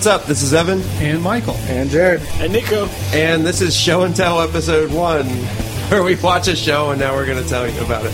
what's 0.00 0.06
up? 0.06 0.24
This 0.24 0.40
is 0.42 0.54
Evan, 0.54 0.80
and 1.02 1.22
Michael. 1.22 1.56
And 1.68 1.90
Jared. 1.90 2.22
And 2.38 2.54
Nico. 2.54 2.86
and 3.12 3.44
this 3.44 3.60
is 3.60 3.76
Show 3.76 4.04
and 4.04 4.16
Tell 4.16 4.40
episode 4.40 4.90
one, 4.90 5.26
where 5.90 6.02
we 6.02 6.16
watch 6.16 6.48
a 6.48 6.56
show 6.56 6.90
and 6.90 6.98
now 6.98 7.14
we're 7.14 7.26
going 7.26 7.42
to 7.42 7.46
tell 7.46 7.68
you 7.68 7.78
about 7.84 8.06
it. 8.06 8.12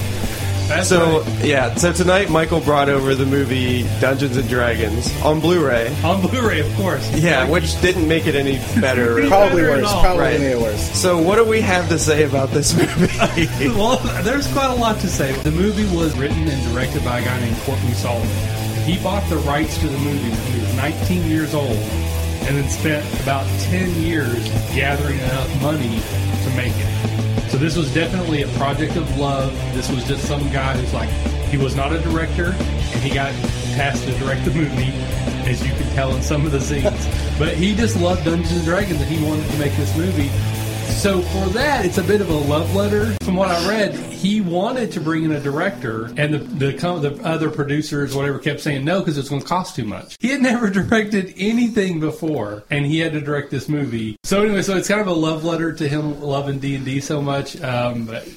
That's 0.66 0.88
So, 0.88 1.20
right. 1.22 1.44
yeah, 1.44 1.76
so 1.76 1.92
tonight 1.92 2.28
Michael 2.28 2.58
brought 2.58 2.88
over 2.88 3.14
the 3.14 3.24
movie 3.24 3.84
Dungeons 4.00 4.36
and 4.36 4.48
Dragons 4.48 5.08
on 5.22 5.38
Blu 5.38 5.64
ray. 5.64 5.94
on 6.02 6.20
Blu-ray, 6.22 6.58
of 6.58 6.74
course. 6.74 7.08
Yeah, 7.14 7.48
which 7.48 7.80
didn't 7.80 8.08
make 8.08 8.26
it 8.26 8.34
any 8.34 8.54
better. 8.80 9.24
Probably 9.28 9.62
better 9.62 9.80
worse. 9.82 9.92
Probably 9.92 10.18
Right. 10.24 10.40
made 10.40 10.50
it 10.50 10.58
worse. 10.60 10.90
So, 11.00 11.22
what 11.22 11.36
do 11.36 11.44
we 11.44 11.60
have 11.60 11.88
to 11.90 12.00
say 12.00 12.24
about 12.24 12.50
this 12.50 12.74
movie? 12.76 13.68
Well, 13.68 13.98
there's 14.24 14.52
quite 14.52 14.70
a 14.70 14.74
lot 14.74 14.98
to 15.02 15.06
say. 15.08 15.30
The 15.42 15.52
movie 15.52 15.84
was 15.96 16.18
written 16.18 16.48
and 16.48 16.72
directed 16.72 17.04
by 17.04 17.20
a 17.20 17.24
guy 17.24 17.38
named 17.38 17.56
Courtney 17.58 17.92
Solomon. 17.92 18.26
He 18.86 19.02
bought 19.02 19.28
the 19.28 19.38
rights 19.38 19.78
to 19.78 19.88
the 19.88 19.98
movie 19.98 20.30
when 20.30 20.52
he 20.52 20.60
was 20.60 20.74
19 20.76 21.24
years 21.28 21.54
old, 21.54 21.76
and 22.46 22.56
then 22.56 22.68
spent 22.68 23.04
about 23.20 23.44
10 23.62 23.90
years 24.00 24.48
gathering 24.76 25.18
enough 25.18 25.60
money 25.60 26.00
to 26.44 26.50
make 26.56 26.72
it. 26.72 27.50
So 27.50 27.58
this 27.58 27.76
was 27.76 27.92
definitely 27.92 28.42
a 28.42 28.48
project 28.50 28.94
of 28.94 29.18
love. 29.18 29.52
This 29.74 29.90
was 29.90 30.06
just 30.06 30.24
some 30.28 30.40
guy 30.52 30.76
who's 30.76 30.94
like, 30.94 31.08
he 31.50 31.56
was 31.56 31.74
not 31.74 31.92
a 31.92 31.98
director, 31.98 32.54
and 32.54 33.02
he 33.02 33.12
got 33.12 33.32
tasked 33.74 34.04
to 34.06 34.16
direct 34.20 34.44
the 34.44 34.52
movie, 34.52 34.92
as 35.50 35.66
you 35.66 35.74
can 35.74 35.92
tell 35.96 36.14
in 36.14 36.22
some 36.22 36.46
of 36.46 36.52
the 36.52 36.60
scenes. 36.60 36.84
but 37.40 37.54
he 37.56 37.74
just 37.74 38.00
loved 38.00 38.24
Dungeons 38.24 38.52
and 38.52 38.64
Dragons, 38.64 39.00
and 39.00 39.10
he 39.10 39.20
wanted 39.26 39.50
to 39.50 39.58
make 39.58 39.74
this 39.74 39.96
movie. 39.96 40.30
So 40.88 41.20
for 41.20 41.46
that, 41.50 41.84
it's 41.84 41.98
a 41.98 42.02
bit 42.02 42.20
of 42.20 42.30
a 42.30 42.34
love 42.34 42.74
letter. 42.74 43.16
From 43.22 43.36
what 43.36 43.48
I 43.48 43.68
read, 43.68 43.94
he 43.94 44.40
wanted 44.40 44.90
to 44.92 45.00
bring 45.00 45.24
in 45.24 45.32
a 45.32 45.40
director, 45.40 46.06
and 46.16 46.34
the 46.34 46.38
the, 46.38 46.72
the 46.72 47.20
other 47.22 47.50
producers, 47.50 48.14
whatever, 48.14 48.38
kept 48.38 48.60
saying 48.60 48.84
no 48.84 49.00
because 49.00 49.16
it's 49.18 49.28
going 49.28 49.42
to 49.42 49.46
cost 49.46 49.76
too 49.76 49.84
much. 49.84 50.16
He 50.20 50.28
had 50.28 50.40
never 50.42 50.68
directed 50.70 51.34
anything 51.36 52.00
before, 52.00 52.64
and 52.70 52.86
he 52.86 52.98
had 52.98 53.12
to 53.12 53.20
direct 53.20 53.50
this 53.50 53.68
movie. 53.68 54.16
So 54.24 54.42
anyway, 54.42 54.62
so 54.62 54.76
it's 54.76 54.88
kind 54.88 55.00
of 55.00 55.06
a 55.06 55.12
love 55.12 55.44
letter 55.44 55.72
to 55.72 55.88
him 55.88 56.20
loving 56.20 56.58
D 56.58 56.74
and 56.74 56.84
D 56.84 57.00
so 57.00 57.22
much. 57.22 57.60
Um, 57.60 58.06
but 58.06 58.28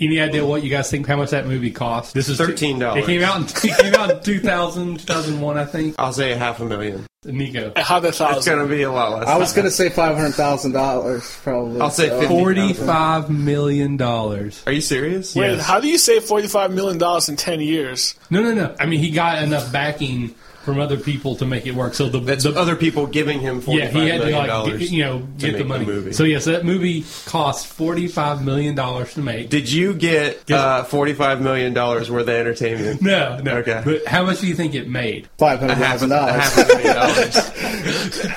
any 0.00 0.20
idea 0.20 0.44
what 0.44 0.62
you 0.62 0.70
guys 0.70 0.90
think? 0.90 1.06
How 1.06 1.16
much 1.16 1.30
that 1.30 1.46
movie 1.46 1.70
cost? 1.70 2.14
This 2.14 2.28
is 2.28 2.38
$13. 2.38 2.96
It 2.96 3.04
came 3.04 3.22
out. 3.22 3.36
In, 3.36 3.70
it 3.70 3.76
came 3.76 3.94
out 3.94 4.10
in 4.10 4.22
2000, 4.22 5.00
2001, 5.00 5.58
I 5.58 5.64
think. 5.66 5.94
I'll 5.98 6.12
say 6.12 6.34
half 6.34 6.60
a 6.60 6.64
million. 6.64 7.06
Nico. 7.26 7.70
A 7.76 7.82
hundred 7.82 8.08
It's 8.08 8.18
going 8.46 8.60
to 8.60 8.66
be 8.66 8.80
a 8.82 8.90
lot 8.90 9.18
less. 9.18 9.28
I 9.28 9.36
was 9.36 9.52
going 9.52 9.66
to 9.66 9.70
say 9.70 9.90
$500,000 9.90 11.42
probably. 11.42 11.78
I'll 11.80 11.90
say 11.90 12.08
so- 12.08 12.26
Forty-five 12.26 13.28
million 13.28 13.98
dollars. 13.98 14.62
Are 14.66 14.72
you 14.72 14.80
serious? 14.80 15.34
Wait, 15.36 15.56
Yes. 15.56 15.66
how 15.66 15.80
do 15.80 15.88
you 15.88 15.98
save 15.98 16.24
forty-five 16.24 16.72
million 16.72 16.96
dollars 16.96 17.28
in 17.28 17.36
ten 17.36 17.60
years? 17.60 18.14
No, 18.30 18.42
no, 18.42 18.54
no. 18.54 18.74
I 18.80 18.86
mean, 18.86 19.00
he 19.00 19.10
got 19.10 19.42
enough 19.42 19.70
backing 19.70 20.34
from 20.70 20.80
other 20.80 20.98
people 20.98 21.34
to 21.36 21.46
make 21.46 21.66
it 21.66 21.74
work. 21.74 21.94
So 21.94 22.08
the, 22.08 22.20
That's 22.20 22.44
the 22.44 22.58
other 22.58 22.76
people 22.76 23.06
giving 23.06 23.40
him 23.40 23.56
yeah, 23.66 23.90
$45 23.90 23.90
he 23.90 24.08
had 24.08 24.20
to 24.22 24.30
like 24.30 24.78
get, 24.78 24.90
you 24.90 25.04
know 25.04 25.18
to 25.20 25.26
get 25.26 25.52
the 25.52 25.58
make 25.58 25.68
money. 25.68 25.84
movie. 25.86 26.12
So 26.12 26.24
yes, 26.24 26.44
that 26.44 26.64
movie 26.64 27.04
cost 27.26 27.66
forty-five 27.66 28.44
million 28.44 28.74
dollars 28.74 29.14
to 29.14 29.20
make. 29.20 29.50
Did 29.50 29.70
you 29.70 29.94
get 29.94 30.50
uh, 30.50 30.84
$45 30.84 31.40
million 31.40 31.74
worth 31.74 32.08
of 32.10 32.28
entertainment? 32.28 33.02
no, 33.02 33.38
no. 33.38 33.58
Okay. 33.58 33.82
But 33.84 34.06
how 34.06 34.24
much 34.24 34.40
do 34.40 34.46
you 34.46 34.54
think 34.54 34.74
it 34.74 34.88
made? 34.88 35.28
A 35.40 35.48
half, 35.48 35.62
a, 35.62 35.66
a 35.66 36.08
$500,000. 36.08 36.28
half 36.28 36.58
a 36.58 36.66
million 36.66 36.94
dollars. 36.94 37.50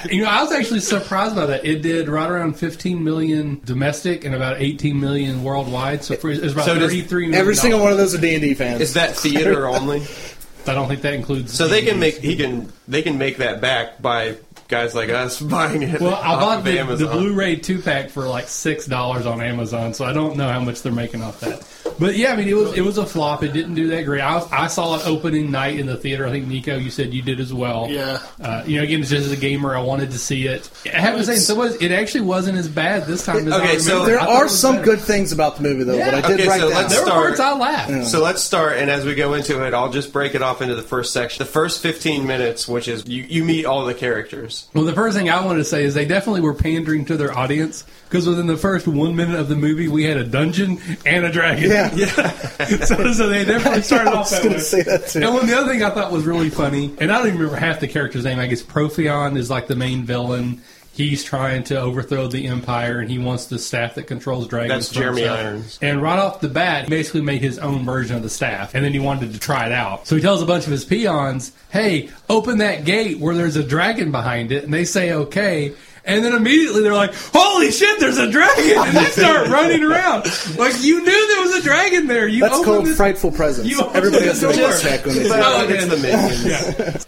You 0.12 0.22
know, 0.24 0.30
I 0.30 0.44
was 0.44 0.52
actually 0.52 0.82
surprised 0.82 1.36
by 1.36 1.46
that. 1.48 1.66
It 1.66 1.82
did 1.82 2.08
right 2.08 2.30
around 2.30 2.54
fifteen 2.54 3.04
million 3.04 3.62
domestic 3.66 4.26
and 4.26 4.36
about 4.36 4.62
eighteen 4.62 5.00
million 5.00 5.44
worldwide. 5.44 6.04
So 6.04 6.16
for, 6.16 6.30
it 6.30 6.42
was 6.42 6.54
about 6.54 6.66
So 6.66 6.78
does. 6.78 6.94
Every 7.34 7.56
single 7.56 7.80
one 7.80 7.92
of 7.92 7.98
those 7.98 8.14
are 8.14 8.20
D&D 8.20 8.54
fans. 8.54 8.82
Is 8.82 8.94
that 8.94 9.16
theater 9.16 9.68
only? 9.68 10.04
I 10.68 10.74
don't 10.74 10.88
think 10.88 11.02
that 11.02 11.14
includes. 11.14 11.54
So 11.54 11.68
they 11.68 11.82
can 11.84 12.00
make 12.00 12.18
he 12.18 12.36
can 12.36 12.72
they 12.88 13.02
can 13.02 13.18
make 13.18 13.38
that 13.38 13.62
back 13.62 14.02
by 14.02 14.38
guys 14.68 14.96
like 14.96 15.10
us 15.10 15.40
buying 15.42 15.84
it. 15.84 16.02
Well, 16.02 16.16
I 16.16 16.40
bought 16.40 16.64
the, 16.64 16.82
the 16.96 17.08
Blu-ray 17.08 17.58
two 17.58 17.82
pack 17.82 18.10
for 18.10 18.28
like 18.28 18.48
six 18.48 18.86
dollars 18.86 19.26
on 19.26 19.42
Amazon, 19.42 19.94
so 19.94 20.06
I 20.06 20.14
don't 20.14 20.38
know 20.38 20.50
how 20.50 20.60
much 20.60 20.82
they're 20.82 20.92
making 20.92 21.22
off 21.22 21.40
that. 21.42 21.62
But 22.00 22.16
yeah, 22.16 22.34
I 22.34 22.36
mean, 22.36 22.48
it 22.48 22.56
was 22.56 22.74
it 22.78 22.82
was 22.82 22.98
a 22.98 23.06
flop. 23.06 23.44
It 23.44 23.54
didn't 23.54 23.76
do 23.76 23.88
that 23.88 24.04
great. 24.06 24.22
I, 24.22 24.46
I 24.52 24.68
saw 24.68 24.96
it 24.96 25.08
opening 25.08 25.52
night 25.52 25.80
in 25.80 25.86
the 25.86 25.98
theater. 25.98 26.26
I 26.28 26.32
think 26.32 26.48
Nico, 26.48 26.78
you 26.78 26.90
said 26.90 27.14
you 27.14 27.22
did 27.22 27.40
as 27.40 27.54
well. 27.54 27.88
Yeah. 27.90 28.22
Uh, 28.42 28.64
you 28.66 28.78
know, 28.78 28.84
again, 28.84 29.02
just 29.02 29.14
as 29.14 29.32
a 29.32 29.38
gamer, 29.38 29.76
I 29.76 29.82
wanted 29.82 30.12
to 30.12 30.18
see 30.20 30.48
it. 30.48 30.70
I 30.86 31.00
have 31.00 31.18
to 31.18 31.24
say, 31.24 31.36
so 31.38 31.54
it, 31.54 31.58
was, 31.58 31.82
it 31.82 31.92
actually 31.92 32.22
wasn't 32.22 32.58
as 32.58 32.68
bad 32.68 33.06
this 33.06 33.26
time. 33.26 33.48
As 33.48 33.54
Okay, 33.54 33.72
I 33.74 33.78
so 33.78 34.06
there 34.06 34.20
I 34.20 34.26
are 34.28 34.48
some 34.50 34.76
better. 34.76 34.86
good 34.86 35.00
things 35.02 35.32
about 35.32 35.58
the 35.58 35.64
movie, 35.64 35.84
though, 35.84 35.94
Yeah. 35.96 36.12
that 36.12 36.26
I 36.26 36.28
did 36.28 36.40
Okay, 36.40 36.50
write 36.50 36.60
so 36.62 36.70
down. 36.70 36.82
let's 36.82 36.94
There 36.94 37.02
were 37.04 37.08
start. 37.08 37.24
parts 37.28 37.40
I 37.40 37.54
laughed. 37.58 38.08
So 38.08 38.22
let's 38.22 38.42
start, 38.42 38.78
and 38.78 38.90
as 38.90 39.06
we 39.06 39.16
go 39.16 39.34
into 39.34 39.66
it, 39.66 39.74
I'll 39.74 39.92
just 39.92 40.12
break 40.14 40.36
it 40.36 40.42
off 40.42 40.62
into 40.62 40.76
the 40.76 40.82
first 40.84 41.14
section. 41.14 41.44
The 41.46 41.52
first 41.52 41.82
15 41.82 42.26
minutes, 42.28 42.68
which 42.68 42.88
is 42.88 43.08
you, 43.08 43.24
you 43.24 43.44
meet 43.44 43.66
all 43.66 43.86
the 43.86 43.94
characters. 43.94 44.68
Well, 44.74 44.86
the 44.86 44.94
first 44.94 45.16
thing 45.18 45.30
I 45.30 45.44
wanted 45.46 45.60
to 45.60 45.66
say 45.66 45.84
is 45.84 45.94
they 45.94 46.06
definitely 46.06 46.42
were 46.42 46.54
pandering 46.54 47.06
to 47.06 47.18
their 47.18 47.36
audience 47.38 47.84
because 48.14 48.28
within 48.28 48.46
the 48.46 48.56
first 48.58 48.88
one 48.88 49.16
minute 49.16 49.40
of 49.40 49.50
the 49.50 49.56
movie, 49.56 49.88
we 49.88 50.04
had 50.04 50.18
a 50.18 50.24
dungeon 50.24 50.78
and 51.04 51.26
a 51.26 51.32
dragon. 51.32 51.68
Yeah. 51.72 51.90
so, 52.86 53.12
so 53.12 53.28
they 53.28 53.44
definitely 53.44 53.82
started 53.82 54.12
I 54.12 54.18
off 54.18 54.26
was 54.26 54.32
that 54.32 54.44
going 54.44 54.54
way. 54.54 54.60
to 54.60 54.64
say 54.64 54.84
that, 54.84 55.08
too. 55.08 55.24
And 55.24 55.34
one, 55.34 55.48
the 55.48 55.58
other 55.58 55.72
thing 55.72 55.82
I 55.82 55.90
thought 55.90 56.12
was 56.12 56.24
really 56.24 56.52
funny, 56.52 56.94
and 57.02 57.12
I 57.12 57.18
don't 57.18 57.26
even 57.30 57.40
remember 57.40 57.60
half 57.60 57.80
the 57.80 57.88
character's 57.88 58.24
name. 58.24 58.38
I 58.38 58.46
guess 58.46 58.62
Profion 58.62 59.36
is 59.36 59.50
like 59.50 59.66
the 59.66 59.76
main 59.76 60.04
villain. 60.04 60.62
He's 60.92 61.24
trying 61.24 61.64
to 61.66 61.82
overthrow 61.82 62.28
the 62.28 62.46
empire, 62.46 63.00
and 63.00 63.10
he 63.10 63.18
wants 63.18 63.48
the 63.48 63.58
staff 63.58 63.96
that 63.96 64.04
controls 64.06 64.48
dragons. 64.48 64.70
That's 64.70 64.88
for 64.90 64.94
Jeremy 64.94 65.22
himself. 65.22 65.40
Irons. 65.40 65.80
And 65.82 66.00
right 66.04 66.20
off 66.20 66.40
the 66.40 66.50
bat, 66.50 66.84
he 66.84 66.92
basically 66.92 67.22
made 67.22 67.42
his 67.42 67.58
own 67.58 67.84
version 67.84 68.16
of 68.16 68.22
the 68.22 68.30
staff, 68.30 68.76
and 68.76 68.86
then 68.86 68.94
he 68.94 69.00
wanted 69.00 69.34
to 69.34 69.40
try 69.40 69.66
it 69.66 69.72
out. 69.72 70.06
So 70.06 70.16
he 70.16 70.22
tells 70.22 70.44
a 70.44 70.46
bunch 70.46 70.66
of 70.66 70.72
his 70.72 70.86
peons, 70.86 71.52
"Hey, 71.72 72.12
open 72.30 72.60
that 72.60 72.86
gate 72.86 73.18
where 73.18 73.34
there's 73.34 73.56
a 73.56 73.64
dragon 73.64 74.12
behind 74.12 74.52
it," 74.52 74.66
and 74.66 74.72
they 74.72 74.86
say, 74.86 75.14
"Okay." 75.14 75.74
And 76.06 76.24
then 76.26 76.34
immediately 76.34 76.82
they're 76.84 76.94
like, 76.94 77.14
"Holy 77.34 77.72
shit, 77.72 77.98
there's 78.00 78.18
a 78.18 78.30
dragon!" 78.30 78.78
And 78.78 78.98
they 78.98 79.06
start 79.06 79.48
running 79.50 79.84
around 79.84 80.26
like 80.58 80.84
you 80.84 81.00
knew 81.04 81.28
there 81.30 81.42
was 81.42 81.56
a 81.56 81.62
dragon 81.62 82.08
there. 82.08 82.28
You 82.28 82.42
That's 82.42 82.56
opened 82.56 82.66
called 82.66 82.86
this- 82.88 82.98
frightful 82.98 83.32
presence. 83.32 83.68
You 83.70 83.80
Everybody 83.94 84.26
the 84.26 84.32
has 84.32 84.40
to 84.42 84.48
make 84.48 84.58
a 84.58 84.80
check 84.82 85.06
when 85.06 85.16
they 85.16 85.30
Well, 85.30 85.60
see 85.62 85.66
Well, 85.68 85.72
it's 85.72 85.88
the 85.88 85.98
minions. 86.94 87.08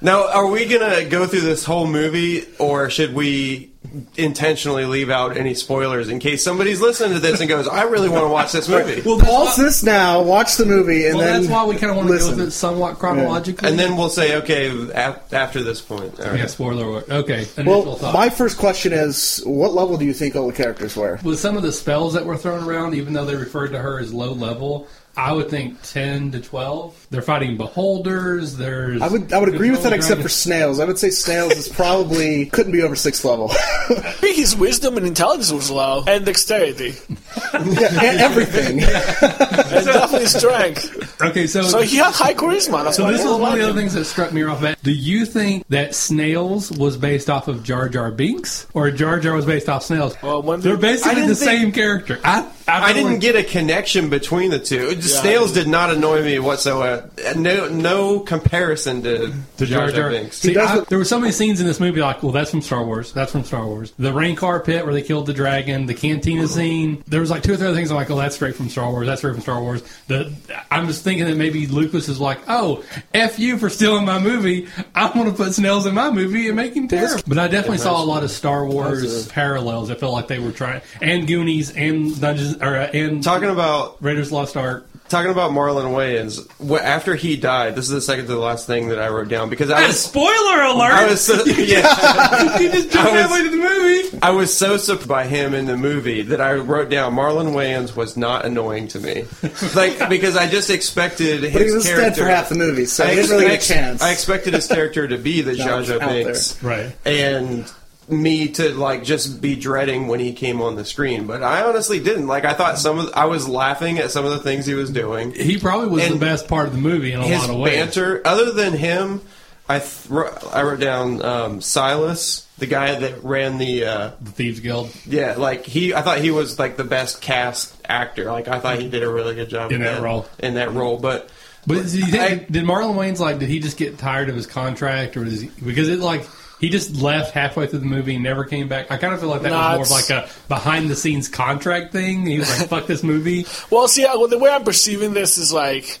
Now, 0.00 0.28
are 0.32 0.46
we 0.48 0.66
gonna 0.66 1.04
go 1.04 1.28
through 1.28 1.42
this 1.42 1.64
whole 1.64 1.86
movie, 1.86 2.44
or 2.58 2.90
should 2.90 3.14
we 3.14 3.71
intentionally 4.16 4.84
leave 4.84 5.10
out 5.10 5.36
any 5.36 5.54
spoilers 5.54 6.08
in 6.08 6.18
case 6.18 6.42
somebody's 6.44 6.80
listening 6.80 7.12
to 7.14 7.18
this 7.20 7.40
and 7.40 7.48
goes, 7.48 7.66
"I 7.68 7.82
really 7.84 8.08
want 8.08 8.24
to 8.24 8.28
watch 8.28 8.52
this 8.52 8.68
movie," 8.68 9.00
Well, 9.02 9.16
that's 9.16 9.30
Pause 9.30 9.58
why, 9.58 9.64
this 9.64 9.82
now, 9.82 10.22
watch 10.22 10.56
the 10.56 10.64
movie, 10.66 11.06
and 11.06 11.16
well, 11.16 11.26
then 11.26 11.42
that's 11.42 11.52
why 11.52 11.64
we 11.64 11.76
kind 11.76 11.90
of 11.90 11.96
want 11.96 12.08
to 12.08 12.14
go 12.14 12.18
listen. 12.18 12.36
with 12.38 12.48
it 12.48 12.50
somewhat 12.52 12.98
chronologically. 12.98 13.68
and 13.68 13.78
then 13.78 13.96
we'll 13.96 14.08
say, 14.08 14.36
"Okay, 14.36 14.68
af- 14.94 15.32
after 15.32 15.62
this 15.62 15.80
point." 15.80 16.18
All 16.20 16.26
right. 16.30 16.38
yeah, 16.40 16.46
spoiler 16.46 16.84
alert. 16.84 17.10
Okay, 17.10 17.46
initial 17.56 17.84
Well, 17.84 17.96
thought. 17.96 18.14
my 18.14 18.28
first 18.30 18.58
question 18.58 18.92
is, 18.92 19.42
what 19.44 19.74
level 19.74 19.96
do 19.96 20.04
you 20.04 20.14
think 20.14 20.36
all 20.36 20.46
the 20.46 20.52
characters 20.52 20.96
were? 20.96 21.18
with 21.22 21.38
some 21.38 21.56
of 21.56 21.62
the 21.62 21.72
spells 21.72 22.14
that 22.14 22.24
were 22.26 22.36
thrown 22.36 22.64
around, 22.64 22.94
even 22.94 23.12
though 23.12 23.24
they 23.24 23.34
referred 23.36 23.68
to 23.72 23.78
her 23.78 23.98
as 23.98 24.12
low 24.12 24.32
level, 24.32 24.86
I 25.16 25.32
would 25.32 25.50
think 25.50 25.76
ten 25.82 26.30
to 26.32 26.40
twelve. 26.40 27.06
They're 27.10 27.20
fighting 27.22 27.56
beholders. 27.58 28.56
There's 28.56 29.02
I 29.02 29.08
would 29.08 29.32
I 29.32 29.38
would 29.38 29.50
agree 29.54 29.70
with 29.70 29.82
that, 29.82 29.90
control 29.90 29.98
except 29.98 30.22
for 30.22 30.28
snails. 30.30 30.80
I 30.80 30.84
would 30.86 30.98
say 30.98 31.10
snails 31.10 31.52
is 31.52 31.68
probably 31.68 32.46
couldn't 32.52 32.72
be 32.72 32.82
over 32.82 32.96
sixth 32.96 33.24
level. 33.24 33.50
I 33.50 33.54
think 34.20 34.36
his 34.36 34.56
wisdom 34.56 34.96
and 34.96 35.06
intelligence 35.06 35.52
was 35.52 35.70
low, 35.70 36.02
and 36.06 36.24
dexterity, 36.24 36.94
yeah, 37.54 37.60
and 37.60 38.20
everything. 38.20 38.80
and 38.82 39.84
definitely 39.86 40.26
strength. 40.26 41.20
Okay, 41.22 41.46
so 41.46 41.62
So 41.62 41.80
he 41.82 41.96
had 41.98 42.12
high 42.14 42.34
charisma. 42.34 42.84
That's 42.84 42.96
So 42.96 43.06
this 43.10 43.18
people 43.20 43.32
was 43.32 43.40
one 43.42 43.52
of 43.52 43.58
the 43.58 43.64
other 43.68 43.78
things 43.78 43.92
that 43.94 44.04
struck 44.06 44.32
me 44.32 44.42
off. 44.44 44.62
At. 44.62 44.82
Do 44.82 44.92
you 44.92 45.26
think 45.26 45.66
that 45.68 45.94
Snails 45.94 46.72
was 46.72 46.96
based 46.96 47.28
off 47.28 47.48
of 47.48 47.62
Jar 47.62 47.88
Jar 47.88 48.10
Binks, 48.10 48.66
or 48.74 48.90
Jar 48.90 49.20
Jar 49.20 49.34
was 49.34 49.44
based 49.46 49.68
off 49.68 49.82
Snails? 49.82 50.16
Well, 50.22 50.42
when 50.42 50.60
They're 50.60 50.76
they- 50.76 50.88
I 50.88 50.92
basically 50.92 51.26
the 51.26 51.34
think- 51.34 51.50
same 51.50 51.72
character. 51.72 52.18
I 52.24 52.42
I, 52.72 52.90
I 52.90 52.92
didn't 52.92 53.18
get 53.18 53.36
a 53.36 53.42
connection 53.44 54.08
between 54.10 54.50
the 54.50 54.58
two. 54.58 55.00
Snails 55.02 55.52
did 55.52 55.68
not 55.68 55.90
annoy 55.90 56.22
me 56.22 56.38
whatsoever. 56.38 57.10
No, 57.36 57.68
no 57.68 58.20
comparison 58.20 59.02
to, 59.02 59.32
to 59.58 59.66
Jar 59.66 59.90
Jar. 59.90 60.10
Binks. 60.10 60.38
See, 60.38 60.54
does 60.54 60.80
I- 60.80 60.84
there 60.84 60.98
were 60.98 61.04
so 61.04 61.18
many 61.20 61.32
scenes 61.32 61.60
in 61.60 61.66
this 61.66 61.80
movie 61.80 62.00
like, 62.00 62.22
well, 62.22 62.32
that's 62.32 62.50
from 62.50 62.62
Star 62.62 62.84
Wars. 62.84 63.12
That's 63.12 63.32
from 63.32 63.44
Star 63.44 63.66
Wars. 63.66 63.92
The 63.98 64.12
rancor 64.12 64.60
pit 64.60 64.84
where 64.84 64.94
they 64.94 65.02
killed 65.02 65.26
the 65.26 65.32
dragon. 65.34 65.86
The 65.86 65.94
cantina 65.94 66.46
scene. 66.48 67.02
There 67.06 67.20
was 67.20 67.30
like 67.30 67.42
two 67.42 67.52
or 67.52 67.56
three 67.56 67.66
other 67.66 67.76
things. 67.76 67.90
I'm 67.90 67.96
like, 67.96 68.10
oh, 68.10 68.16
that's 68.16 68.34
straight 68.34 68.54
from 68.56 68.68
Star 68.68 68.90
Wars. 68.90 69.06
That's 69.06 69.20
straight 69.20 69.32
from 69.34 69.42
Star 69.42 69.60
Wars. 69.60 69.82
The 70.08 70.32
I'm 70.70 70.86
just 70.86 71.04
thinking 71.04 71.26
that 71.26 71.36
maybe 71.36 71.66
Lucas 71.66 72.08
is 72.08 72.20
like, 72.20 72.38
oh, 72.48 72.84
f 73.14 73.38
you 73.38 73.58
for 73.58 73.68
stealing 73.70 74.04
my 74.04 74.18
movie. 74.18 74.68
I 74.94 75.10
want 75.16 75.28
to 75.28 75.34
put 75.34 75.54
Snails 75.54 75.86
in 75.86 75.94
my 75.94 76.10
movie 76.10 76.46
and 76.48 76.56
make 76.56 76.74
him 76.74 76.88
terrible. 76.88 77.22
But 77.26 77.38
I 77.38 77.48
definitely 77.48 77.78
saw 77.78 78.02
a 78.02 78.04
lot 78.04 78.22
of 78.24 78.30
Star 78.30 78.66
Wars 78.66 79.02
Positive. 79.02 79.32
parallels. 79.32 79.90
I 79.90 79.94
felt 79.94 80.12
like 80.12 80.28
they 80.28 80.38
were 80.38 80.52
trying, 80.52 80.80
and 81.00 81.26
Goonies, 81.26 81.70
and 81.76 82.18
Dungeons, 82.20 82.56
or 82.62 82.76
uh, 82.76 82.86
and 82.94 83.22
Talking 83.22 83.50
about 83.50 84.02
Raiders 84.02 84.30
Lost 84.32 84.56
Ark. 84.56 84.86
talking 85.08 85.30
about 85.30 85.50
Marlon 85.50 85.92
Wayans. 85.92 86.48
wh- 86.66 86.82
After 86.82 87.14
he 87.16 87.36
died, 87.36 87.74
this 87.76 87.84
is 87.84 87.90
the 87.90 88.00
second 88.00 88.26
to 88.26 88.32
the 88.32 88.38
last 88.38 88.66
thing 88.66 88.88
that 88.88 88.98
I 88.98 89.08
wrote 89.08 89.28
down 89.28 89.50
because 89.50 89.70
I 89.70 89.86
was. 89.86 90.00
Spoiler 90.02 90.62
alert! 90.62 90.92
I 90.92 91.06
was 91.06 91.20
so, 91.20 91.34
yeah, 91.44 92.58
you 92.58 92.70
just 92.72 92.90
jumped 92.92 92.96
I 93.10 93.12
was- 93.12 93.20
halfway 93.22 93.42
to 93.42 93.50
the 93.50 93.56
movie. 93.56 94.18
I 94.22 94.30
was 94.30 94.56
so 94.56 94.76
surprised 94.76 95.08
by 95.08 95.26
him 95.26 95.52
in 95.54 95.66
the 95.66 95.76
movie 95.76 96.22
that 96.22 96.40
I 96.40 96.52
wrote 96.54 96.88
down 96.90 97.14
Marlon 97.14 97.52
Wayans 97.54 97.96
was 97.96 98.16
not 98.16 98.44
annoying 98.46 98.86
to 98.88 99.00
me, 99.00 99.24
like 99.74 100.08
because 100.08 100.36
I 100.36 100.46
just 100.48 100.70
expected 100.70 101.42
his 101.42 101.52
But 101.52 101.62
he 101.66 101.72
was 101.72 101.84
character. 101.84 102.02
dead 102.10 102.16
for 102.16 102.24
half 102.26 102.48
the 102.50 102.54
movie, 102.54 102.86
so 102.86 103.04
I 103.04 103.08
he 103.10 103.16
didn't 103.16 103.30
really 103.30 103.44
get 103.44 103.50
a 103.50 103.54
ex- 103.54 103.68
chance. 103.68 104.02
I 104.02 104.12
expected 104.12 104.54
his 104.54 104.66
character 104.68 105.08
to 105.08 105.18
be 105.18 105.40
the 105.42 105.52
Out- 105.52 105.56
Jar 105.56 105.82
Jar 105.82 106.02
out 106.02 106.08
there. 106.10 106.24
Binks, 106.24 106.62
Right. 106.62 106.94
and 107.04 107.70
me 108.08 108.48
to 108.48 108.70
like 108.74 109.04
just 109.04 109.40
be 109.40 109.54
dreading 109.56 110.08
when 110.08 110.20
he 110.20 110.32
came 110.32 110.60
on 110.60 110.74
the 110.76 110.84
screen. 110.84 111.26
But 111.26 111.42
I 111.42 111.62
honestly 111.62 112.00
didn't. 112.00 112.26
Like 112.26 112.44
I 112.44 112.54
thought 112.54 112.78
some 112.78 112.98
of 112.98 113.10
I 113.14 113.26
was 113.26 113.48
laughing 113.48 113.98
at 113.98 114.10
some 114.10 114.24
of 114.24 114.30
the 114.32 114.38
things 114.40 114.66
he 114.66 114.74
was 114.74 114.90
doing. 114.90 115.32
He 115.32 115.58
probably 115.58 115.88
was 115.88 116.04
And 116.04 116.14
the 116.14 116.18
best 116.18 116.48
part 116.48 116.66
of 116.66 116.72
the 116.72 116.80
movie 116.80 117.12
in 117.12 117.20
a 117.20 117.26
lot 117.26 117.50
of 117.50 117.56
ways. 117.56 117.74
banter, 117.74 118.20
other 118.24 118.52
than 118.52 118.72
him, 118.74 119.20
I 119.68 119.78
th- 119.78 120.10
I 120.52 120.62
wrote 120.62 120.80
down 120.80 121.24
um, 121.24 121.60
Xilus, 121.60 122.44
the 122.58 122.66
guy 122.66 122.94
that 122.98 123.22
ran 123.22 123.58
the. 123.58 123.84
Uh, 123.84 124.10
The 124.20 124.30
Thieves 124.32 124.60
Guild. 124.60 124.90
yeah, 125.06 125.34
like 125.38 125.64
he, 125.64 125.94
I 125.94 126.02
thought 126.02 126.18
he 126.18 126.30
was 126.30 126.58
like 126.58 126.76
the 126.76 126.84
best 126.84 127.20
cast 127.22 127.74
actor. 127.88 128.24
Like 128.30 128.48
I 128.48 128.58
thought 128.58 128.80
he 128.80 128.88
did 128.88 129.02
a 129.02 129.08
really 129.10 129.34
good 129.34 129.48
job 129.48 129.70
In 129.72 129.80
of 129.82 129.94
that 129.94 130.02
role. 130.02 130.26
In 130.40 130.54
that 130.54 130.72
role, 130.72 130.98
but 130.98 131.30
But 131.66 131.86
do 131.86 131.98
you 131.98 132.06
think, 132.06 132.22
I- 132.22 132.34
did 132.50 132.64
Marlon 132.64 132.96
Wayans 132.96 133.20
like? 133.20 133.38
Did 133.38 133.48
he 133.48 133.60
just 133.60 133.76
get 133.76 133.98
tired 133.98 134.28
of 134.28 134.34
his 134.34 134.46
contract, 134.48 135.16
or 135.16 135.24
does 135.24 135.40
he? 135.40 135.50
Because 135.64 135.88
it 135.88 136.00
like 136.00 136.26
he 136.62 136.70
just 136.70 136.94
left 137.02 137.32
halfway 137.34 137.66
through 137.66 137.80
the 137.80 137.84
movie 137.86 138.14
and 138.14 138.22
never 138.24 138.44
came 138.44 138.68
back. 138.68 138.90
I 138.90 138.96
kind 138.96 139.12
of 139.12 139.20
feel 139.20 139.28
like 139.28 139.42
that 139.42 139.50
Nah, 139.50 139.76
was 139.76 139.90
more 139.90 139.98
of 139.98 140.08
like 140.08 140.24
a 140.24 140.30
behind 140.48 140.88
the 140.88 140.96
scenes 140.96 141.28
contract 141.28 141.92
thing. 141.92 142.24
He 142.24 142.38
was 142.38 142.48
like, 142.58 142.68
"Fuck 142.70 142.86
this 142.86 143.02
movie." 143.02 143.44
Well, 143.68 143.88
see, 143.88 144.06
I- 144.06 144.14
well, 144.14 144.28
the 144.28 144.38
way 144.38 144.48
I'm 144.48 144.62
perceiving 144.64 145.12
this 145.12 145.36
is 145.38 145.52
like, 145.52 145.98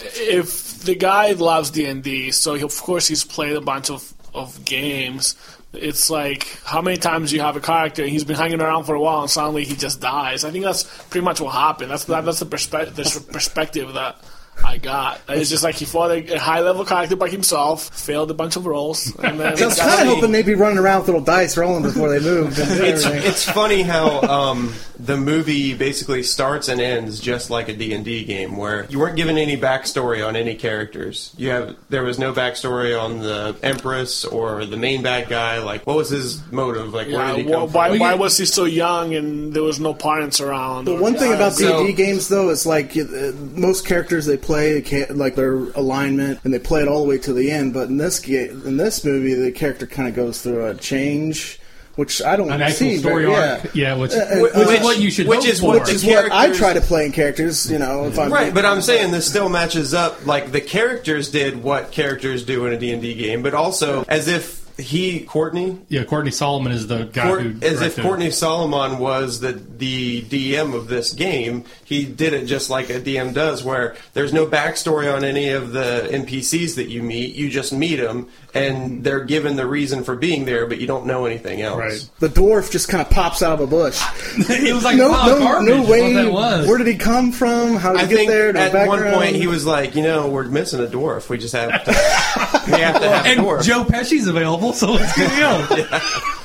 if 0.00 0.80
the 0.82 0.94
guy 0.96 1.30
loves 1.32 1.70
D 1.70 1.86
and 1.86 2.02
D, 2.02 2.30
so 2.32 2.54
he, 2.54 2.62
of 2.62 2.76
course 2.82 3.06
he's 3.06 3.24
played 3.24 3.56
a 3.56 3.60
bunch 3.60 3.90
of 3.90 4.12
of 4.34 4.64
games. 4.64 5.36
It's 5.74 6.10
like 6.10 6.46
how 6.64 6.82
many 6.82 6.96
times 6.98 7.32
you 7.32 7.40
have 7.40 7.56
a 7.56 7.60
character 7.60 8.02
and 8.02 8.10
he's 8.10 8.24
been 8.24 8.36
hanging 8.36 8.60
around 8.60 8.84
for 8.84 8.94
a 8.94 9.00
while 9.00 9.22
and 9.22 9.30
suddenly 9.30 9.64
he 9.64 9.74
just 9.76 10.00
dies. 10.02 10.44
I 10.44 10.50
think 10.50 10.64
that's 10.64 10.82
pretty 11.08 11.24
much 11.24 11.40
what 11.40 11.54
happened. 11.54 11.90
That's 11.90 12.04
that, 12.06 12.24
that's 12.26 12.40
the 12.40 12.46
perspective 12.46 12.94
the 12.96 13.24
perspective 13.32 13.94
that 13.94 14.16
I 14.64 14.78
got. 14.78 15.20
It's 15.28 15.50
just 15.50 15.64
like 15.64 15.74
he 15.74 15.84
fought 15.84 16.10
a, 16.10 16.34
a 16.34 16.38
high 16.38 16.60
level 16.60 16.84
character 16.84 17.16
by 17.16 17.28
himself, 17.28 17.88
failed 17.88 18.30
a 18.30 18.34
bunch 18.34 18.56
of 18.56 18.66
rolls, 18.66 19.14
and 19.16 19.38
then 19.40 19.46
I 19.62 19.64
was 19.66 19.78
kind 19.78 20.08
of 20.08 20.14
hoping 20.14 20.32
they'd 20.32 20.46
be 20.46 20.54
running 20.54 20.78
around 20.78 21.00
with 21.00 21.08
little 21.08 21.20
dice 21.22 21.56
rolling 21.56 21.82
before 21.82 22.08
they 22.10 22.20
moved. 22.20 22.58
It's 22.58 23.04
it's 23.04 23.44
funny 23.50 23.82
how 23.82 24.20
um, 24.22 24.72
the 24.98 25.16
movie 25.16 25.74
basically 25.74 26.22
starts 26.22 26.68
and 26.68 26.80
ends 26.80 27.18
just 27.18 27.50
like 27.50 27.68
a 27.68 27.74
D 27.76 27.92
and 27.92 28.04
D 28.04 28.24
game, 28.24 28.56
where 28.56 28.86
you 28.86 28.98
weren't 28.98 29.16
given 29.16 29.36
any 29.36 29.56
backstory 29.56 30.26
on 30.26 30.36
any 30.36 30.54
characters. 30.54 31.34
You 31.36 31.50
have 31.50 31.76
there 31.88 32.04
was 32.04 32.18
no 32.18 32.32
backstory 32.32 32.98
on 32.98 33.18
the 33.18 33.56
Empress 33.62 34.24
or 34.24 34.64
the 34.64 34.76
main 34.76 35.02
bad 35.02 35.28
guy. 35.28 35.58
Like, 35.58 35.86
what 35.86 35.96
was 35.96 36.10
his 36.10 36.40
motive? 36.52 36.92
Like, 36.94 37.08
where 37.08 37.26
did 37.34 37.46
he 37.46 37.50
wh- 37.50 37.54
come 37.54 37.72
why, 37.72 37.90
from? 37.90 37.98
why 37.98 38.14
was 38.14 38.36
he 38.38 38.44
so 38.44 38.64
young 38.64 39.14
and 39.14 39.52
there 39.52 39.62
was 39.62 39.80
no 39.80 39.92
parents 39.94 40.40
around? 40.40 40.84
The 40.84 40.94
one 40.94 41.14
thing 41.14 41.32
about 41.32 41.54
So- 41.54 41.84
D&D 41.84 41.94
games, 41.94 42.28
though, 42.28 42.50
is 42.50 42.64
like 42.66 42.96
uh, 42.96 43.32
most 43.54 43.86
characters 43.86 44.26
they 44.26 44.36
play, 44.42 44.82
like 45.10 45.34
their 45.36 45.54
alignment, 45.54 46.40
and 46.44 46.52
they 46.52 46.58
play 46.58 46.82
it 46.82 46.88
all 46.88 47.02
the 47.02 47.08
way 47.08 47.18
to 47.18 47.32
the 47.32 47.50
end. 47.50 47.72
But 47.72 47.88
in 47.88 47.96
this 47.96 48.18
game, 48.18 48.62
in 48.66 48.76
this 48.76 49.04
movie, 49.04 49.34
the 49.34 49.52
character 49.52 49.86
kind 49.86 50.08
of 50.08 50.14
goes 50.14 50.42
through 50.42 50.66
a 50.66 50.74
change, 50.74 51.58
which 51.96 52.20
I 52.22 52.36
don't 52.36 52.50
An 52.50 52.60
actual 52.62 52.76
see. 52.88 52.98
story 52.98 53.24
very, 53.24 53.34
arc, 53.36 53.64
yeah. 53.64 53.70
yeah, 53.74 53.94
which, 53.96 54.12
Uh, 54.12 54.26
which, 54.40 54.54
uh, 54.54 54.60
is 54.60 54.80
what 54.84 54.98
you 54.98 55.10
should 55.10 55.26
which 55.28 55.44
is 55.44 55.60
for. 55.60 55.66
what 55.68 55.80
Which 55.82 55.90
is 55.94 56.04
what 56.04 56.30
I 56.32 56.50
try 56.52 56.72
to 56.72 56.80
play 56.80 57.06
in 57.06 57.12
characters. 57.12 57.70
You 57.70 57.78
know, 57.78 58.06
if 58.06 58.18
I'm 58.18 58.32
Right, 58.32 58.52
but 58.52 58.64
I'm 58.66 58.80
saying 58.90 59.12
this 59.12 59.26
still 59.26 59.48
matches 59.48 59.94
up. 59.94 60.26
Like 60.26 60.52
the 60.52 60.60
characters 60.60 61.30
did 61.30 61.62
what 61.62 61.92
characters 61.92 62.44
do 62.44 62.66
in 62.66 62.72
a 62.72 62.78
D 62.78 62.92
and 62.92 63.00
D 63.02 63.14
game, 63.14 63.42
but 63.42 63.54
also 63.54 64.04
as 64.08 64.26
if 64.28 64.61
he 64.78 65.20
Courtney 65.20 65.78
yeah, 65.88 66.04
Courtney 66.04 66.30
Solomon 66.30 66.72
is 66.72 66.86
the 66.86 67.04
guy 67.04 67.26
Court, 67.28 67.42
who 67.42 67.48
as 67.48 67.54
if 67.62 67.78
directed 67.78 67.98
it. 67.98 68.02
Courtney 68.02 68.30
Solomon 68.30 68.98
was 68.98 69.40
the 69.40 69.52
the 69.52 70.22
DM 70.22 70.74
of 70.74 70.88
this 70.88 71.12
game, 71.12 71.64
he 71.84 72.04
did 72.04 72.32
it 72.32 72.46
just 72.46 72.70
like 72.70 72.88
a 72.90 73.00
DM 73.00 73.34
does, 73.34 73.62
where 73.64 73.96
there's 74.14 74.32
no 74.32 74.46
backstory 74.46 75.12
on 75.12 75.24
any 75.24 75.50
of 75.50 75.72
the 75.72 76.08
NPCs 76.10 76.76
that 76.76 76.88
you 76.88 77.02
meet. 77.02 77.34
You 77.34 77.50
just 77.50 77.72
meet 77.72 77.96
them, 77.96 78.28
and 78.54 79.02
they're 79.04 79.24
given 79.24 79.56
the 79.56 79.66
reason 79.66 80.04
for 80.04 80.16
being 80.16 80.44
there, 80.44 80.66
but 80.66 80.78
you 80.80 80.86
don't 80.86 81.06
know 81.06 81.26
anything 81.26 81.60
else. 81.60 81.78
Right. 81.78 82.10
the 82.20 82.28
dwarf 82.28 82.70
just 82.70 82.88
kind 82.88 83.02
of 83.02 83.10
pops 83.10 83.42
out 83.42 83.54
of 83.54 83.60
a 83.60 83.66
bush. 83.66 84.00
it 84.36 84.74
was 84.74 84.84
like 84.84 84.96
no, 84.96 85.08
a 85.08 85.26
no, 85.26 85.38
garbage. 85.38 85.68
no 85.68 85.82
is 85.82 85.88
way. 85.88 86.14
What 86.14 86.22
that 86.22 86.32
was. 86.32 86.68
Where 86.68 86.78
did 86.78 86.86
he 86.86 86.96
come 86.96 87.32
from? 87.32 87.76
How 87.76 87.92
did 87.92 88.02
I 88.02 88.04
he 88.04 88.08
get 88.08 88.16
think 88.16 88.30
there? 88.30 88.52
No 88.52 88.60
at 88.60 88.88
one 88.88 89.02
point 89.12 89.36
he 89.36 89.46
was 89.46 89.66
like, 89.66 89.94
you 89.94 90.02
know, 90.02 90.28
we're 90.28 90.44
missing 90.44 90.80
a 90.80 90.86
dwarf. 90.86 91.28
We 91.28 91.38
just 91.38 91.54
have 91.54 91.84
to. 91.84 91.92
we 92.66 92.72
have 92.80 93.00
to 93.00 93.08
have 93.08 93.26
and 93.26 93.40
dwarf. 93.40 93.62
Joe 93.62 93.84
Pesci's 93.84 94.26
available, 94.26 94.72
so 94.72 94.92
let's 94.92 95.16
get 95.16 95.30
him. 95.30 96.00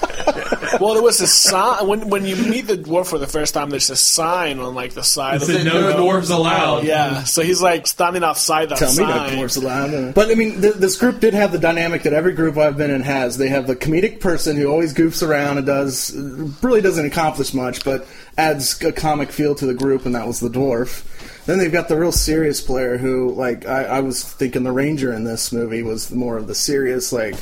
Well, 0.81 0.93
there 0.93 1.01
was 1.03 1.21
a 1.21 1.27
sign 1.27 1.87
when 1.87 2.09
when 2.09 2.25
you 2.25 2.35
meet 2.35 2.67
the 2.67 2.77
dwarf 2.77 3.07
for 3.07 3.17
the 3.17 3.25
first 3.27 3.53
time. 3.53 3.69
There's 3.69 3.89
a 3.89 3.95
sign 3.95 4.59
on 4.59 4.75
like 4.75 4.93
the 4.93 5.03
side 5.03 5.35
It 5.37 5.41
of 5.43 5.47
said 5.47 5.59
the 5.61 5.63
no 5.63 5.93
dwarves 5.93 6.29
allowed. 6.29 6.83
Yeah, 6.83 7.23
so 7.23 7.41
he's 7.41 7.61
like 7.61 7.87
standing 7.87 8.23
outside 8.23 8.69
that 8.69 8.77
Tell 8.77 8.89
me 8.89 8.95
sign. 8.95 9.07
that 9.07 9.33
dwarfs 9.33 9.55
allowed. 9.55 10.13
But 10.13 10.29
I 10.29 10.35
mean, 10.35 10.61
th- 10.61 10.75
this 10.75 10.97
group 10.97 11.21
did 11.21 11.33
have 11.33 11.51
the 11.53 11.57
dynamic 11.59 12.03
that 12.03 12.11
every 12.13 12.33
group 12.33 12.57
I've 12.57 12.77
been 12.77 12.91
in 12.91 13.01
has. 13.01 13.37
They 13.37 13.47
have 13.47 13.65
the 13.67 13.75
comedic 13.75 14.19
person 14.19 14.57
who 14.57 14.67
always 14.67 14.93
goofs 14.93 15.25
around 15.25 15.57
and 15.59 15.65
does 15.65 16.13
really 16.61 16.81
doesn't 16.81 17.05
accomplish 17.05 17.53
much, 17.53 17.85
but 17.85 18.05
adds 18.37 18.79
a 18.83 18.91
comic 18.91 19.31
feel 19.31 19.55
to 19.55 19.65
the 19.65 19.73
group, 19.73 20.05
and 20.05 20.13
that 20.15 20.27
was 20.27 20.41
the 20.41 20.49
dwarf. 20.49 21.05
Then 21.47 21.57
they've 21.57 21.71
got 21.71 21.87
the 21.87 21.97
real 21.97 22.11
serious 22.11 22.61
player 22.61 22.97
who, 22.97 23.31
like, 23.33 23.65
I, 23.65 23.85
I 23.85 23.99
was 24.01 24.21
thinking 24.21 24.63
the 24.63 24.71
ranger 24.71 25.11
in 25.13 25.23
this 25.23 25.51
movie 25.53 25.81
was 25.81 26.11
more 26.11 26.37
of 26.37 26.45
the 26.45 26.53
serious, 26.53 27.11
like, 27.13 27.35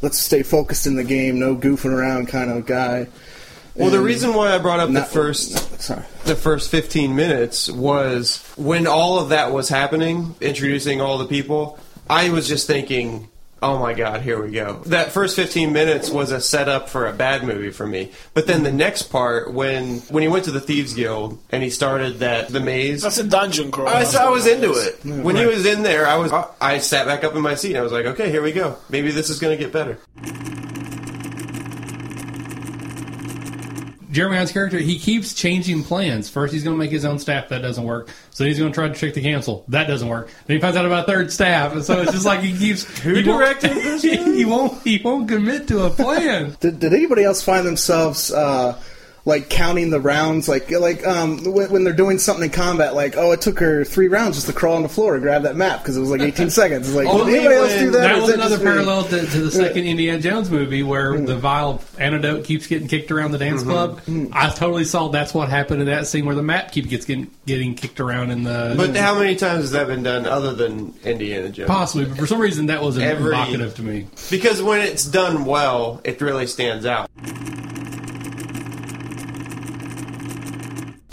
let's 0.00 0.18
stay 0.18 0.42
focused 0.42 0.86
in 0.86 0.96
the 0.96 1.04
game, 1.04 1.38
no 1.38 1.54
goofing 1.54 1.92
around 1.92 2.28
kind 2.28 2.50
of 2.50 2.64
guy. 2.64 3.08
well, 3.74 3.90
the 3.90 4.00
reason 4.00 4.32
why 4.34 4.54
I 4.54 4.58
brought 4.58 4.80
up 4.80 4.88
the 4.88 4.94
not- 4.94 5.08
first 5.08 5.80
sorry. 5.82 6.02
the 6.24 6.34
first 6.34 6.70
15 6.70 7.14
minutes 7.14 7.70
was 7.70 8.38
when 8.56 8.86
all 8.86 9.18
of 9.18 9.28
that 9.28 9.52
was 9.52 9.68
happening, 9.68 10.34
introducing 10.40 11.00
all 11.02 11.18
the 11.18 11.26
people, 11.26 11.78
I 12.08 12.30
was 12.30 12.48
just 12.48 12.66
thinking, 12.66 13.28
oh 13.62 13.78
my 13.78 13.94
god, 13.94 14.22
here 14.22 14.42
we 14.42 14.50
go. 14.50 14.82
That 14.86 15.12
first 15.12 15.36
15 15.36 15.72
minutes 15.72 16.10
was 16.10 16.32
a 16.32 16.40
setup 16.40 16.88
for 16.88 17.06
a 17.06 17.12
bad 17.12 17.44
movie 17.44 17.70
for 17.70 17.86
me. 17.86 18.12
But 18.34 18.46
then 18.46 18.62
the 18.62 18.72
next 18.72 19.04
part, 19.04 19.52
when 19.52 20.00
when 20.10 20.22
he 20.22 20.28
went 20.28 20.44
to 20.46 20.50
the 20.50 20.60
Thieves 20.60 20.94
Guild 20.94 21.38
and 21.50 21.62
he 21.62 21.70
started 21.70 22.18
that 22.18 22.48
the 22.48 22.60
maze, 22.60 23.02
That's 23.02 23.18
a 23.18 23.24
dungeon 23.24 23.70
crawl. 23.70 23.88
I, 23.88 24.04
I 24.20 24.30
was 24.30 24.46
into 24.46 24.72
it. 24.72 25.04
When 25.04 25.36
he 25.36 25.46
was 25.46 25.64
in 25.64 25.82
there, 25.82 26.06
I 26.06 26.16
was 26.16 26.32
I 26.60 26.78
sat 26.78 27.06
back 27.06 27.24
up 27.24 27.34
in 27.34 27.42
my 27.42 27.54
seat. 27.54 27.76
I 27.76 27.82
was 27.82 27.92
like, 27.92 28.06
okay, 28.06 28.30
here 28.30 28.42
we 28.42 28.52
go. 28.52 28.76
Maybe 28.88 29.10
this 29.10 29.30
is 29.30 29.38
going 29.38 29.56
to 29.56 29.62
get 29.62 29.72
better. 29.72 29.98
Jeremy 34.12 34.36
Irons' 34.36 34.52
character, 34.52 34.78
he 34.78 34.98
keeps 34.98 35.34
changing 35.34 35.82
plans. 35.84 36.28
First, 36.28 36.52
he's 36.52 36.62
going 36.62 36.76
to 36.76 36.78
make 36.78 36.90
his 36.90 37.04
own 37.04 37.18
staff. 37.18 37.48
That 37.48 37.62
doesn't 37.62 37.82
work. 37.82 38.10
So 38.30 38.44
he's 38.44 38.58
going 38.58 38.70
to 38.70 38.74
try 38.74 38.86
to 38.88 38.94
trick 38.94 39.14
the 39.14 39.22
council. 39.22 39.64
That 39.68 39.88
doesn't 39.88 40.06
work. 40.08 40.30
Then 40.46 40.56
he 40.56 40.60
finds 40.60 40.76
out 40.76 40.84
about 40.86 41.06
third 41.06 41.32
staff, 41.32 41.72
and 41.72 41.82
so 41.84 42.02
it's 42.02 42.12
just 42.12 42.26
like 42.26 42.40
he 42.40 42.56
keeps. 42.56 42.84
Who 43.02 43.14
he 43.14 43.28
won't- 43.28 43.40
directed 43.40 43.70
this 43.74 44.02
he 44.02 44.44
won't. 44.44 44.82
He 44.82 45.00
won't 45.02 45.28
commit 45.28 45.66
to 45.68 45.84
a 45.86 45.90
plan. 45.90 46.56
Did, 46.60 46.78
did 46.78 46.92
anybody 46.92 47.24
else 47.24 47.42
find 47.42 47.66
themselves 47.66 48.30
uh, 48.30 48.78
like 49.24 49.48
counting 49.48 49.90
the 49.90 50.00
rounds, 50.00 50.48
like 50.48 50.70
like 50.70 51.06
um, 51.06 51.44
when, 51.44 51.70
when 51.70 51.84
they're 51.84 51.92
doing 51.92 52.18
something 52.18 52.44
in 52.44 52.50
combat, 52.50 52.94
like 52.94 53.16
oh, 53.16 53.30
it 53.32 53.40
took 53.40 53.58
her 53.60 53.84
three 53.84 54.08
rounds 54.08 54.36
just 54.36 54.48
to 54.48 54.52
crawl 54.52 54.76
on 54.76 54.82
the 54.82 54.88
floor 54.88 55.14
and 55.14 55.22
grab 55.22 55.42
that 55.42 55.54
map 55.54 55.80
because 55.80 55.96
it 55.96 56.00
was 56.00 56.10
like 56.10 56.20
18 56.20 56.50
seconds. 56.50 56.88
It's 56.88 56.96
like 56.96 57.06
did 57.06 57.20
Only 57.20 57.34
anybody 57.38 57.54
else 57.54 57.72
do 57.74 57.90
that? 57.92 58.00
That 58.00 58.16
was 58.16 58.26
that 58.26 58.34
another 58.34 58.58
parallel 58.58 59.04
to, 59.04 59.24
to 59.24 59.40
the 59.40 59.50
second 59.50 59.84
Indiana 59.84 60.20
Jones 60.20 60.50
movie 60.50 60.82
where 60.82 61.12
mm-hmm. 61.12 61.26
the 61.26 61.36
vial 61.36 61.82
antidote 61.98 62.44
keeps 62.44 62.66
getting 62.66 62.88
kicked 62.88 63.12
around 63.12 63.30
the 63.30 63.38
dance 63.38 63.60
mm-hmm. 63.60 63.70
club. 63.70 64.00
Mm. 64.02 64.30
I 64.32 64.50
totally 64.50 64.84
saw 64.84 65.08
that's 65.08 65.32
what 65.32 65.48
happened 65.48 65.80
in 65.82 65.86
that 65.86 66.08
scene 66.08 66.26
where 66.26 66.34
the 66.34 66.42
map 66.42 66.72
keeps 66.72 66.88
gets 66.88 67.04
getting, 67.04 67.30
getting 67.46 67.74
kicked 67.76 68.00
around 68.00 68.32
in 68.32 68.42
the. 68.42 68.74
But 68.76 68.96
how 68.96 69.18
many 69.18 69.36
times 69.36 69.62
has 69.62 69.70
that 69.72 69.86
been 69.86 70.02
done 70.02 70.26
other 70.26 70.52
than 70.52 70.94
Indiana 71.04 71.48
Jones? 71.48 71.68
Possibly, 71.68 72.06
but 72.06 72.18
for 72.18 72.26
some 72.26 72.40
reason 72.40 72.66
that 72.66 72.82
was 72.82 72.98
Every- 72.98 73.32
evocative 73.32 73.76
to 73.76 73.82
me. 73.82 74.08
Because 74.30 74.60
when 74.60 74.80
it's 74.80 75.04
done 75.04 75.44
well, 75.44 76.00
it 76.02 76.20
really 76.20 76.48
stands 76.48 76.86
out. 76.86 77.08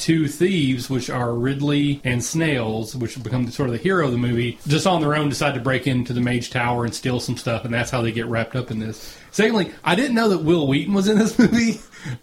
Two 0.09 0.27
thieves, 0.27 0.89
which 0.89 1.11
are 1.11 1.31
Ridley 1.35 2.01
and 2.03 2.23
Snails, 2.23 2.95
which 2.95 3.21
become 3.21 3.47
sort 3.51 3.69
of 3.69 3.73
the 3.73 3.77
hero 3.83 4.07
of 4.07 4.11
the 4.11 4.17
movie, 4.17 4.57
just 4.67 4.87
on 4.87 5.01
their 5.01 5.13
own 5.15 5.29
decide 5.29 5.53
to 5.53 5.59
break 5.59 5.85
into 5.85 6.13
the 6.13 6.19
Mage 6.19 6.49
Tower 6.49 6.83
and 6.83 6.95
steal 6.95 7.19
some 7.19 7.37
stuff, 7.37 7.63
and 7.63 7.71
that's 7.71 7.91
how 7.91 8.01
they 8.01 8.11
get 8.11 8.25
wrapped 8.25 8.55
up 8.55 8.71
in 8.71 8.79
this. 8.79 9.15
Secondly, 9.29 9.71
I 9.83 9.93
didn't 9.93 10.15
know 10.15 10.29
that 10.29 10.39
Wil 10.39 10.65
Wheaton 10.67 10.95
was 10.95 11.07
in 11.07 11.19
this 11.19 11.37
movie, 11.39 11.79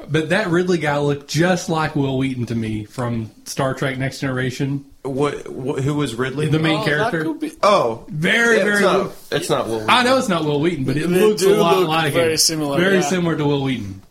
but 0.09 0.31
that 0.31 0.49
Ridley 0.49 0.79
guy 0.79 0.99
looked 0.99 1.29
just 1.29 1.69
like 1.69 1.95
Wil 1.95 2.19
Wheaton 2.19 2.47
to 2.47 2.57
me 2.57 2.87
from 2.87 3.31
Star 3.45 3.73
Trek 3.73 3.99
Next 3.99 4.19
Generation. 4.19 4.85
What, 5.03 5.47
what 5.49 5.81
who 5.85 5.95
was 5.95 6.17
Ridley? 6.17 6.49
The 6.49 6.59
main 6.59 6.81
Oh, 6.81 6.85
character. 6.85 7.33
Be, 7.35 7.53
oh, 7.63 8.05
Very, 8.09 8.57
yeah, 8.57 8.65
very. 8.65 8.75
It's 8.79 8.83
not, 8.83 9.13
it's 9.31 9.49
not 9.49 9.69
Will. 9.69 9.89
I 9.89 10.03
know 10.03 10.19
it's 10.19 10.29
not 10.29 10.45
Wil 10.45 10.59
Wheaton, 10.59 10.87
but 10.87 10.97
it 10.97 11.09
They 11.09 11.21
looks 11.25 11.45
a 11.45 11.51
lot 11.51 11.77
look 11.79 11.89
like 11.89 12.13
very 12.13 12.33
him. 12.33 12.39
similar, 12.39 12.81
Very 12.81 12.97
yeah. 12.97 13.01
similar 13.03 13.37
to 13.37 13.45
Wil 13.45 13.63
Wheaton. 13.63 14.03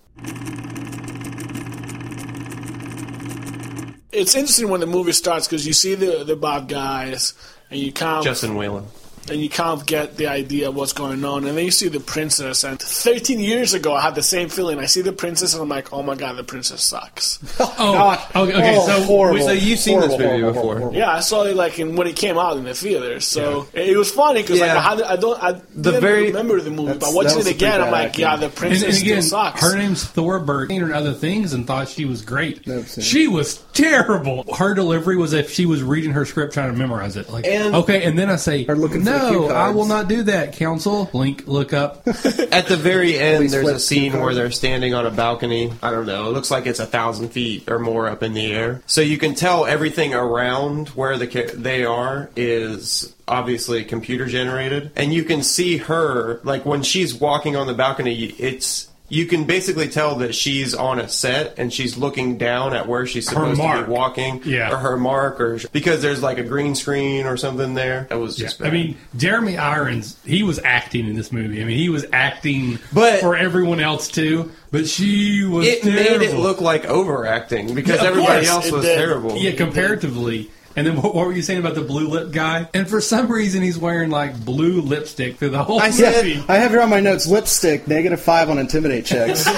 It's 4.16 4.34
interesting 4.36 4.70
when 4.70 4.80
the 4.80 4.88
movie 4.88 5.12
starts 5.12 5.48
because 5.48 5.68
you 5.68 5.74
see 5.74 5.96
the 5.96 6.24
the 6.24 6.36
bad 6.36 6.68
guys 6.68 7.34
and 7.70 7.80
you 7.80 7.92
kind 7.92 8.20
of 8.20 8.24
Justin 8.24 8.52
Whalin. 8.52 8.86
And 9.30 9.42
you 9.42 9.50
kind 9.50 9.72
of 9.72 9.86
get 9.86 10.18
the 10.18 10.28
idea 10.28 10.70
of 10.70 10.76
what's 10.76 10.94
going 10.94 11.24
on. 11.26 11.46
And 11.46 11.58
then 11.58 11.66
you 11.66 11.72
see 11.72 11.88
the 11.88 12.00
princess. 12.00 12.64
And 12.64 12.80
13 12.80 13.40
years 13.40 13.74
ago, 13.74 13.94
I 13.94 14.02
had 14.02 14.16
the 14.16 14.22
same 14.24 14.50
feeling. 14.50 14.80
I 14.80 14.86
see 14.86 15.02
the 15.02 15.12
princess, 15.14 15.54
and 15.54 15.64
I'm 15.64 15.70
like, 15.70 15.92
oh 15.94 16.04
my 16.04 16.16
god, 16.16 16.38
the 16.38 16.44
princess 16.44 16.84
sucks. 16.84 17.40
Oh, 17.78 18.14
okay. 18.36 18.54
okay 18.56 18.78
Oh, 18.78 18.86
so 18.88 19.04
horrible. 19.04 19.42
So 19.42 19.52
you've 19.52 19.80
seen 19.80 20.00
this 20.00 20.12
movie 20.12 20.24
horrible, 20.24 20.54
before. 20.54 20.78
horrible, 20.80 20.96
yeah, 20.98 21.12
I 21.12 21.20
saw 21.20 21.44
it 21.44 21.56
like 21.56 21.78
in, 21.80 21.96
when 21.96 22.08
it 22.08 22.16
came 22.16 22.38
out 22.38 22.58
in 22.58 22.64
the 22.64 22.74
theaters. 22.74 23.26
So 23.26 23.68
it 23.74 23.98
was 23.98 24.12
funny 24.12 24.42
because 24.42 24.60
Yeah. 24.60 24.74
like, 24.76 24.78
I, 24.78 24.90
had, 24.90 25.02
I 25.02 25.16
don't, 25.18 25.44
I 25.44 25.52
didn't 25.54 26.02
very- 26.02 26.28
remember 26.28 26.62
the 26.62 26.70
movie, 26.72 26.98
but 26.98 27.14
watching 27.14 27.40
it 27.40 27.48
again, 27.48 27.82
I'm 27.82 27.92
like, 27.92 28.08
acting. 28.10 28.22
yeah, 28.22 28.36
the 28.38 28.50
princess 28.50 28.84
and 29.00 29.04
again, 29.08 29.22
still 29.22 29.40
sucks. 29.40 29.62
her 29.62 29.78
name's 29.78 30.04
Thora 30.06 30.40
Birch. 30.42 30.70
Seen 30.70 30.82
her 30.82 30.88
in 30.88 30.94
other 30.94 31.14
things 31.14 31.54
and 31.54 31.66
thought 31.68 31.90
she 31.90 32.06
was 32.06 32.22
great. 32.22 32.62
She 33.02 33.28
was 33.28 33.58
terrible. 33.74 34.46
Her 34.56 34.74
delivery 34.74 35.18
was 35.18 35.34
if 35.34 35.52
she 35.52 35.66
was 35.66 35.84
reading 35.84 36.12
her 36.12 36.26
script 36.26 36.54
trying 36.54 36.72
to 36.72 36.78
memorize 36.78 37.18
it. 37.18 37.30
Like, 37.30 37.46
And- 37.46 37.76
okay, 37.76 38.04
and 38.04 38.18
then 38.18 38.30
I 38.30 38.36
say, 38.38 38.66
Or 38.68 38.76
looking 38.76 39.00
for 39.04 39.06
the 39.06 39.12
cue 39.12 39.15
no, 39.18 39.46
I 39.46 39.52
cards. 39.52 39.76
will 39.76 39.86
not 39.86 40.08
do 40.08 40.24
that. 40.24 40.54
Council. 40.54 41.06
blink, 41.06 41.48
look 41.48 41.74
up. 41.74 42.08
At 42.08 42.68
the 42.68 42.78
very 42.80 43.18
end, 43.18 43.38
Please 43.44 43.52
there's 43.52 43.64
flip 43.64 43.76
a 43.76 43.80
scene 43.80 44.20
where 44.20 44.34
they're 44.34 44.52
standing 44.52 44.94
on 44.94 45.06
a 45.06 45.12
balcony. 45.12 45.72
I 45.82 45.92
don't 45.92 46.06
know. 46.06 46.30
It 46.30 46.34
looks 46.34 46.52
like 46.52 46.66
it's 46.66 46.80
a 46.80 46.86
thousand 46.86 47.30
feet 47.30 47.70
or 47.70 47.80
more 47.80 48.08
up 48.08 48.24
in 48.24 48.34
the 48.34 48.52
air. 48.52 48.82
So 48.88 49.02
you 49.02 49.18
can 49.18 49.36
tell 49.36 49.66
everything 49.66 50.14
around 50.14 50.90
where 50.90 51.18
the 51.18 51.28
ca- 51.28 51.52
they 51.56 51.86
are 51.86 52.30
is 52.36 53.14
obviously 53.28 53.84
computer 53.84 54.26
generated, 54.26 54.92
and 54.96 55.14
you 55.14 55.24
can 55.24 55.42
see 55.44 55.78
her 55.78 56.40
like 56.44 56.66
when 56.66 56.84
she's 56.84 57.14
walking 57.14 57.56
on 57.56 57.68
the 57.68 57.74
balcony. 57.74 58.14
It's 58.26 58.88
you 59.16 59.26
can 59.26 59.46
basically 59.46 59.88
tell 59.88 60.16
that 60.18 60.36
she's 60.36 60.76
on 60.76 61.00
a 61.00 61.08
set 61.08 61.58
and 61.58 61.72
she's 61.72 61.98
looking 61.98 62.38
down 62.38 62.74
at 62.76 62.88
where 62.88 63.06
she's 63.06 63.28
supposed 63.28 63.60
to 63.62 63.84
be 63.86 63.90
walking, 63.92 64.42
Yeah. 64.44 64.74
or 64.74 64.78
her 64.78 64.98
mark, 64.98 65.40
or 65.40 65.60
because 65.72 66.02
there's 66.02 66.22
like 66.22 66.38
a 66.38 66.44
green 66.44 66.76
screen 66.76 67.26
or 67.26 67.38
something 67.38 67.74
there. 67.76 68.08
That 68.10 68.20
was 68.20 68.36
just. 68.36 68.60
I 68.62 68.66
bad. 68.66 68.74
mean, 68.74 68.98
Jeremy 69.16 69.58
Irons, 69.58 70.18
he 70.26 70.44
was 70.44 70.60
acting 70.64 71.08
in 71.08 71.16
this 71.16 71.32
movie. 71.32 71.62
I 71.62 71.66
mean, 71.66 71.78
he 71.78 71.90
was 71.90 72.06
acting 72.12 72.80
But- 72.92 73.22
for 73.22 73.36
everyone 73.36 73.80
else 73.80 74.10
too, 74.10 74.52
but 74.72 74.88
she 74.88 75.44
was 75.46 75.66
it 75.66 75.82
terrible. 75.84 76.20
made 76.20 76.30
it 76.30 76.36
look 76.38 76.60
like 76.60 76.86
overacting 76.86 77.74
because 77.74 78.02
Yeah, 78.02 78.08
everybody 78.10 78.46
course, 78.46 78.50
else 78.50 78.66
it 78.68 78.74
was 78.74 78.84
did. 78.86 78.98
terrible. 78.98 79.38
Yeah, 79.38 79.52
comparatively. 79.52 80.52
And 80.78 80.86
then 80.86 81.02
what, 81.02 81.16
what 81.16 81.26
were 81.26 81.32
you 81.34 81.42
saying 81.42 81.60
about 81.60 81.76
the 81.76 81.82
blue 81.82 82.08
lip 82.08 82.32
guy? 82.34 82.68
And 82.74 82.88
for 82.90 83.00
some 83.00 83.32
reason, 83.32 83.62
he's 83.62 83.78
wearing 83.78 84.10
like 84.10 84.44
blue 84.44 84.82
lipstick 84.82 85.38
through 85.38 85.52
the 85.52 85.64
whole 85.64 85.80
I 85.80 85.86
movie. 85.88 85.98
said- 86.04 86.26
Yeah, 86.28 86.44
I 86.50 86.58
have 86.58 86.72
here 86.72 86.82
on 86.82 86.90
my 86.90 87.00
notes 87.00 87.28
lipstick 87.28 87.88
negative 87.88 88.20
five 88.22 88.50
on 88.50 88.58
intimidate 88.58 89.06
checks. 89.06 89.46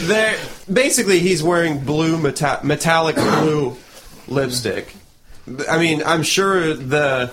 There, 0.00 0.38
basically, 0.72 1.18
he's 1.18 1.42
wearing 1.42 1.80
blue 1.80 2.18
meta- 2.18 2.60
metallic 2.62 3.16
blue 3.16 3.76
lipstick. 4.28 4.94
I 5.68 5.78
mean, 5.78 6.02
I'm 6.04 6.22
sure 6.22 6.74
the, 6.74 7.30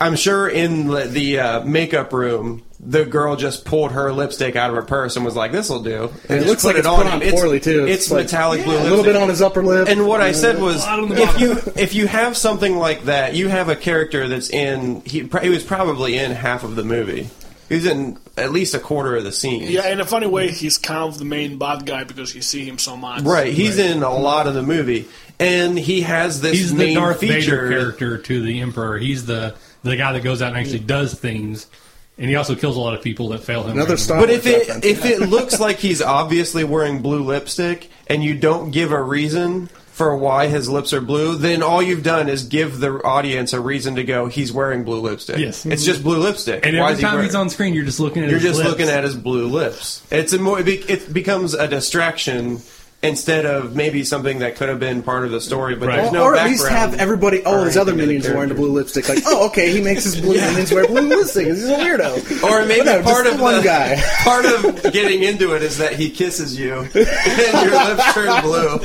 I'm 0.00 0.16
sure 0.16 0.48
in 0.48 0.88
the, 0.88 1.04
the 1.04 1.38
uh, 1.40 1.60
makeup 1.64 2.12
room, 2.12 2.62
the 2.78 3.04
girl 3.04 3.36
just 3.36 3.64
pulled 3.64 3.92
her 3.92 4.12
lipstick 4.12 4.56
out 4.56 4.70
of 4.70 4.76
her 4.76 4.82
purse 4.82 5.16
and 5.16 5.24
was 5.24 5.34
like, 5.34 5.52
"This'll 5.52 5.82
do." 5.82 6.10
And 6.28 6.40
it 6.40 6.46
looks 6.46 6.64
like 6.64 6.76
it's 6.76 6.86
on 6.86 6.98
put 6.98 7.06
him. 7.06 7.12
on 7.14 7.22
It's- 7.22 7.40
poorly 7.40 7.60
too. 7.60 7.86
It's, 7.86 8.10
like, 8.10 8.24
metallic 8.24 8.64
blue. 8.64 8.78
A 8.78 8.80
little 8.80 9.04
bit 9.04 9.16
on 9.16 9.28
his 9.28 9.42
upper 9.42 9.62
lip. 9.62 9.88
And 9.88 10.06
what 10.06 10.20
I 10.20 10.32
said 10.32 10.56
mm-hmm. 10.56 10.64
was, 10.64 10.84
lot 10.84 11.00
on 11.00 11.08
the 11.08 11.22
if 11.22 11.40
you 11.40 11.58
if 11.76 11.94
you 11.94 12.06
have 12.06 12.36
something 12.36 12.76
like 12.76 13.04
that, 13.04 13.34
you 13.34 13.48
have 13.48 13.68
a 13.68 13.76
character 13.76 14.28
that's 14.28 14.50
in. 14.50 15.02
He, 15.02 15.28
he 15.42 15.48
was 15.48 15.64
probably 15.64 16.18
in 16.18 16.32
half 16.32 16.64
of 16.64 16.76
the 16.76 16.84
movie. 16.84 17.30
He's 17.68 17.84
in 17.84 18.18
at 18.36 18.52
least 18.52 18.74
a 18.74 18.78
quarter 18.78 19.16
of 19.16 19.24
the 19.24 19.32
scenes. 19.32 19.70
yeah, 19.70 19.88
in 19.88 20.00
a 20.00 20.04
funny 20.04 20.26
way, 20.26 20.50
he's 20.50 20.78
kind 20.78 21.02
of 21.02 21.18
the 21.18 21.24
main 21.24 21.58
bad 21.58 21.84
guy 21.84 22.04
because 22.04 22.34
you 22.34 22.42
see 22.42 22.64
him 22.64 22.78
so 22.78 22.96
much. 22.96 23.22
Right, 23.22 23.52
he's 23.52 23.78
in 23.78 24.02
a 24.02 24.14
lot 24.14 24.46
of 24.46 24.54
the 24.54 24.62
movie, 24.62 25.08
and 25.40 25.76
he 25.76 26.02
has 26.02 26.40
this 26.40 26.52
He's 26.52 26.70
the 26.72 26.78
main 26.78 26.94
Darth 26.96 27.20
feature. 27.20 27.34
Vader 27.34 27.68
character 27.68 28.18
to 28.18 28.42
the 28.42 28.60
Emperor. 28.60 28.98
He's 28.98 29.26
the 29.26 29.56
the 29.82 29.96
guy 29.96 30.12
that 30.12 30.22
goes 30.22 30.42
out 30.42 30.48
and 30.48 30.58
actually 30.58 30.80
does 30.80 31.14
things, 31.14 31.66
and 32.18 32.28
he 32.28 32.36
also 32.36 32.54
kills 32.54 32.76
a 32.76 32.80
lot 32.80 32.94
of 32.94 33.02
people 33.02 33.28
that 33.30 33.42
fail 33.44 33.62
him. 33.64 33.72
Another 33.72 33.96
randomly. 33.96 33.96
Star 33.98 34.20
But 34.20 34.30
if 34.30 34.46
it 34.46 34.58
reference. 34.68 34.84
if 34.84 35.04
it 35.04 35.20
looks 35.28 35.60
like 35.60 35.78
he's 35.78 36.00
obviously 36.02 36.64
wearing 36.64 37.02
blue 37.02 37.22
lipstick, 37.22 37.90
and 38.06 38.22
you 38.24 38.34
don't 38.34 38.70
give 38.70 38.92
a 38.92 39.02
reason 39.02 39.68
for 39.92 40.14
why 40.14 40.46
his 40.46 40.68
lips 40.68 40.92
are 40.92 41.00
blue, 41.00 41.36
then 41.36 41.62
all 41.62 41.82
you've 41.82 42.02
done 42.02 42.28
is 42.28 42.42
give 42.44 42.80
the 42.80 42.90
audience 43.02 43.54
a 43.54 43.60
reason 43.60 43.94
to 43.96 44.04
go. 44.04 44.26
He's 44.26 44.52
wearing 44.52 44.84
blue 44.84 45.00
lipstick. 45.00 45.38
Yes. 45.38 45.64
it's 45.64 45.84
just 45.86 46.02
blue 46.02 46.18
lipstick. 46.18 46.66
and 46.66 46.76
Why 46.76 46.82
every 46.82 46.92
is 46.92 46.98
he 46.98 47.04
time 47.04 47.14
wearing- 47.14 47.26
he's 47.28 47.34
on 47.34 47.48
screen, 47.48 47.72
you're 47.72 47.86
just 47.86 47.98
looking 47.98 48.22
at 48.22 48.28
You're 48.28 48.38
his 48.38 48.48
just 48.48 48.58
lips. 48.58 48.70
looking 48.70 48.88
at 48.90 49.04
his 49.04 49.14
blue 49.16 49.46
lips. 49.46 50.02
It's 50.10 50.34
a 50.34 50.38
more. 50.38 50.60
It, 50.60 50.66
be, 50.66 50.74
it 50.88 51.12
becomes 51.14 51.54
a 51.54 51.66
distraction 51.66 52.60
instead 53.08 53.46
of 53.46 53.74
maybe 53.74 54.04
something 54.04 54.40
that 54.40 54.56
could 54.56 54.68
have 54.68 54.78
been 54.80 55.02
part 55.02 55.24
of 55.24 55.30
the 55.30 55.40
story. 55.40 55.74
But 55.76 55.88
Right. 55.88 55.96
there's 56.02 56.12
no 56.12 56.24
or 56.24 56.36
at 56.36 56.46
least 56.46 56.64
background 56.64 56.92
have 56.92 57.00
everybody. 57.00 57.42
Oh, 57.44 57.62
or 57.62 57.64
his 57.66 57.76
other 57.76 57.92
anything 57.92 57.96
to 57.96 58.02
the 58.02 58.06
minions 58.06 58.26
are 58.28 58.34
wearing 58.34 58.48
the 58.50 58.54
blue 58.54 58.72
lipstick. 58.72 59.08
Like, 59.08 59.22
oh, 59.26 59.46
okay, 59.48 59.70
he 59.72 59.80
makes 59.80 60.04
his 60.04 60.20
blue 60.20 60.34
minions 60.36 60.72
wear 60.72 60.86
blue 60.86 61.00
lipstick. 61.02 61.46
He's 61.46 61.68
a 61.68 61.74
weirdo. 61.76 62.42
Or 62.50 62.64
maybe 62.66 62.84
But 62.84 63.04
part 63.04 63.26
of 63.26 63.36
the 63.38 63.42
one 63.42 63.62
guy. 63.62 63.96
part 64.24 64.44
of 64.44 64.92
getting 64.92 65.22
into 65.22 65.54
it 65.54 65.62
is 65.62 65.78
that 65.78 65.94
he 65.94 66.10
kisses 66.10 66.58
you 66.58 66.74
and 66.80 66.94
your 66.94 67.84
lips 67.84 68.14
turn 68.14 68.42
blue. 68.42 68.78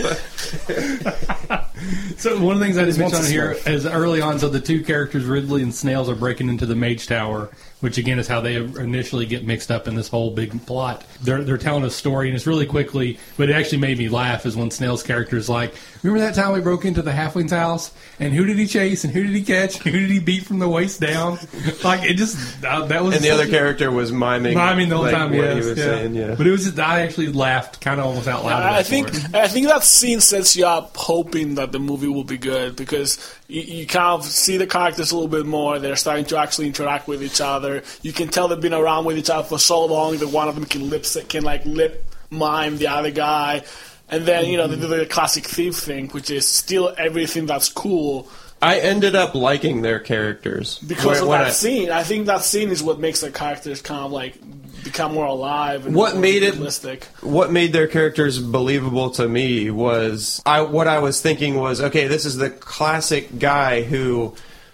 So 2.17 2.39
one 2.39 2.53
of 2.53 2.59
the 2.59 2.65
things 2.65 2.77
I 2.77 2.85
just 2.85 2.99
wants 2.99 3.13
mentioned 3.19 3.33
to 3.33 3.41
on 3.41 3.53
here 3.73 3.79
smell. 3.81 3.93
early 3.93 4.21
on. 4.21 4.37
So 4.39 4.49
the 4.49 4.59
two 4.59 4.83
characters, 4.83 5.25
Ridley 5.25 5.63
and 5.63 5.73
Snails, 5.73 6.09
are 6.09 6.15
breaking 6.15 6.49
into 6.49 6.65
the 6.65 6.75
Mage 6.75 7.07
Tower, 7.07 7.49
which 7.81 7.97
again 7.97 8.17
is 8.17 8.27
how 8.27 8.41
they 8.41 8.55
initially 8.55 9.25
get 9.25 9.45
mixed 9.45 9.69
up 9.69 9.87
in 9.87 9.95
this 9.95 10.07
whole 10.07 10.31
big 10.31 10.65
plot. 10.65 11.03
They're 11.21 11.43
they're 11.43 11.57
telling 11.57 11.83
a 11.83 11.89
story, 11.89 12.27
and 12.29 12.35
it's 12.35 12.47
really 12.47 12.65
quickly, 12.65 13.19
but 13.37 13.49
it 13.49 13.53
actually 13.53 13.79
made 13.79 13.97
me 13.97 14.09
laugh. 14.09 14.45
Is 14.45 14.55
when 14.55 14.71
Snails' 14.71 15.03
character 15.03 15.35
is 15.37 15.49
like, 15.49 15.75
"Remember 16.03 16.25
that 16.25 16.35
time 16.35 16.53
we 16.53 16.61
broke 16.61 16.85
into 16.85 17.01
the 17.01 17.11
Halfling's 17.11 17.51
house, 17.51 17.91
and 18.19 18.33
who 18.33 18.45
did 18.45 18.57
he 18.57 18.65
chase, 18.67 19.03
and 19.03 19.13
who 19.13 19.23
did 19.23 19.35
he 19.35 19.43
catch, 19.43 19.75
and 19.85 19.93
who 19.93 19.99
did 19.99 20.09
he 20.09 20.19
beat 20.19 20.45
from 20.45 20.59
the 20.59 20.69
waist 20.69 21.01
down?" 21.01 21.37
like 21.83 22.03
it 22.09 22.15
just 22.15 22.63
uh, 22.63 22.85
that 22.85 23.03
was 23.03 23.15
And 23.15 23.23
the 23.23 23.31
other 23.31 23.43
a- 23.43 23.49
character 23.49 23.91
was 23.91 24.11
miming, 24.11 24.55
miming 24.55 24.89
the 24.89 24.95
whole 24.95 25.05
like, 25.05 25.13
time. 25.15 25.31
what 25.31 25.37
Yes, 25.43 25.63
he 25.63 25.69
was 25.71 25.77
yeah. 25.77 25.83
saying. 25.85 26.15
Yeah, 26.15 26.35
But 26.35 26.47
it 26.47 26.51
was 26.51 26.63
just 26.65 26.79
I 26.79 27.01
actually 27.01 27.31
laughed 27.33 27.81
kind 27.81 27.99
of 27.99 28.05
almost 28.05 28.27
out 28.27 28.45
loud. 28.45 28.63
I 28.63 28.77
I 28.79 28.83
think. 28.83 29.09
I 29.33 29.47
think 29.47 29.67
that 29.67 29.83
scene 29.83 30.21
sets 30.21 30.55
you 30.55 30.65
up 30.65 30.95
hoping 30.95 31.55
that 31.55 31.71
the 31.71 31.79
movie 31.79 32.07
will 32.07 32.23
be 32.23 32.37
good 32.37 32.75
because 32.75 33.17
you, 33.51 33.61
you 33.79 33.85
kind 33.85 34.19
of 34.19 34.25
see 34.25 34.55
the 34.55 34.65
characters 34.65 35.11
a 35.11 35.15
little 35.15 35.27
bit 35.27 35.45
more. 35.45 35.77
They're 35.77 35.97
starting 35.97 36.25
to 36.25 36.37
actually 36.37 36.67
interact 36.67 37.07
with 37.07 37.21
each 37.21 37.41
other. 37.41 37.83
You 38.01 38.13
can 38.13 38.29
tell 38.29 38.47
they've 38.47 38.59
been 38.59 38.73
around 38.73 39.05
with 39.05 39.17
each 39.17 39.29
other 39.29 39.47
for 39.47 39.59
so 39.59 39.85
long 39.85 40.17
that 40.17 40.29
one 40.29 40.47
of 40.47 40.55
them 40.55 40.65
can 40.65 40.89
lip 40.89 41.05
can 41.27 41.43
like 41.43 41.65
lip 41.65 42.05
mime 42.29 42.77
the 42.77 42.87
other 42.87 43.11
guy, 43.11 43.63
and 44.09 44.25
then 44.25 44.45
you 44.45 44.57
know 44.57 44.67
they 44.67 44.77
do 44.77 44.87
the 44.87 45.05
classic 45.05 45.45
thief 45.45 45.75
thing, 45.75 46.07
which 46.09 46.29
is 46.29 46.47
steal 46.47 46.95
everything 46.97 47.45
that's 47.45 47.67
cool. 47.67 48.29
I 48.61 48.79
ended 48.79 49.15
up 49.15 49.33
liking 49.33 49.81
their 49.81 49.99
characters 49.99 50.77
Because 50.85 51.05
When- 51.21 51.23
of 51.23 51.29
that 51.29 51.47
I- 51.47 51.51
scene, 51.51 51.89
I 51.91 52.03
think 52.03 52.27
that 52.27 52.43
scene 52.43 52.69
is 52.69 52.83
what 52.83 52.99
makes 52.99 53.21
the 53.21 53.31
characters 53.31 53.81
kind 53.81 54.01
of 54.05 54.11
like 54.11 54.35
become 54.83 55.13
more 55.13 55.25
alive 55.25 55.85
and 55.85 55.95
What 55.95 56.15
made 56.17 56.43
it- 56.43 56.53
realistic. 56.55 57.07
what 57.21 57.51
made 57.51 57.71
their 57.73 57.87
characters 57.87 58.39
believable 58.39 59.09
to 59.11 59.27
me 59.27 59.69
was 59.71 60.41
I 60.45 60.61
what 60.61 60.87
I 60.87 60.99
was 60.99 61.21
thinking 61.21 61.55
was 61.55 61.81
okay, 61.81 62.07
this 62.07 62.25
is 62.25 62.37
the 62.37 62.49
classic 62.49 63.39
guy 63.39 63.81
who 63.83 64.33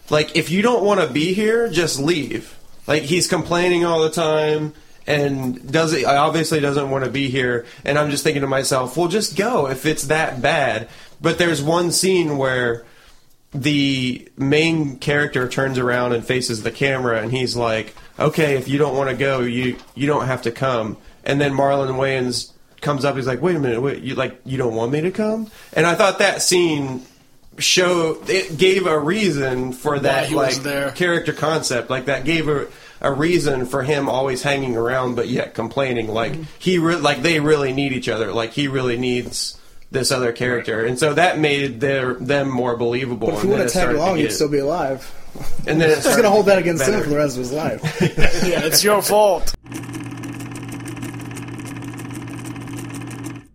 like 0.10 0.36
if 0.36 0.50
you 0.50 0.62
don't 0.62 0.84
want 0.84 1.02
to 1.02 1.08
be 1.08 1.34
here, 1.34 1.68
just 1.70 2.00
leave. 2.00 2.56
Like 2.88 3.04
he's 3.04 3.28
complaining 3.28 3.84
all 3.86 4.02
the 4.02 4.10
time 4.10 4.74
and 5.06 5.70
does 5.72 5.94
it 5.94 6.06
obviously 6.06 6.60
doesn't 6.62 6.90
want 6.90 7.04
to 7.06 7.10
be 7.10 7.30
here 7.30 7.66
and 7.86 7.98
I'm 7.98 8.12
just 8.12 8.24
thinking 8.24 8.42
to 8.42 8.48
myself, 8.48 8.96
well 8.98 9.08
just 9.10 9.36
go 9.38 9.68
if 9.70 9.86
it's 9.86 10.04
that 10.06 10.42
bad. 10.42 10.88
But 11.22 11.38
there's 11.38 11.62
one 11.62 11.92
scene 11.92 12.38
where 12.38 12.84
the 13.54 14.28
main 14.38 14.98
character 14.98 15.48
turns 15.48 15.78
around 15.78 16.14
and 16.14 16.26
faces 16.26 16.64
the 16.64 16.72
camera 16.72 17.22
and 17.22 17.32
he's 17.32 17.56
like, 17.56 17.96
"Okay, 18.20 18.58
if 18.58 18.68
you 18.68 18.78
don't 18.78 18.96
want 18.98 19.10
to 19.10 19.16
go, 19.16 19.40
you 19.42 19.78
you 19.96 20.08
don't 20.08 20.26
have 20.28 20.42
to 20.44 20.52
come." 20.52 20.98
And 21.24 21.40
then 21.42 21.54
Marlon 21.54 21.96
Wayans 21.96 22.52
comes 22.82 23.06
up. 23.06 23.16
He's 23.16 23.28
like, 23.28 23.42
"Wait 23.42 23.56
a 23.56 23.60
minute, 23.60 23.82
wait, 23.82 24.04
you 24.04 24.16
like 24.16 24.40
you 24.46 24.58
don't 24.58 24.76
want 24.76 24.92
me 24.92 25.02
to 25.02 25.12
come?" 25.12 25.50
And 25.74 25.86
I 25.86 25.96
thought 25.96 26.20
that 26.20 26.42
scene 26.42 27.04
show 27.58 28.22
it 28.28 28.58
gave 28.58 28.86
a 28.86 29.00
reason 29.00 29.74
for 29.74 29.98
that 30.00 30.32
like 30.32 30.96
character 30.96 31.34
concept. 31.34 31.90
Like 31.90 32.06
that 32.06 32.24
gave 32.26 32.48
a 32.50 32.68
a 33.00 33.12
reason 33.14 33.66
for 33.68 33.84
him 33.84 34.10
always 34.10 34.42
hanging 34.42 34.76
around 34.76 35.16
but 35.16 35.28
yet 35.28 35.54
complaining. 35.54 36.08
Like 36.08 36.34
Mm-hmm. 36.34 36.44
he 36.60 36.78
re- 36.80 36.96
like 36.98 37.22
they 37.22 37.40
really 37.40 37.72
need 37.72 37.94
each 37.94 38.10
other. 38.10 38.32
Like 38.34 38.52
he 38.54 38.68
really 38.68 38.98
needs 38.98 39.58
this 39.92 40.12
other 40.12 40.32
character, 40.32 40.86
and 40.86 41.00
so 41.00 41.14
that 41.14 41.40
made 41.40 41.80
their 41.80 42.14
them 42.16 42.50
more 42.50 42.76
believable. 42.76 43.28
But 43.28 43.36
if 43.36 43.40
and 43.42 43.44
he 43.44 43.48
would 43.50 43.60
then 43.60 43.66
have 43.68 43.74
tagged 43.74 43.94
along, 43.98 44.18
he'd 44.18 44.32
still 44.32 44.50
be 44.50 44.60
alive. 44.60 45.14
and 45.68 45.80
then 45.80 45.96
He's 45.96 46.06
going 46.06 46.24
to 46.24 46.30
hold 46.30 46.48
that 46.48 46.58
against 46.58 46.88
him 46.88 47.02
for 47.04 47.10
the 47.10 47.16
rest 47.16 47.36
of 47.36 47.40
his 47.44 47.52
life. 47.52 47.82
yeah, 48.02 48.66
it's 48.66 48.84
your 48.84 49.02
fault. 49.02 49.54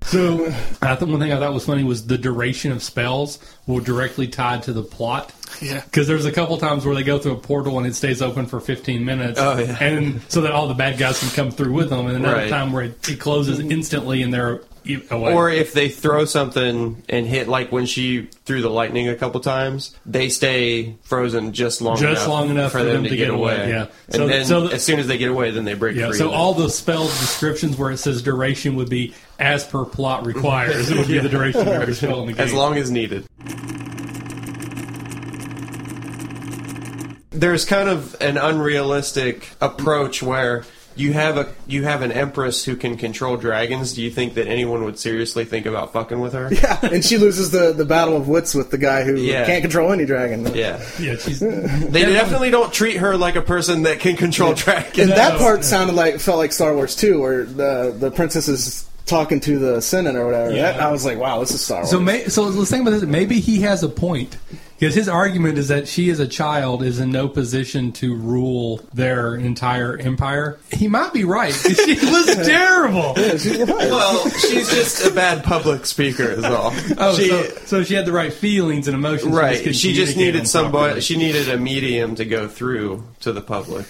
So, 0.04 0.46
I 0.82 0.94
thought 0.94 1.08
one 1.08 1.20
thing 1.20 1.32
I 1.32 1.38
thought 1.38 1.54
was 1.54 1.64
funny 1.64 1.84
was 1.84 2.06
the 2.06 2.18
duration 2.18 2.70
of 2.70 2.82
spells 2.82 3.38
were 3.66 3.80
directly 3.80 4.28
tied 4.28 4.62
to 4.64 4.72
the 4.74 4.82
plot. 4.82 5.32
Yeah. 5.62 5.80
Because 5.84 6.06
there's 6.06 6.26
a 6.26 6.32
couple 6.32 6.58
times 6.58 6.84
where 6.84 6.94
they 6.94 7.02
go 7.02 7.18
through 7.18 7.32
a 7.32 7.38
portal 7.38 7.78
and 7.78 7.86
it 7.86 7.94
stays 7.94 8.20
open 8.20 8.44
for 8.44 8.60
15 8.60 9.04
minutes. 9.06 9.38
Oh, 9.40 9.56
yeah. 9.58 9.82
And 9.82 10.20
so 10.28 10.42
that 10.42 10.52
all 10.52 10.68
the 10.68 10.74
bad 10.74 10.98
guys 10.98 11.18
can 11.18 11.30
come 11.30 11.50
through 11.50 11.72
with 11.72 11.88
them. 11.88 12.06
And 12.08 12.16
another 12.16 12.34
Right. 12.36 12.50
time 12.50 12.72
where 12.72 12.84
it, 12.84 13.08
it 13.08 13.20
closes 13.20 13.58
instantly 13.58 14.22
and 14.22 14.34
they're 14.34 14.60
away. 14.86 15.32
Oh, 15.32 15.34
or 15.36 15.50
if 15.50 15.72
they 15.72 15.88
throw 15.88 16.24
something 16.24 17.02
and 17.08 17.26
hit, 17.26 17.48
like 17.48 17.70
when 17.72 17.86
she 17.86 18.28
threw 18.44 18.60
the 18.62 18.68
lightning 18.70 19.08
a 19.08 19.14
couple 19.14 19.40
times, 19.40 19.94
they 20.06 20.28
stay 20.28 20.96
frozen 21.02 21.52
just 21.52 21.80
long 21.80 21.96
Just 21.96 22.22
enough 22.22 22.28
long 22.28 22.50
enough 22.50 22.72
for 22.72 22.82
them, 22.82 23.04
to 23.04 23.16
get, 23.16 23.30
away. 23.30 23.68
yeah. 23.68 23.86
And 24.06 24.14
So- 24.16 24.26
then 24.26 24.44
so 24.44 24.68
the- 24.68 24.74
as 24.74 24.82
soon 24.82 24.98
as 25.00 25.06
they 25.06 25.18
get 25.18 25.30
away, 25.30 25.50
then 25.50 25.64
they 25.64 25.74
break 25.74 25.96
yeah, 25.96 26.08
free. 26.08 26.18
so 26.18 26.30
all 26.30 26.54
the 26.54 26.68
spell 26.70 27.04
descriptions 27.04 27.76
where 27.76 27.90
it 27.90 27.98
says 27.98 28.22
duration 28.22 28.76
would 28.76 28.88
be 28.90 29.14
as 29.38 29.64
per 29.64 29.84
plot 29.84 30.26
requires. 30.26 30.90
It 30.92 30.98
would 30.98 31.08
be 31.08 31.18
the 31.18 31.28
duration 31.28 31.62
of 31.62 31.68
every 31.68 31.94
spell 31.94 32.20
in 32.20 32.26
the 32.26 32.32
game. 32.34 32.40
as 32.42 32.52
long 32.52 32.76
as 32.78 32.90
needed. 32.90 33.26
There's 37.30 37.64
kind 37.64 37.88
of 37.88 38.14
an 38.20 38.36
unrealistic 38.36 39.48
approach 39.60 40.22
where 40.22 40.64
you 40.96 41.12
have 41.12 41.37
a 41.37 41.49
you 41.66 41.84
have 41.84 42.02
an 42.02 42.12
empress 42.12 42.64
who 42.64 42.76
can 42.76 42.96
control 42.96 43.37
dragons. 43.37 43.92
Do 43.94 44.02
you 44.02 44.11
think 44.11 44.34
that 44.34 44.46
anyone 44.46 44.84
would 44.84 44.99
seriously 44.99 45.44
think 45.44 45.66
about 45.66 45.92
fucking 45.92 46.20
with 46.20 46.32
her? 46.34 46.50
Yeah, 46.52 46.78
and 46.82 47.04
she 47.04 47.18
loses 47.18 47.50
the, 47.50 47.72
the 47.72 47.84
battle 47.84 48.16
of 48.16 48.28
wits 48.28 48.54
with 48.54 48.70
the 48.70 48.78
guy 48.78 49.02
who 49.04 49.16
Yeah. 49.16 49.46
can't 49.46 49.62
control 49.62 49.92
any 49.92 50.04
dragon. 50.04 50.46
Yeah. 50.54 50.80
yeah, 51.00 51.16
she's 51.16 51.40
They 51.40 52.04
definitely 52.04 52.50
don't 52.50 52.72
treat 52.72 52.96
her 52.99 53.16
like 53.16 53.37
a 53.37 53.42
person 53.42 53.82
that 53.84 54.00
can 54.00 54.16
control 54.16 54.54
dragons. 54.54 54.99
And 54.99 55.11
that 55.12 55.34
No. 55.34 55.38
part 55.38 55.64
sounded 55.64 55.94
like 55.94 56.20
felt 56.20 56.38
like 56.38 56.52
Star 56.52 56.75
Wars 56.75 56.94
2, 56.96 57.20
where 57.20 57.44
the 57.44 57.94
the 57.99 58.11
princess 58.11 58.49
is 58.49 58.87
talking 59.06 59.40
to 59.40 59.58
the 59.58 59.80
Senate 59.82 60.14
or 60.14 60.25
whatever. 60.25 60.52
Yeah. 60.54 60.72
That, 60.72 60.80
I 60.80 60.90
was 60.92 61.04
like, 61.04 61.18
wow, 61.18 61.40
this 61.40 61.50
is 61.50 61.61
Star 61.64 61.78
Wars. 61.78 61.90
So, 61.90 61.99
may, 62.00 62.28
so 62.28 62.44
let's 62.44 62.70
think 62.70 62.82
about 62.82 62.92
this. 62.92 63.02
Maybe 63.02 63.40
he 63.40 63.61
has 63.62 63.82
a 63.82 63.88
point 63.88 64.37
because 64.82 64.96
his 64.96 65.08
argument 65.08 65.58
is 65.58 65.68
that 65.68 65.86
she, 65.86 66.10
as 66.10 66.18
a 66.18 66.26
child, 66.26 66.82
is 66.82 66.98
in 66.98 67.12
no 67.12 67.28
position 67.28 67.92
to 67.92 68.16
rule 68.16 68.80
their 68.92 69.36
entire 69.36 69.96
empire. 69.96 70.58
He 70.72 70.88
might 70.88 71.12
be 71.12 71.22
right. 71.22 71.54
She 71.82 71.94
was 71.94 72.26
terrible. 72.44 73.14
She's 73.14 73.58
right. 73.58 73.68
Well, 73.68 74.28
she's 74.30 74.68
just 74.70 75.06
a 75.06 75.14
bad 75.14 75.44
public 75.44 75.86
speaker, 75.86 76.24
is 76.24 76.42
all. 76.42 76.72
Oh, 76.98 77.16
she, 77.16 77.28
so, 77.28 77.42
so 77.64 77.84
she 77.84 77.94
had 77.94 78.06
the 78.06 78.12
right 78.12 78.32
feelings 78.32 78.88
and 78.88 78.96
emotions. 78.96 79.32
right. 79.32 79.56
couldn't 79.58 79.74
She 79.74 79.92
just 79.92 80.16
needed 80.16 80.48
somebody. 80.48 80.84
properly. 80.84 81.00
She 81.00 81.16
needed 81.16 81.48
a 81.48 81.58
medium 81.58 82.16
to 82.16 82.24
go 82.24 82.48
through 82.48 83.04
to 83.20 83.32
the 83.32 83.40
public. 83.40 83.86